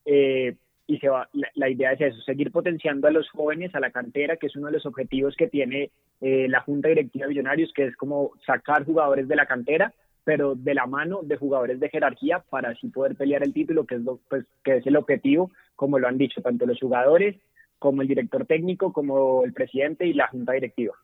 Eh, 0.04 0.56
y 0.86 0.98
se 0.98 1.08
va, 1.08 1.28
la, 1.54 1.68
idea 1.68 1.92
es 1.92 2.00
eso, 2.00 2.20
seguir 2.22 2.52
potenciando 2.52 3.08
a 3.08 3.10
los 3.10 3.28
jóvenes, 3.30 3.74
a 3.74 3.80
la 3.80 3.90
cantera, 3.90 4.36
que 4.36 4.48
es 4.48 4.56
uno 4.56 4.66
de 4.66 4.74
los 4.74 4.86
objetivos 4.86 5.34
que 5.36 5.48
tiene 5.48 5.90
eh, 6.20 6.46
la 6.48 6.60
Junta 6.60 6.88
Directiva 6.88 7.24
de 7.24 7.30
Millonarios, 7.30 7.72
que 7.74 7.86
es 7.86 7.96
como 7.96 8.32
sacar 8.46 8.84
jugadores 8.84 9.26
de 9.26 9.36
la 9.36 9.46
cantera, 9.46 9.94
pero 10.24 10.54
de 10.54 10.74
la 10.74 10.86
mano 10.86 11.20
de 11.22 11.36
jugadores 11.36 11.80
de 11.80 11.88
jerarquía 11.88 12.44
para 12.50 12.70
así 12.70 12.88
poder 12.88 13.16
pelear 13.16 13.42
el 13.42 13.52
título, 13.52 13.86
que 13.86 13.96
es, 13.96 14.02
pues, 14.28 14.44
que 14.62 14.76
es 14.76 14.86
el 14.86 14.96
objetivo, 14.96 15.50
como 15.76 15.98
lo 15.98 16.08
han 16.08 16.18
dicho 16.18 16.42
tanto 16.42 16.66
los 16.66 16.80
jugadores 16.80 17.36
como 17.78 18.02
el 18.02 18.08
director 18.08 18.46
técnico, 18.46 18.92
como 18.92 19.44
el 19.44 19.52
presidente 19.52 20.06
y 20.06 20.14
la 20.14 20.28
Junta 20.28 20.52
Directiva. 20.52 20.94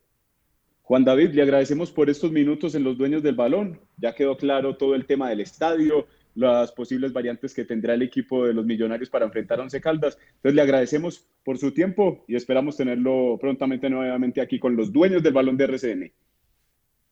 Juan 0.83 1.05
David, 1.05 1.31
le 1.35 1.43
agradecemos 1.43 1.93
por 1.93 2.11
estos 2.11 2.33
minutos 2.33 2.75
en 2.75 2.85
los 2.85 2.97
dueños 2.97 3.23
del 3.23 3.35
balón. 3.35 3.79
Ya 3.99 4.15
quedó 4.15 4.37
claro 4.37 4.77
todo 4.77 4.95
el 4.95 5.07
tema 5.07 5.29
del 5.29 5.41
estadio, 5.41 6.07
las 6.35 6.73
posibles 6.73 7.13
variantes 7.13 7.55
que 7.55 7.65
tendrá 7.65 7.95
el 7.95 8.03
equipo 8.03 8.47
de 8.47 8.55
los 8.55 8.65
millonarios 8.65 9.11
para 9.11 9.27
enfrentar 9.27 9.59
a 9.59 9.63
Once 9.63 9.81
Caldas. 9.81 10.19
Entonces 10.37 10.55
le 10.55 10.63
agradecemos 10.63 11.27
por 11.45 11.59
su 11.59 11.73
tiempo 11.73 12.25
y 12.29 12.37
esperamos 12.37 12.77
tenerlo 12.77 13.39
prontamente 13.41 13.91
nuevamente 13.91 14.41
aquí 14.41 14.59
con 14.59 14.77
los 14.77 14.93
dueños 14.93 15.23
del 15.23 15.33
balón 15.33 15.57
de 15.57 15.65
RCN. 15.65 16.13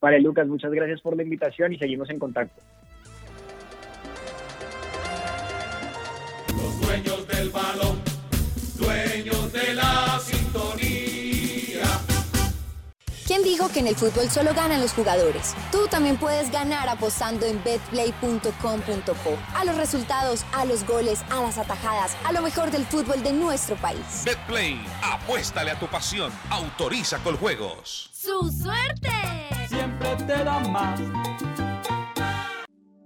Vale, 0.00 0.20
Lucas, 0.20 0.46
muchas 0.46 0.70
gracias 0.70 1.00
por 1.00 1.16
la 1.16 1.22
invitación 1.22 1.72
y 1.72 1.78
seguimos 1.78 2.08
en 2.10 2.18
contacto. 2.18 2.62
Dijo 13.59 13.72
que 13.72 13.80
en 13.80 13.88
el 13.88 13.96
fútbol 13.96 14.30
solo 14.30 14.54
ganan 14.54 14.80
los 14.80 14.92
jugadores? 14.92 15.54
Tú 15.72 15.88
también 15.88 16.16
puedes 16.16 16.50
ganar 16.52 16.88
apostando 16.88 17.44
en 17.44 17.62
betplay.com.co. 17.64 19.36
A 19.54 19.64
los 19.64 19.76
resultados, 19.76 20.44
a 20.52 20.64
los 20.64 20.86
goles, 20.86 21.22
a 21.28 21.40
las 21.40 21.59
atajadas, 21.59 22.16
a 22.24 22.32
lo 22.32 22.40
mejor 22.40 22.70
del 22.70 22.84
fútbol 22.84 23.20
de 23.22 23.32
nuestro 23.32 23.74
país. 23.76 24.22
Betplay, 24.24 24.80
apuéstale 25.02 25.72
a 25.72 25.78
tu 25.78 25.88
pasión, 25.88 26.30
autoriza 26.50 27.18
con 27.18 27.36
juegos. 27.36 28.11
¡Su 28.12 28.48
suerte! 28.48 29.11
Siempre 29.68 30.14
te 30.16 30.44
da 30.44 30.61
más. 30.61 31.00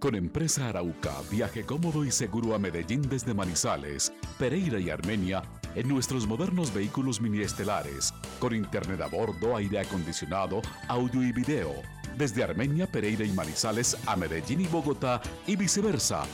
Con 0.00 0.16
Empresa 0.16 0.68
Arauca, 0.68 1.14
viaje 1.30 1.64
cómodo 1.64 2.04
y 2.04 2.10
seguro 2.10 2.54
a 2.54 2.58
Medellín 2.58 3.02
desde 3.08 3.32
Manizales, 3.32 4.12
Pereira 4.36 4.78
y 4.80 4.90
Armenia 4.90 5.42
en 5.74 5.88
nuestros 5.88 6.26
modernos 6.26 6.72
vehículos 6.72 7.20
miniestelares, 7.20 8.14
con 8.38 8.54
internet 8.54 9.00
a 9.00 9.06
bordo, 9.06 9.56
aire 9.56 9.80
acondicionado, 9.80 10.62
audio 10.88 11.22
y 11.22 11.32
video, 11.32 11.72
desde 12.16 12.44
Armenia, 12.44 12.86
Pereira 12.86 13.24
y 13.24 13.32
Manizales 13.32 13.96
a 14.06 14.16
Medellín 14.16 14.60
y 14.60 14.66
Bogotá 14.66 15.20
y 15.46 15.56
viceversa. 15.56 16.24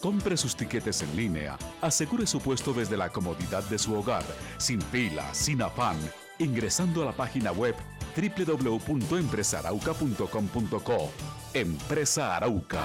Compre 0.00 0.36
sus 0.36 0.54
tiquetes 0.54 1.02
en 1.02 1.16
línea, 1.16 1.58
asegure 1.80 2.26
su 2.26 2.40
puesto 2.40 2.72
desde 2.72 2.96
la 2.96 3.08
comodidad 3.08 3.64
de 3.64 3.78
su 3.78 3.94
hogar, 3.94 4.24
sin 4.58 4.80
fila, 4.80 5.34
sin 5.34 5.60
afán, 5.60 5.96
ingresando 6.38 7.02
a 7.02 7.06
la 7.06 7.12
página 7.12 7.50
web 7.50 7.74
www.empresarauca.com.co. 8.16 11.10
Empresa 11.54 12.36
Arauca. 12.36 12.84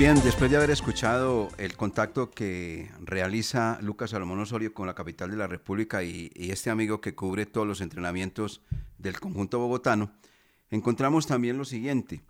Bien, 0.00 0.18
después 0.24 0.50
de 0.50 0.56
haber 0.56 0.70
escuchado 0.70 1.50
el 1.58 1.76
contacto 1.76 2.30
que 2.30 2.90
realiza 3.02 3.78
Lucas 3.82 4.08
Salomón 4.08 4.40
Osorio 4.40 4.72
con 4.72 4.86
la 4.86 4.94
capital 4.94 5.30
de 5.30 5.36
la 5.36 5.46
República 5.46 6.02
y, 6.02 6.32
este 6.34 6.70
amigo 6.70 7.02
que 7.02 7.14
cubre 7.14 7.44
todos 7.44 7.66
los 7.66 7.82
entrenamientos 7.82 8.62
del 8.96 9.20
conjunto 9.20 9.58
bogotano, 9.58 10.14
encontramos 10.70 11.26
también 11.26 11.58
lo 11.58 11.66
siguiente, 11.66 12.22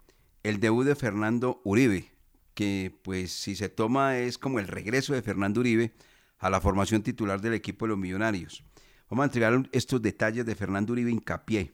el 0.42 0.58
debut 0.58 0.84
de 0.84 0.96
Fernando 0.96 1.60
Uribe, 1.62 2.10
que 2.54 2.92
pues 3.04 3.30
si 3.30 3.54
se 3.54 3.68
toma 3.68 4.18
es 4.18 4.36
como 4.36 4.58
el 4.58 4.66
regreso 4.66 5.14
de 5.14 5.22
Fernando 5.22 5.60
Uribe 5.60 5.94
a 6.40 6.50
la 6.50 6.60
formación 6.60 7.04
titular 7.04 7.40
del 7.40 7.54
equipo 7.54 7.84
de 7.84 7.90
los 7.90 7.98
Millonarios. 7.98 8.64
Vamos 9.08 9.22
a 9.22 9.26
entregar 9.26 9.68
estos 9.70 10.02
detalles 10.02 10.44
de 10.44 10.56
Fernando 10.56 10.92
Uribe 10.92 11.12
Hincapié. 11.12 11.72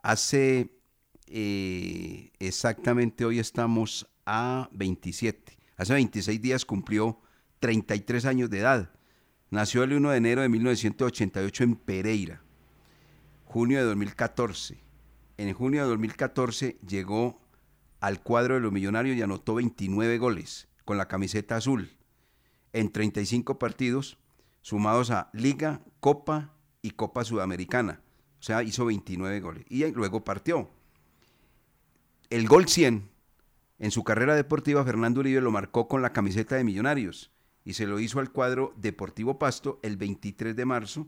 Hace 0.00 0.78
eh, 1.26 2.30
exactamente 2.38 3.24
hoy 3.24 3.40
estamos 3.40 4.06
a 4.28 4.68
27. 4.72 5.58
Hace 5.78 5.94
26 5.94 6.42
días 6.42 6.64
cumplió 6.66 7.18
33 7.60 8.26
años 8.26 8.50
de 8.50 8.58
edad. 8.58 8.90
Nació 9.50 9.82
el 9.82 9.94
1 9.94 10.10
de 10.10 10.16
enero 10.18 10.42
de 10.42 10.50
1988 10.50 11.64
en 11.64 11.76
Pereira. 11.76 12.42
Junio 13.46 13.78
de 13.78 13.84
2014. 13.84 14.78
En 15.38 15.54
junio 15.54 15.82
de 15.82 15.88
2014 15.88 16.76
llegó 16.86 17.40
al 18.00 18.22
cuadro 18.22 18.54
de 18.54 18.60
los 18.60 18.70
millonarios 18.70 19.16
y 19.16 19.22
anotó 19.22 19.54
29 19.54 20.18
goles 20.18 20.68
con 20.84 20.98
la 20.98 21.08
camiseta 21.08 21.56
azul 21.56 21.96
en 22.74 22.92
35 22.92 23.58
partidos 23.58 24.18
sumados 24.60 25.10
a 25.10 25.30
Liga, 25.32 25.80
Copa 26.00 26.52
y 26.82 26.90
Copa 26.90 27.24
Sudamericana. 27.24 28.02
O 28.40 28.42
sea, 28.42 28.62
hizo 28.62 28.84
29 28.84 29.40
goles 29.40 29.64
y 29.70 29.86
luego 29.86 30.22
partió. 30.22 30.68
El 32.28 32.46
gol 32.46 32.68
100 32.68 33.08
en 33.78 33.90
su 33.90 34.02
carrera 34.02 34.34
deportiva, 34.34 34.84
Fernando 34.84 35.20
Uribe 35.20 35.40
lo 35.40 35.52
marcó 35.52 35.86
con 35.86 36.02
la 36.02 36.12
camiseta 36.12 36.56
de 36.56 36.64
Millonarios 36.64 37.30
y 37.64 37.74
se 37.74 37.86
lo 37.86 38.00
hizo 38.00 38.18
al 38.18 38.32
cuadro 38.32 38.74
Deportivo 38.76 39.38
Pasto 39.38 39.78
el 39.82 39.96
23 39.96 40.56
de 40.56 40.64
marzo 40.64 41.06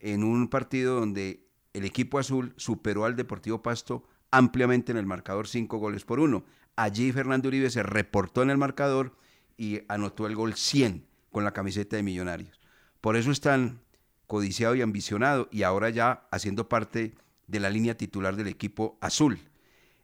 en 0.00 0.24
un 0.24 0.48
partido 0.48 0.98
donde 0.98 1.46
el 1.74 1.84
equipo 1.84 2.18
azul 2.18 2.54
superó 2.56 3.04
al 3.04 3.14
Deportivo 3.14 3.62
Pasto 3.62 4.04
ampliamente 4.30 4.90
en 4.90 4.98
el 4.98 5.06
marcador 5.06 5.46
5 5.46 5.78
goles 5.78 6.04
por 6.04 6.18
1. 6.18 6.44
Allí 6.76 7.12
Fernando 7.12 7.48
Uribe 7.48 7.70
se 7.70 7.82
reportó 7.82 8.42
en 8.42 8.50
el 8.50 8.58
marcador 8.58 9.16
y 9.56 9.82
anotó 9.88 10.26
el 10.26 10.34
gol 10.34 10.54
100 10.54 11.06
con 11.30 11.44
la 11.44 11.52
camiseta 11.52 11.96
de 11.96 12.02
Millonarios. 12.02 12.60
Por 13.00 13.16
eso 13.16 13.30
es 13.30 13.40
tan 13.40 13.80
codiciado 14.26 14.74
y 14.74 14.82
ambicionado 14.82 15.48
y 15.52 15.62
ahora 15.62 15.90
ya 15.90 16.26
haciendo 16.30 16.68
parte 16.68 17.14
de 17.46 17.60
la 17.60 17.70
línea 17.70 17.96
titular 17.96 18.34
del 18.34 18.48
equipo 18.48 18.98
azul. 19.00 19.38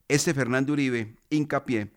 Este 0.09 0.35
Fernando 0.35 0.73
Uribe, 0.73 1.17
hincapié, 1.31 1.91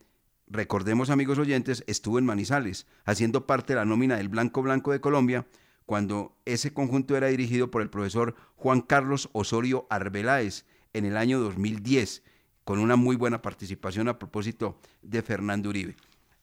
recordemos 0.48 1.10
amigos 1.10 1.38
oyentes, 1.38 1.84
estuvo 1.88 2.20
en 2.20 2.26
Manizales, 2.26 2.88
haciendo 3.06 3.46
parte 3.46 3.74
de 3.74 3.80
la 3.80 3.86
nómina 3.86 4.18
del 4.18 4.30
Blanco 4.30 4.62
Blanco 4.62 4.92
de 4.92 5.02
Colombia, 5.02 5.46
cuando 5.86 6.38
ese 6.46 6.74
conjunto 6.74 7.16
era 7.16 7.28
dirigido 7.28 7.72
por 7.72 7.82
el 7.82 7.90
profesor 7.90 8.36
Juan 8.56 8.82
Carlos 8.82 9.30
Osorio 9.34 9.88
Arbeláez 9.90 10.66
en 10.94 11.06
el 11.06 11.18
año 11.18 11.40
2010, 11.40 12.24
con 12.64 12.80
una 12.80 12.96
muy 12.96 13.16
buena 13.16 13.42
participación 13.42 14.10
a 14.10 14.20
propósito 14.20 14.80
de 15.02 15.22
Fernando 15.22 15.70
Uribe. 15.70 15.96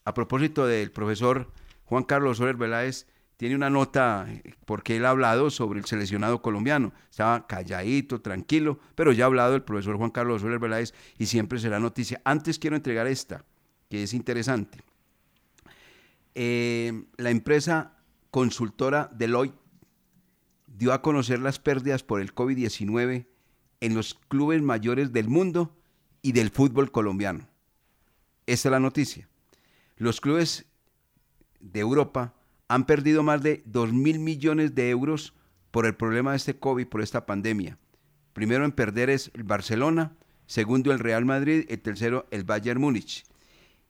A 0.04 0.14
propósito 0.14 0.66
del 0.66 0.90
profesor 0.90 1.52
Juan 1.84 2.04
Carlos 2.04 2.32
Osorio 2.32 2.52
Arbeláez, 2.52 3.06
tiene 3.36 3.56
una 3.56 3.68
nota 3.68 4.26
porque 4.64 4.96
él 4.96 5.04
ha 5.04 5.10
hablado 5.10 5.50
sobre 5.50 5.80
el 5.80 5.84
seleccionado 5.86 6.40
colombiano. 6.40 6.92
Estaba 7.10 7.46
calladito, 7.46 8.20
tranquilo, 8.20 8.78
pero 8.94 9.12
ya 9.12 9.24
ha 9.24 9.26
hablado 9.26 9.56
el 9.56 9.62
profesor 9.62 9.96
Juan 9.96 10.10
Carlos 10.10 10.36
Osorio 10.36 10.54
Arbeláez 10.54 10.94
y 11.18 11.26
siempre 11.26 11.58
será 11.58 11.80
noticia. 11.80 12.22
Antes 12.24 12.58
quiero 12.58 12.76
entregar 12.76 13.06
esta 13.06 13.44
es 14.02 14.14
interesante. 14.14 14.78
Eh, 16.34 17.04
la 17.16 17.30
empresa 17.30 17.96
consultora 18.30 19.10
Deloitte 19.14 19.58
dio 20.66 20.92
a 20.92 21.02
conocer 21.02 21.38
las 21.40 21.58
pérdidas 21.58 22.02
por 22.02 22.20
el 22.20 22.34
COVID-19 22.34 23.26
en 23.80 23.94
los 23.94 24.14
clubes 24.14 24.62
mayores 24.62 25.12
del 25.12 25.28
mundo 25.28 25.76
y 26.22 26.32
del 26.32 26.50
fútbol 26.50 26.90
colombiano. 26.90 27.48
Esta 28.46 28.68
es 28.68 28.72
la 28.72 28.80
noticia. 28.80 29.28
Los 29.96 30.20
clubes 30.20 30.66
de 31.60 31.80
Europa 31.80 32.34
han 32.68 32.86
perdido 32.86 33.22
más 33.22 33.42
de 33.42 33.62
2 33.66 33.92
mil 33.92 34.18
millones 34.18 34.74
de 34.74 34.90
euros 34.90 35.34
por 35.70 35.86
el 35.86 35.94
problema 35.94 36.32
de 36.32 36.38
este 36.38 36.58
COVID, 36.58 36.86
por 36.86 37.02
esta 37.02 37.26
pandemia. 37.26 37.78
Primero 38.32 38.64
en 38.64 38.72
perder 38.72 39.10
es 39.10 39.30
el 39.34 39.44
Barcelona, 39.44 40.16
segundo 40.46 40.92
el 40.92 40.98
Real 40.98 41.24
Madrid 41.24 41.66
y 41.68 41.76
tercero 41.76 42.26
el 42.30 42.44
Bayern 42.44 42.80
Múnich. 42.80 43.24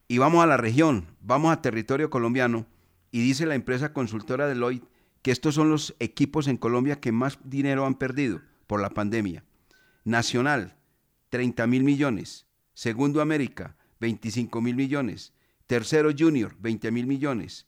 Y 0.07 0.19
vamos 0.19 0.43
a 0.43 0.47
la 0.47 0.57
región, 0.57 1.07
vamos 1.21 1.53
a 1.53 1.63
territorio 1.63 2.11
colombiano 2.11 2.67
y 3.11 3.23
dice 3.23 3.47
la 3.47 3.55
empresa 3.55 3.93
consultora 3.93 4.47
Deloitte 4.47 4.87
que 5.23 5.31
estos 5.31 5.55
son 5.55 5.71
los 5.71 5.95
equipos 6.01 6.49
en 6.49 6.59
Colombia 6.59 7.01
que 7.01 7.11
más 7.11 7.39
dinero 7.45 7.87
han 7.87 7.95
perdido 7.95 8.43
por 8.67 8.83
la 8.83 8.91
pandemia. 8.91 9.45
Nacional, 10.05 10.77
30 11.31 11.67
mil 11.67 11.83
millones. 11.83 12.47
Segundo 12.75 13.23
América, 13.23 13.77
25 14.01 14.61
mil 14.61 14.77
millones. 14.77 15.33
Tercero 15.67 16.11
Junior, 16.17 16.55
20 16.59 16.91
mil 16.91 17.07
millones. 17.07 17.67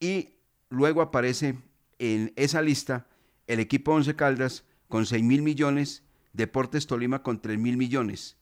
Y 0.00 0.38
luego 0.70 1.02
aparece 1.02 1.58
en 1.98 2.32
esa 2.36 2.62
lista 2.62 3.06
el 3.46 3.60
equipo 3.60 3.92
Once 3.92 4.16
Caldas 4.16 4.64
con 4.88 5.04
6 5.04 5.22
mil 5.22 5.42
millones, 5.42 6.02
Deportes 6.32 6.86
Tolima 6.86 7.22
con 7.22 7.42
3 7.42 7.58
mil 7.58 7.76
millones. 7.76 8.38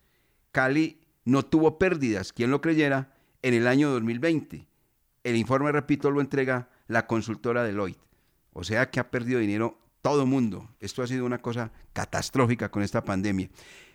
Cali 0.53 1.01
no 1.25 1.45
tuvo 1.45 1.79
pérdidas, 1.79 2.33
quien 2.33 2.51
lo 2.51 2.61
creyera, 2.61 3.14
en 3.43 3.55
el 3.55 3.66
año 3.66 3.91
2020. 3.91 4.66
El 5.25 5.37
informe, 5.37 5.73
repito, 5.73 6.11
lo 6.11 6.20
entrega 6.20 6.68
la 6.89 7.07
consultora 7.07 7.64
Deloitte. 7.64 8.01
O 8.53 8.64
sea 8.64 8.91
que 8.91 9.01
ha 9.01 9.11
perdido 9.11 9.41
dinero 9.41 9.79
todo 10.03 10.27
mundo. 10.27 10.68
Esto 10.81 11.03
ha 11.03 11.07
sido 11.07 11.25
una 11.25 11.39
cosa 11.39 11.73
catastrófica 11.93 12.70
con 12.70 12.83
esta 12.83 13.05
pandemia. 13.05 13.49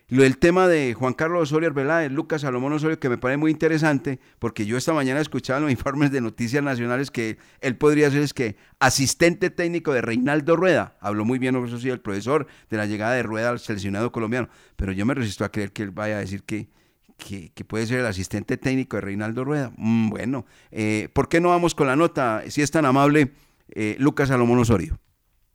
Lo 0.09 0.23
del 0.23 0.37
tema 0.37 0.69
de 0.69 0.93
Juan 0.93 1.13
Carlos 1.13 1.43
Osorio 1.43 1.67
Arbeláez, 1.67 2.09
Lucas 2.09 2.39
Salomón 2.39 2.71
Osorio, 2.71 2.97
que 2.97 3.09
me 3.09 3.17
parece 3.17 3.35
muy 3.35 3.51
interesante, 3.51 4.21
porque 4.39 4.65
yo 4.65 4.77
esta 4.77 4.93
mañana 4.93 5.19
escuchaba 5.19 5.59
los 5.59 5.69
informes 5.77 6.11
de 6.11 6.21
Noticias 6.21 6.63
Nacionales 6.63 7.11
que 7.11 7.37
él 7.59 7.75
podría 7.75 8.09
ser 8.09 8.21
es 8.21 8.33
que 8.33 8.55
asistente 8.79 9.49
técnico 9.49 9.91
de 9.91 10.01
Reinaldo 10.01 10.55
Rueda. 10.55 10.95
Habló 11.01 11.25
muy 11.25 11.39
bien, 11.39 11.57
eso 11.57 11.77
sí, 11.77 11.89
el 11.89 11.99
profesor 11.99 12.47
de 12.69 12.77
la 12.77 12.85
llegada 12.85 13.15
de 13.15 13.23
Rueda 13.23 13.49
al 13.49 13.59
seleccionado 13.59 14.13
colombiano. 14.13 14.47
Pero 14.77 14.93
yo 14.93 15.05
me 15.05 15.13
resisto 15.13 15.43
a 15.43 15.51
creer 15.51 15.73
que 15.73 15.83
él 15.83 15.91
vaya 15.91 16.15
a 16.15 16.19
decir 16.19 16.43
que, 16.43 16.69
que, 17.17 17.51
puede 17.65 17.85
ser 17.85 17.99
el 17.99 18.05
asistente 18.05 18.57
técnico 18.57 18.97
de 18.97 19.01
Reinaldo 19.01 19.43
Rueda. 19.43 19.71
Mm, 19.77 20.09
bueno, 20.09 20.45
eh, 20.71 21.09
¿por 21.13 21.29
qué 21.29 21.41
no 21.41 21.49
vamos 21.49 21.75
con 21.75 21.87
la 21.87 21.95
nota? 21.95 22.43
Si 22.47 22.61
es 22.61 22.71
tan 22.71 22.85
amable, 22.85 23.31
eh, 23.69 23.95
Lucas 23.99 24.29
Salomón 24.29 24.59
Osorio. 24.59 24.99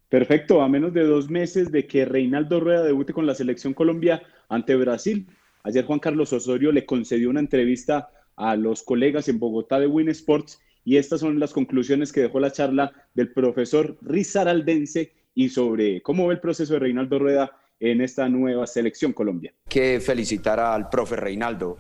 Perfecto, 0.09 0.61
a 0.61 0.69
menos 0.69 0.93
de 0.93 1.05
dos 1.05 1.31
meses 1.31 1.73
de 1.73 1.87
que 1.87 2.05
Reinaldo 2.05 2.61
Rueda 2.61 2.83
debute 2.83 3.15
con 3.15 3.27
la 3.27 3.35
selección 3.35 3.73
Colombia 3.73 4.23
ante 4.49 4.77
Brasil. 4.77 5.27
Ayer 5.63 5.87
Juan 5.87 6.01
Carlos 6.01 6.33
Osorio 6.33 6.73
le 6.73 6.85
concedió 6.85 7.31
una 7.31 7.41
entrevista 7.41 8.11
a 8.37 8.57
los 8.57 8.83
colegas 8.83 9.29
en 9.29 9.39
Bogotá 9.39 9.79
de 9.79 9.87
Win 9.87 10.09
Sports 10.11 10.61
y 10.85 10.97
estas 10.97 11.21
son 11.21 11.39
las 11.39 11.53
conclusiones 11.53 12.13
que 12.13 12.21
dejó 12.21 12.41
la 12.41 12.53
charla 12.53 12.93
del 13.15 13.33
profesor 13.33 13.97
Rizaraldense 14.03 15.13
y 15.35 15.49
sobre 15.49 16.03
cómo 16.03 16.27
ve 16.27 16.35
el 16.35 16.41
proceso 16.41 16.75
de 16.75 16.81
Reinaldo 16.81 17.19
Rueda 17.19 17.62
en 17.83 18.01
esta 18.01 18.29
nueva 18.29 18.65
selección 18.69 19.13
Colombia. 19.13 19.53
Que 19.69 19.99
felicitar 19.99 20.61
al 20.61 20.89
profe 20.89 21.17
Reinaldo. 21.17 21.79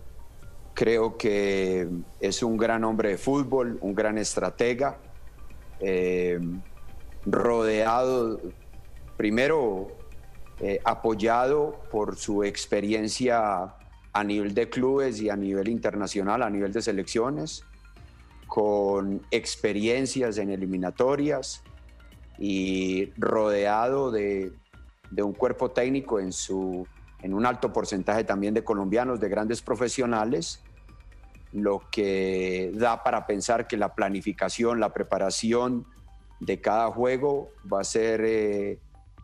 Creo 0.74 1.16
que 1.16 1.88
es 2.18 2.42
un 2.42 2.56
gran 2.56 2.82
hombre 2.82 3.10
de 3.10 3.18
fútbol, 3.18 3.78
un 3.80 3.94
gran 3.94 4.18
estratega. 4.18 4.98
Eh, 5.78 6.40
rodeado, 7.24 8.40
primero 9.16 9.96
eh, 10.58 10.80
apoyado 10.84 11.80
por 11.92 12.16
su 12.16 12.42
experiencia 12.42 13.76
a 14.12 14.24
nivel 14.24 14.54
de 14.54 14.68
clubes 14.68 15.20
y 15.20 15.30
a 15.30 15.36
nivel 15.36 15.68
internacional, 15.68 16.42
a 16.42 16.50
nivel 16.50 16.72
de 16.72 16.82
selecciones, 16.82 17.64
con 18.48 19.22
experiencias 19.30 20.36
en 20.38 20.50
eliminatorias 20.50 21.62
y 22.38 23.12
rodeado 23.16 24.10
de, 24.10 24.52
un 25.20 25.32
cuerpo 25.32 25.70
técnico 25.70 26.20
en, 26.20 26.32
su, 26.32 26.86
en 27.20 27.34
un 27.34 27.44
alto 27.44 27.72
porcentaje 27.72 28.24
también 28.24 28.54
de 28.54 28.64
colombianos, 28.64 29.20
de 29.20 29.28
grandes 29.28 29.60
profesionales, 29.60 30.62
lo 31.52 31.82
que 31.90 32.70
da 32.74 33.02
para 33.02 33.26
pensar 33.26 33.66
que 33.66 33.76
la 33.76 33.94
planificación, 33.94 34.80
la 34.80 34.92
preparación, 34.94 35.86
de 36.42 36.60
cada 36.60 36.90
juego 36.90 37.50
va 37.72 37.80
a 37.80 37.84
ser 37.84 38.20
eh, 38.24 38.80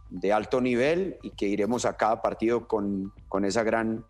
de 0.09 0.33
alto 0.33 0.61
nivel 0.61 1.19
y 1.23 1.31
que 1.31 1.47
iremos 1.47 1.85
a 1.85 1.97
cada 1.97 2.23
partido 2.23 2.69
con, 2.69 3.13
esa 3.43 3.65
gran 3.65 4.05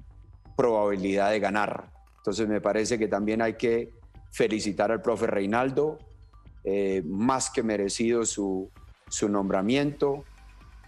probabilidad 0.57 1.31
de 1.31 1.41
ganar. 1.41 1.91
Entonces 2.19 2.47
me 2.49 2.61
parece 2.61 2.99
que 2.99 3.09
también 3.09 3.41
hay 3.41 3.55
que 3.55 3.93
felicitar 4.31 4.93
al 4.93 5.01
profe 5.01 5.27
Reinaldo, 5.27 5.99
eh, 6.65 7.03
más 7.07 7.49
que 7.49 7.63
merecido 7.63 8.27
su, 8.27 8.71
nombramiento 9.27 10.25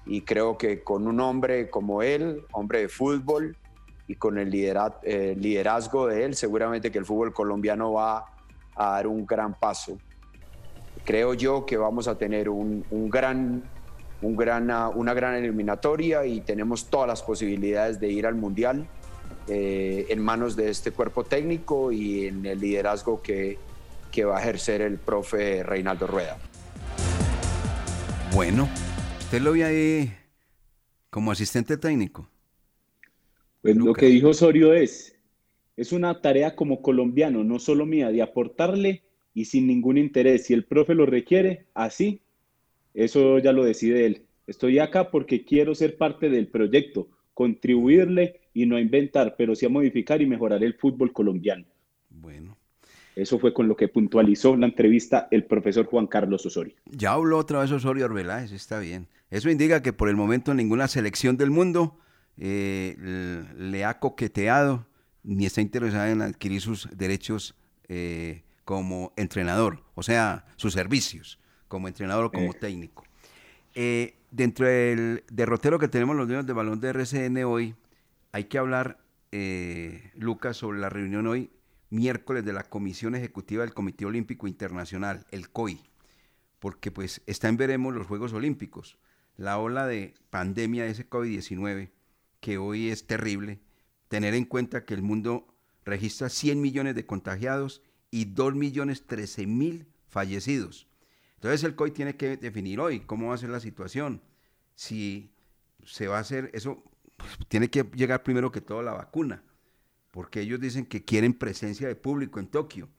y 0.07 0.23
creo 0.23 0.59
que 0.59 0.83
con 0.83 1.07
un 1.07 1.21
hombre 1.21 1.71
como 1.71 2.03
él, 2.03 2.43
hombre 2.53 2.81
de 2.81 2.89
fútbol 2.89 3.57
y 4.07 4.17
con 4.17 4.39
el 4.39 4.53
eh, 4.55 5.35
liderazgo 5.39 6.07
de 6.07 6.25
él, 6.25 6.35
seguramente 6.35 6.91
que 6.91 6.99
el 6.99 7.05
fútbol 7.05 7.33
colombiano 7.33 7.93
va 7.93 8.27
a 8.75 8.91
dar 8.93 9.07
un 9.07 9.27
gran 9.27 9.55
paso 9.55 9.99
creo 11.05 11.35
yo 11.35 11.67
que 11.67 11.77
vamos 11.77 12.09
a 12.09 12.17
tener 12.17 12.49
un, 12.49 12.85
gran, 13.11 13.63
un 14.23 14.37
gran, 14.37 14.71
una 14.95 15.15
gran 15.15 15.35
eliminatoria 15.35 16.25
y 16.27 16.41
tenemos 16.41 16.87
todas 16.87 17.09
las 17.09 17.23
posibilidades 17.23 18.01
de 18.01 18.09
ir 18.09 18.27
al 18.27 18.35
Mundial 18.35 18.87
eh, 19.49 20.07
en 20.09 20.21
manos 20.21 20.57
de 20.57 20.71
este 20.71 20.93
cuerpo 20.93 21.25
técnico 21.25 21.93
y 21.93 22.27
en 22.27 22.47
el 22.47 22.61
liderazgo 22.61 23.23
que, 23.23 23.59
que 24.13 24.25
va 24.25 24.39
a 24.39 24.41
ejercer 24.41 24.83
el 24.83 24.99
profe 24.99 25.63
Reinaldo 25.63 26.07
Rueda. 26.07 26.37
Bueno, 28.33 28.69
usted 29.31 29.43
lo 29.45 29.53
ve 29.53 29.62
ahí 29.62 30.12
como 31.09 31.31
asistente 31.31 31.76
técnico. 31.76 32.28
Pues 33.62 33.76
lo 33.76 33.93
que 33.93 34.07
dijo 34.07 34.31
Osorio 34.31 34.72
es, 34.72 35.16
es 35.76 35.93
una 35.93 36.20
tarea 36.20 36.57
como 36.57 36.83
colombiano, 36.83 37.45
no 37.45 37.61
solo 37.61 37.87
mía, 37.87 38.11
de 38.11 38.22
aportarle 38.22 39.05
y 39.33 39.45
sin 39.45 39.68
ningún 39.68 39.99
interés. 39.99 40.47
Si 40.47 40.53
el 40.53 40.64
profe 40.64 40.97
lo 40.97 41.07
requiere, 41.07 41.66
así, 41.74 42.22
eso 42.93 43.39
ya 43.39 43.53
lo 43.53 43.62
decide 43.62 44.05
él. 44.05 44.26
Estoy 44.49 44.81
acá 44.81 45.12
porque 45.12 45.45
quiero 45.45 45.76
ser 45.76 45.97
parte 45.97 46.28
del 46.28 46.49
proyecto, 46.49 47.07
contribuirle 47.33 48.41
y 48.53 48.66
no 48.66 48.74
a 48.74 48.81
inventar, 48.81 49.37
pero 49.39 49.55
sí 49.55 49.64
a 49.64 49.68
modificar 49.68 50.20
y 50.20 50.26
mejorar 50.26 50.64
el 50.64 50.74
fútbol 50.74 51.12
colombiano. 51.12 51.66
Bueno. 52.09 52.57
Eso 53.14 53.39
fue 53.39 53.55
con 53.55 53.68
lo 53.68 53.76
que 53.76 53.87
puntualizó 53.87 54.57
la 54.57 54.66
entrevista 54.66 55.28
el 55.31 55.45
profesor 55.45 55.87
Juan 55.87 56.09
Carlos 56.09 56.47
Osorio. 56.47 56.74
Ya 56.87 57.12
habló 57.12 57.39
otra 57.39 57.61
vez 57.61 57.70
Osorio 57.70 58.07
Arbeláez, 58.07 58.51
está 58.51 58.81
bien. 58.81 59.07
Eso 59.31 59.51
indica 59.51 59.83
que 59.83 59.93
por 59.93 60.09
el 60.09 60.16
momento 60.16 60.55
ninguna 60.55 60.89
selección 60.89 61.37
del 61.37 61.51
mundo 61.51 61.99
eh, 62.37 62.97
le 63.57 63.85
ha 63.85 63.99
coqueteado 63.99 64.87
ni 65.22 65.47
está 65.47 65.61
interesada 65.61 66.11
en 66.11 66.22
adquirir 66.22 66.61
sus 66.61 66.89
derechos 66.97 67.55
eh, 67.89 68.45
como 68.64 69.12
entrenador, 69.16 69.83
o 69.95 70.03
sea, 70.03 70.47
sus 70.57 70.72
servicios 70.72 71.39
como 71.68 71.89
entrenador 71.89 72.26
o 72.26 72.33
como 72.33 72.53
eh. 72.53 72.59
técnico. 72.61 73.05
Eh, 73.74 74.16
dentro 74.31 74.66
del 74.66 75.24
derrotero 75.31 75.78
que 75.78 75.89
tenemos 75.89 76.16
los 76.16 76.26
niños 76.26 76.47
de 76.47 76.53
balón 76.53 76.81
de 76.81 76.89
RCN 76.89 77.45
hoy, 77.45 77.74
hay 78.33 78.45
que 78.45 78.59
hablar, 78.59 78.99
Lucas, 80.14 80.57
sobre 80.57 80.81
la 80.81 80.89
reunión 80.89 81.26
hoy, 81.26 81.51
miércoles, 81.91 82.45
de 82.45 82.53
la 82.53 82.64
Comisión 82.64 83.14
Ejecutiva 83.14 83.62
del 83.62 83.74
Comité 83.74 84.07
Olímpico 84.07 84.47
Internacional, 84.47 85.26
el 85.31 85.51
COI, 85.51 85.81
porque 86.59 86.91
pues 86.91 87.22
está 87.26 87.49
en 87.49 87.57
veremos 87.57 87.95
los 87.95 88.07
Juegos 88.07 88.33
Olímpicos. 88.33 88.99
La 89.41 89.59
ola 89.59 89.86
de 89.86 90.12
pandemia 90.28 90.84
de 90.84 90.91
ese 90.91 91.09
COVID-19, 91.09 91.88
que 92.41 92.59
hoy 92.59 92.91
es 92.91 93.07
terrible, 93.07 93.59
tener 94.09 94.34
en 94.34 94.45
cuenta 94.45 94.84
que 94.84 94.93
el 94.93 95.01
mundo 95.01 95.47
registra 95.82 96.28
100 96.28 96.61
millones 96.61 96.95
de 96.95 97.07
contagiados 97.07 97.80
y 98.11 98.34
2.013.000 98.34 99.86
fallecidos. 100.09 100.88
Entonces 101.36 101.64
el 101.64 101.74
COI 101.74 101.91
tiene 101.93 102.16
que 102.16 102.36
definir 102.36 102.80
hoy 102.80 103.01
cómo 103.01 103.28
va 103.28 103.34
a 103.34 103.38
ser 103.38 103.49
la 103.49 103.61
situación. 103.61 104.20
Si 104.74 105.32
se 105.86 106.07
va 106.07 106.18
a 106.18 106.20
hacer 106.20 106.51
eso, 106.53 106.84
pues, 107.16 107.38
tiene 107.49 107.70
que 107.70 107.84
llegar 107.95 108.22
primero 108.22 108.53
que 108.53 108.61
todo 108.61 108.82
la 108.82 108.93
vacuna, 108.93 109.43
porque 110.11 110.43
ellos 110.43 110.61
dicen 110.61 110.84
que 110.84 111.07
quieren 111.07 111.32
presencia 111.32 111.88
de 111.88 111.97
público 111.97 112.41
en 112.41 112.49
Tokio, 112.49 112.91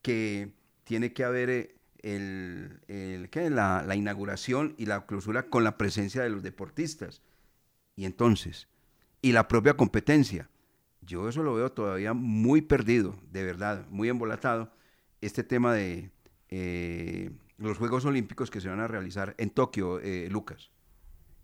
que 0.00 0.52
tiene 0.84 1.12
que 1.12 1.24
haber 1.24 1.50
eh, 1.50 1.74
el, 2.02 2.80
La, 3.32 3.84
la 3.86 3.96
inauguración 3.96 4.74
y 4.76 4.86
la 4.86 5.06
clausura 5.06 5.44
con 5.44 5.64
la 5.64 5.78
presencia 5.78 6.22
de 6.22 6.30
los 6.30 6.42
deportistas. 6.42 7.22
Y 7.96 8.04
entonces, 8.04 8.68
y 9.20 9.32
la 9.32 9.48
propia 9.48 9.74
competencia. 9.74 10.48
Yo 11.04 11.28
eso 11.28 11.42
lo 11.42 11.54
veo 11.54 11.70
todavía 11.72 12.12
muy 12.12 12.62
perdido, 12.62 13.16
de 13.30 13.44
verdad, 13.44 13.86
muy 13.90 14.08
embolatado, 14.08 14.72
este 15.20 15.42
tema 15.42 15.74
de 15.74 16.10
eh, 16.48 17.30
los 17.58 17.78
Juegos 17.78 18.04
Olímpicos 18.04 18.50
que 18.50 18.60
se 18.60 18.68
van 18.68 18.80
a 18.80 18.88
realizar 18.88 19.34
en 19.38 19.50
Tokio, 19.50 20.00
eh, 20.00 20.28
Lucas. 20.30 20.70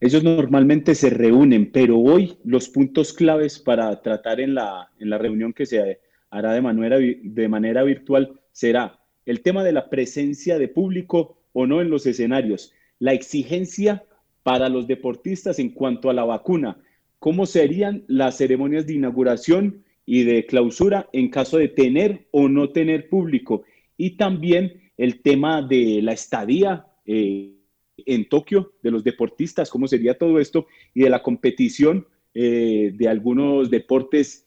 Ellos 0.00 0.22
normalmente 0.22 0.94
se 0.94 1.10
reúnen, 1.10 1.72
pero 1.72 1.98
hoy 1.98 2.38
los 2.44 2.68
puntos 2.68 3.12
claves 3.12 3.58
para 3.58 4.00
tratar 4.00 4.38
en 4.40 4.54
la, 4.54 4.90
en 5.00 5.10
la 5.10 5.18
reunión 5.18 5.52
que 5.52 5.66
se 5.66 6.00
hará 6.30 6.52
de 6.52 6.60
manera, 6.60 6.98
de 6.98 7.48
manera 7.48 7.82
virtual 7.82 8.40
será 8.52 8.97
el 9.28 9.42
tema 9.42 9.62
de 9.62 9.72
la 9.72 9.90
presencia 9.90 10.58
de 10.58 10.68
público 10.68 11.36
o 11.52 11.66
no 11.66 11.82
en 11.82 11.90
los 11.90 12.06
escenarios, 12.06 12.72
la 12.98 13.12
exigencia 13.12 14.04
para 14.42 14.70
los 14.70 14.86
deportistas 14.86 15.58
en 15.58 15.68
cuanto 15.68 16.08
a 16.08 16.14
la 16.14 16.24
vacuna, 16.24 16.78
cómo 17.18 17.44
serían 17.44 18.04
las 18.06 18.38
ceremonias 18.38 18.86
de 18.86 18.94
inauguración 18.94 19.84
y 20.06 20.22
de 20.22 20.46
clausura 20.46 21.10
en 21.12 21.28
caso 21.28 21.58
de 21.58 21.68
tener 21.68 22.26
o 22.30 22.48
no 22.48 22.70
tener 22.70 23.10
público. 23.10 23.64
Y 23.98 24.16
también 24.16 24.80
el 24.96 25.20
tema 25.20 25.60
de 25.60 26.00
la 26.00 26.12
estadía 26.12 26.86
eh, 27.04 27.52
en 27.98 28.30
Tokio 28.30 28.72
de 28.82 28.90
los 28.90 29.04
deportistas, 29.04 29.68
cómo 29.68 29.88
sería 29.88 30.16
todo 30.16 30.38
esto, 30.38 30.68
y 30.94 31.02
de 31.02 31.10
la 31.10 31.22
competición 31.22 32.06
eh, 32.32 32.92
de 32.94 33.08
algunos 33.08 33.68
deportes 33.68 34.46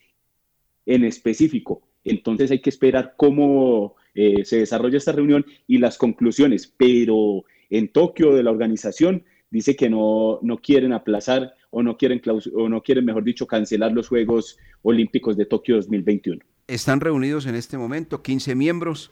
en 0.88 1.03
específico. 1.03 1.84
Entonces 2.03 2.49
hay 2.49 2.61
que 2.61 2.71
esperar 2.71 3.13
cómo 3.15 3.95
eh, 4.14 4.43
se 4.45 4.57
desarrolla 4.57 4.97
esta 4.97 5.12
reunión 5.12 5.45
y 5.68 5.78
las 5.78 5.97
conclusiones. 5.97 6.74
Pero 6.78 7.43
en 7.70 7.89
Tokio 7.89 8.34
de 8.34 8.43
la 8.43 8.51
organización 8.51 9.24
dice 9.49 9.76
que 9.76 9.89
no, 9.89 10.39
no 10.41 10.57
quieren 10.57 10.93
aplazar 10.93 11.53
o 11.70 11.84
no 11.84 11.97
quieren, 11.97 12.22
o 12.55 12.70
no 12.70 12.82
quieren, 12.82 13.05
mejor 13.05 13.24
dicho, 13.24 13.47
cancelar 13.47 13.91
los 13.93 14.07
Juegos 14.07 14.57
Olímpicos 14.82 15.38
de 15.38 15.45
Tokio 15.45 15.76
2021. 15.78 16.41
Están 16.68 16.99
reunidos 16.99 17.45
en 17.45 17.55
este 17.55 17.78
momento 17.78 18.22
15 18.22 18.55
miembros, 18.55 19.12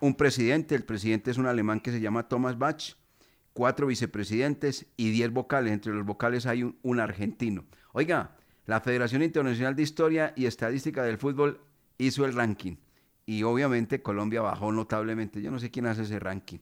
un 0.00 0.14
presidente, 0.14 0.74
el 0.74 0.84
presidente 0.84 1.30
es 1.30 1.38
un 1.38 1.46
alemán 1.46 1.80
que 1.80 1.92
se 1.92 2.00
llama 2.00 2.28
Thomas 2.28 2.58
Bach, 2.58 2.96
cuatro 3.52 3.86
vicepresidentes 3.86 4.86
y 4.96 5.10
10 5.10 5.32
vocales, 5.32 5.72
entre 5.72 5.92
los 5.92 6.04
vocales 6.04 6.46
hay 6.46 6.64
un, 6.64 7.00
argentino. 7.00 7.64
Oiga, 7.92 8.36
La 8.66 8.80
Federación 8.80 9.22
Internacional 9.22 9.76
de 9.76 9.82
Historia 9.82 10.32
y 10.36 10.46
Estadística 10.46 11.02
del 11.04 11.18
Fútbol 11.18 11.60
hizo 11.98 12.24
el 12.24 12.34
ranking 12.34 12.76
y 13.26 13.42
obviamente 13.44 14.02
Colombia 14.02 14.40
bajó 14.40 14.72
notablemente. 14.72 15.40
Yo 15.42 15.50
no 15.50 15.58
sé 15.58 15.70
quién 15.70 15.86
hace 15.86 16.02
ese 16.02 16.18
ranking. 16.18 16.58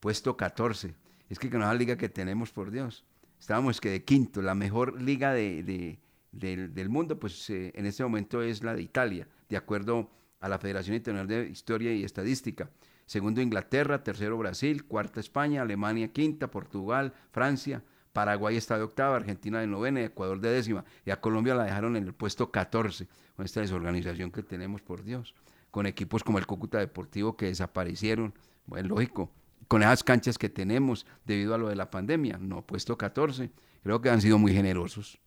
Puesto 0.00 0.36
14. 0.36 0.94
Es 1.28 1.38
que 1.38 1.50
con 1.50 1.60
la 1.60 1.74
liga 1.74 1.96
que 1.96 2.08
tenemos, 2.08 2.50
por 2.50 2.70
Dios. 2.70 3.04
Estábamos 3.38 3.80
que 3.80 3.90
de 3.90 4.04
quinto, 4.04 4.42
la 4.42 4.54
mejor 4.54 5.00
liga 5.00 5.32
de, 5.32 5.98
del, 6.32 6.88
mundo, 6.88 7.18
pues 7.18 7.48
eh, 7.50 7.72
en 7.74 7.86
este 7.86 8.02
momento 8.02 8.42
es 8.42 8.62
la 8.62 8.74
de 8.74 8.82
Italia, 8.82 9.28
de 9.48 9.56
acuerdo 9.56 10.10
a 10.40 10.48
la 10.48 10.58
Federación 10.58 10.96
Internacional 10.96 11.44
de 11.44 11.50
Historia 11.50 11.92
y 11.92 12.04
Estadística. 12.04 12.70
Segundo 13.06 13.40
Inglaterra, 13.40 14.02
tercero 14.02 14.36
Brasil, 14.36 14.84
cuarta 14.84 15.20
España, 15.20 15.62
Alemania 15.62 16.12
quinta, 16.12 16.50
Portugal, 16.50 17.14
Francia, 17.30 17.82
Paraguay 18.12 18.56
está 18.56 18.76
de 18.76 18.82
octava, 18.82 19.16
Argentina 19.16 19.60
de 19.60 19.66
novena, 19.66 20.02
Ecuador 20.02 20.40
de 20.40 20.50
décima, 20.50 20.84
y 21.04 21.10
a 21.10 21.20
Colombia 21.20 21.54
la 21.54 21.64
dejaron 21.64 21.96
en 21.96 22.04
el 22.04 22.14
puesto 22.14 22.50
14, 22.50 23.06
con 23.36 23.44
esta 23.44 23.60
desorganización 23.60 24.30
que 24.30 24.42
tenemos, 24.42 24.82
por 24.82 25.04
Dios, 25.04 25.34
con 25.70 25.86
equipos 25.86 26.24
como 26.24 26.38
el 26.38 26.46
Cúcuta 26.46 26.78
Deportivo 26.78 27.36
que 27.36 27.46
desaparecieron, 27.46 28.34
bueno, 28.66 28.88
lógico, 28.88 29.30
con 29.68 29.82
esas 29.82 30.02
canchas 30.02 30.38
que 30.38 30.48
tenemos 30.48 31.06
debido 31.24 31.54
a 31.54 31.58
lo 31.58 31.68
de 31.68 31.76
la 31.76 31.90
pandemia, 31.90 32.38
no, 32.38 32.62
puesto 32.62 32.96
14, 32.96 33.50
creo 33.82 34.00
que 34.00 34.10
han 34.10 34.20
sido 34.20 34.38
muy 34.38 34.52
generosos. 34.52 35.20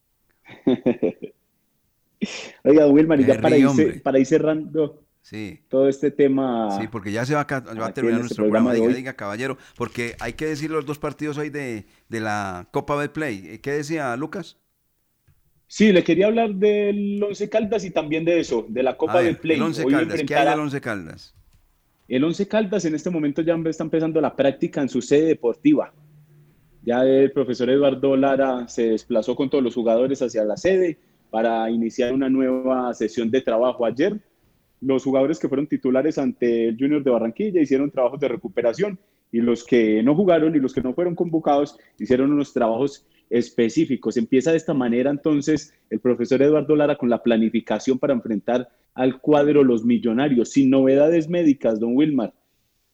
Oiga, 2.64 2.88
Wilmar, 2.88 3.20
ya 3.20 3.42
para 3.42 3.56
para 4.04 4.20
ir 4.20 4.26
cerrando, 4.26 5.02
Sí. 5.22 5.64
Todo 5.70 5.88
este 5.88 6.12
tema. 6.12 6.78
Sí, 6.80 6.88
porque 6.88 7.12
ya 7.12 7.26
se 7.26 7.36
va 7.36 7.42
a, 7.42 7.46
terminar 7.94 8.20
nuestro 8.20 8.20
este 8.22 8.36
programa. 8.36 8.74
diga, 8.74 8.88
diga, 8.88 9.14
caballero, 9.14 9.58
porque 9.78 10.16
hay 10.20 10.34
que 10.34 10.48
decir 10.48 10.72
los 10.72 10.86
dos 10.86 11.00
partidos 11.00 11.38
hoy 11.38 11.50
de, 11.50 11.86
la 12.10 12.68
Copa 12.72 12.96
Betplay. 12.96 13.48
Eh, 13.48 13.62
¿Qué 13.62 13.72
decía 13.72 14.16
Lucas? 14.18 14.58
Sí, 15.74 15.94
le 15.94 16.04
quería 16.04 16.28
hablar 16.28 16.54
del 16.54 17.24
Once 17.24 17.48
Caldas 17.48 17.86
y 17.86 17.92
también 17.92 18.26
de 18.26 18.42
eso, 18.42 18.66
de 18.68 18.84
la 18.84 18.98
Copa 18.98 19.22
Betplay. 19.22 19.56
El 19.56 19.64
Once 19.64 19.86
Caldas, 19.86 20.22
¿qué 20.28 20.36
hay 20.36 20.50
del 20.50 20.60
Once 20.60 20.82
Caldas? 20.82 21.34
El 22.10 22.26
Once 22.26 22.46
Caldas 22.46 22.84
en 22.84 22.94
este 22.94 23.10
momento 23.10 23.42
ya 23.42 23.56
está 23.66 23.86
empezando 23.86 24.20
la 24.20 24.36
práctica 24.36 24.82
en 24.82 24.90
su 24.90 25.02
sede 25.02 25.28
deportiva. 25.28 25.94
Ya 26.84 27.06
el 27.06 27.32
profesor 27.32 27.70
Eduardo 27.70 28.18
Lara 28.18 28.68
se 28.68 28.90
desplazó 28.90 29.34
con 29.34 29.50
todos 29.50 29.64
los 29.64 29.74
jugadores 29.74 30.22
hacia 30.22 30.44
la 30.44 30.58
sede 30.58 31.00
para 31.30 31.72
iniciar 31.72 32.12
una 32.12 32.30
nueva 32.30 32.94
sesión 32.94 33.32
de 33.32 33.40
trabajo 33.40 33.86
ayer 33.86 34.20
los 34.82 35.04
jugadores 35.04 35.40
que 35.40 35.48
fueron 35.48 35.68
titulares 35.68 36.18
ante 36.18 36.70
el 36.70 36.78
Junior 36.78 37.04
de 37.04 37.12
Barranquilla 37.12 37.62
hicieron 37.62 37.92
trabajos 37.92 38.20
de 38.20 38.28
recuperación 38.28 39.00
y 39.32 39.40
los 39.40 39.64
que 39.64 40.04
no 40.04 40.16
jugaron 40.16 40.56
y 40.56 40.60
los 40.60 40.74
que 40.74 40.82
no 40.82 40.94
fueron 40.94 41.16
convocados 41.16 41.78
hicieron 42.00 42.32
unos 42.32 42.52
trabajos 42.52 43.06
específicos. 43.32 44.18
Empieza 44.18 44.52
de 44.52 44.58
esta 44.58 44.74
manera 44.74 45.10
entonces 45.10 45.74
el 45.90 46.00
profesor 46.00 46.42
Eduardo 46.42 46.76
Lara 46.76 46.98
con 46.98 47.10
la 47.10 47.24
planificación 47.24 47.98
para 47.98 48.14
enfrentar 48.14 48.70
al 48.94 49.22
cuadro 49.22 49.64
Los 49.64 49.86
Millonarios, 49.86 50.50
sin 50.50 50.70
novedades 50.70 51.30
médicas, 51.30 51.80
don 51.80 51.96
Wilmar. 51.96 52.34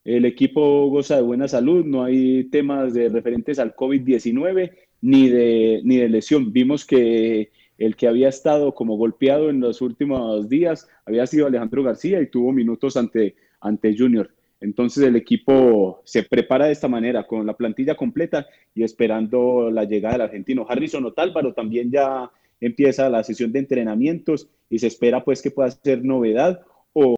El 0.06 0.24
equipo 0.24 0.88
goza 0.90 1.18
de 1.18 1.24
buena 1.24 1.48
salud, 1.48 1.84
no 1.84 2.04
hay 2.04 2.46
temas 2.46 2.94
de 2.94 3.10
referentes 3.10 3.60
al 3.60 3.76
COVID-19 3.76 4.72
ni 5.02 5.28
de, 5.28 5.82
ni 5.84 5.98
de 5.98 6.08
lesión. 6.08 6.54
Vimos 6.54 6.86
que 6.86 7.50
el 7.78 7.96
que 7.96 8.08
había 8.08 8.30
estado 8.30 8.74
como 8.74 8.96
golpeado 8.96 9.50
en 9.50 9.60
los 9.60 9.82
últimos 9.82 10.48
días 10.50 10.88
había 11.06 11.28
sido 11.28 11.48
Alejandro 11.48 11.84
García 11.84 12.22
y 12.22 12.28
tuvo 12.28 12.52
minutos 12.54 12.96
ante, 12.96 13.36
ante 13.60 13.98
Junior. 13.98 14.32
Entonces 14.60 15.04
el 15.04 15.16
equipo 15.16 16.02
se 16.04 16.24
prepara 16.24 16.66
de 16.66 16.72
esta 16.72 16.88
manera, 16.88 17.28
con 17.28 17.46
la 17.46 17.56
plantilla 17.56 17.96
completa 17.96 18.48
y 18.74 18.84
esperando 18.84 19.70
la 19.72 19.84
llegada 19.84 20.14
del 20.14 20.22
argentino. 20.24 20.66
Harrison 20.68 21.06
Otálvaro 21.06 21.54
también 21.54 21.92
ya 21.92 22.32
empieza 22.60 23.10
la 23.10 23.24
sesión 23.24 23.52
de 23.52 23.60
entrenamientos 23.60 24.50
y 24.70 24.80
se 24.80 24.88
espera 24.88 25.24
pues 25.24 25.42
que 25.42 25.52
pueda 25.52 25.70
ser 25.70 26.04
novedad 26.04 26.62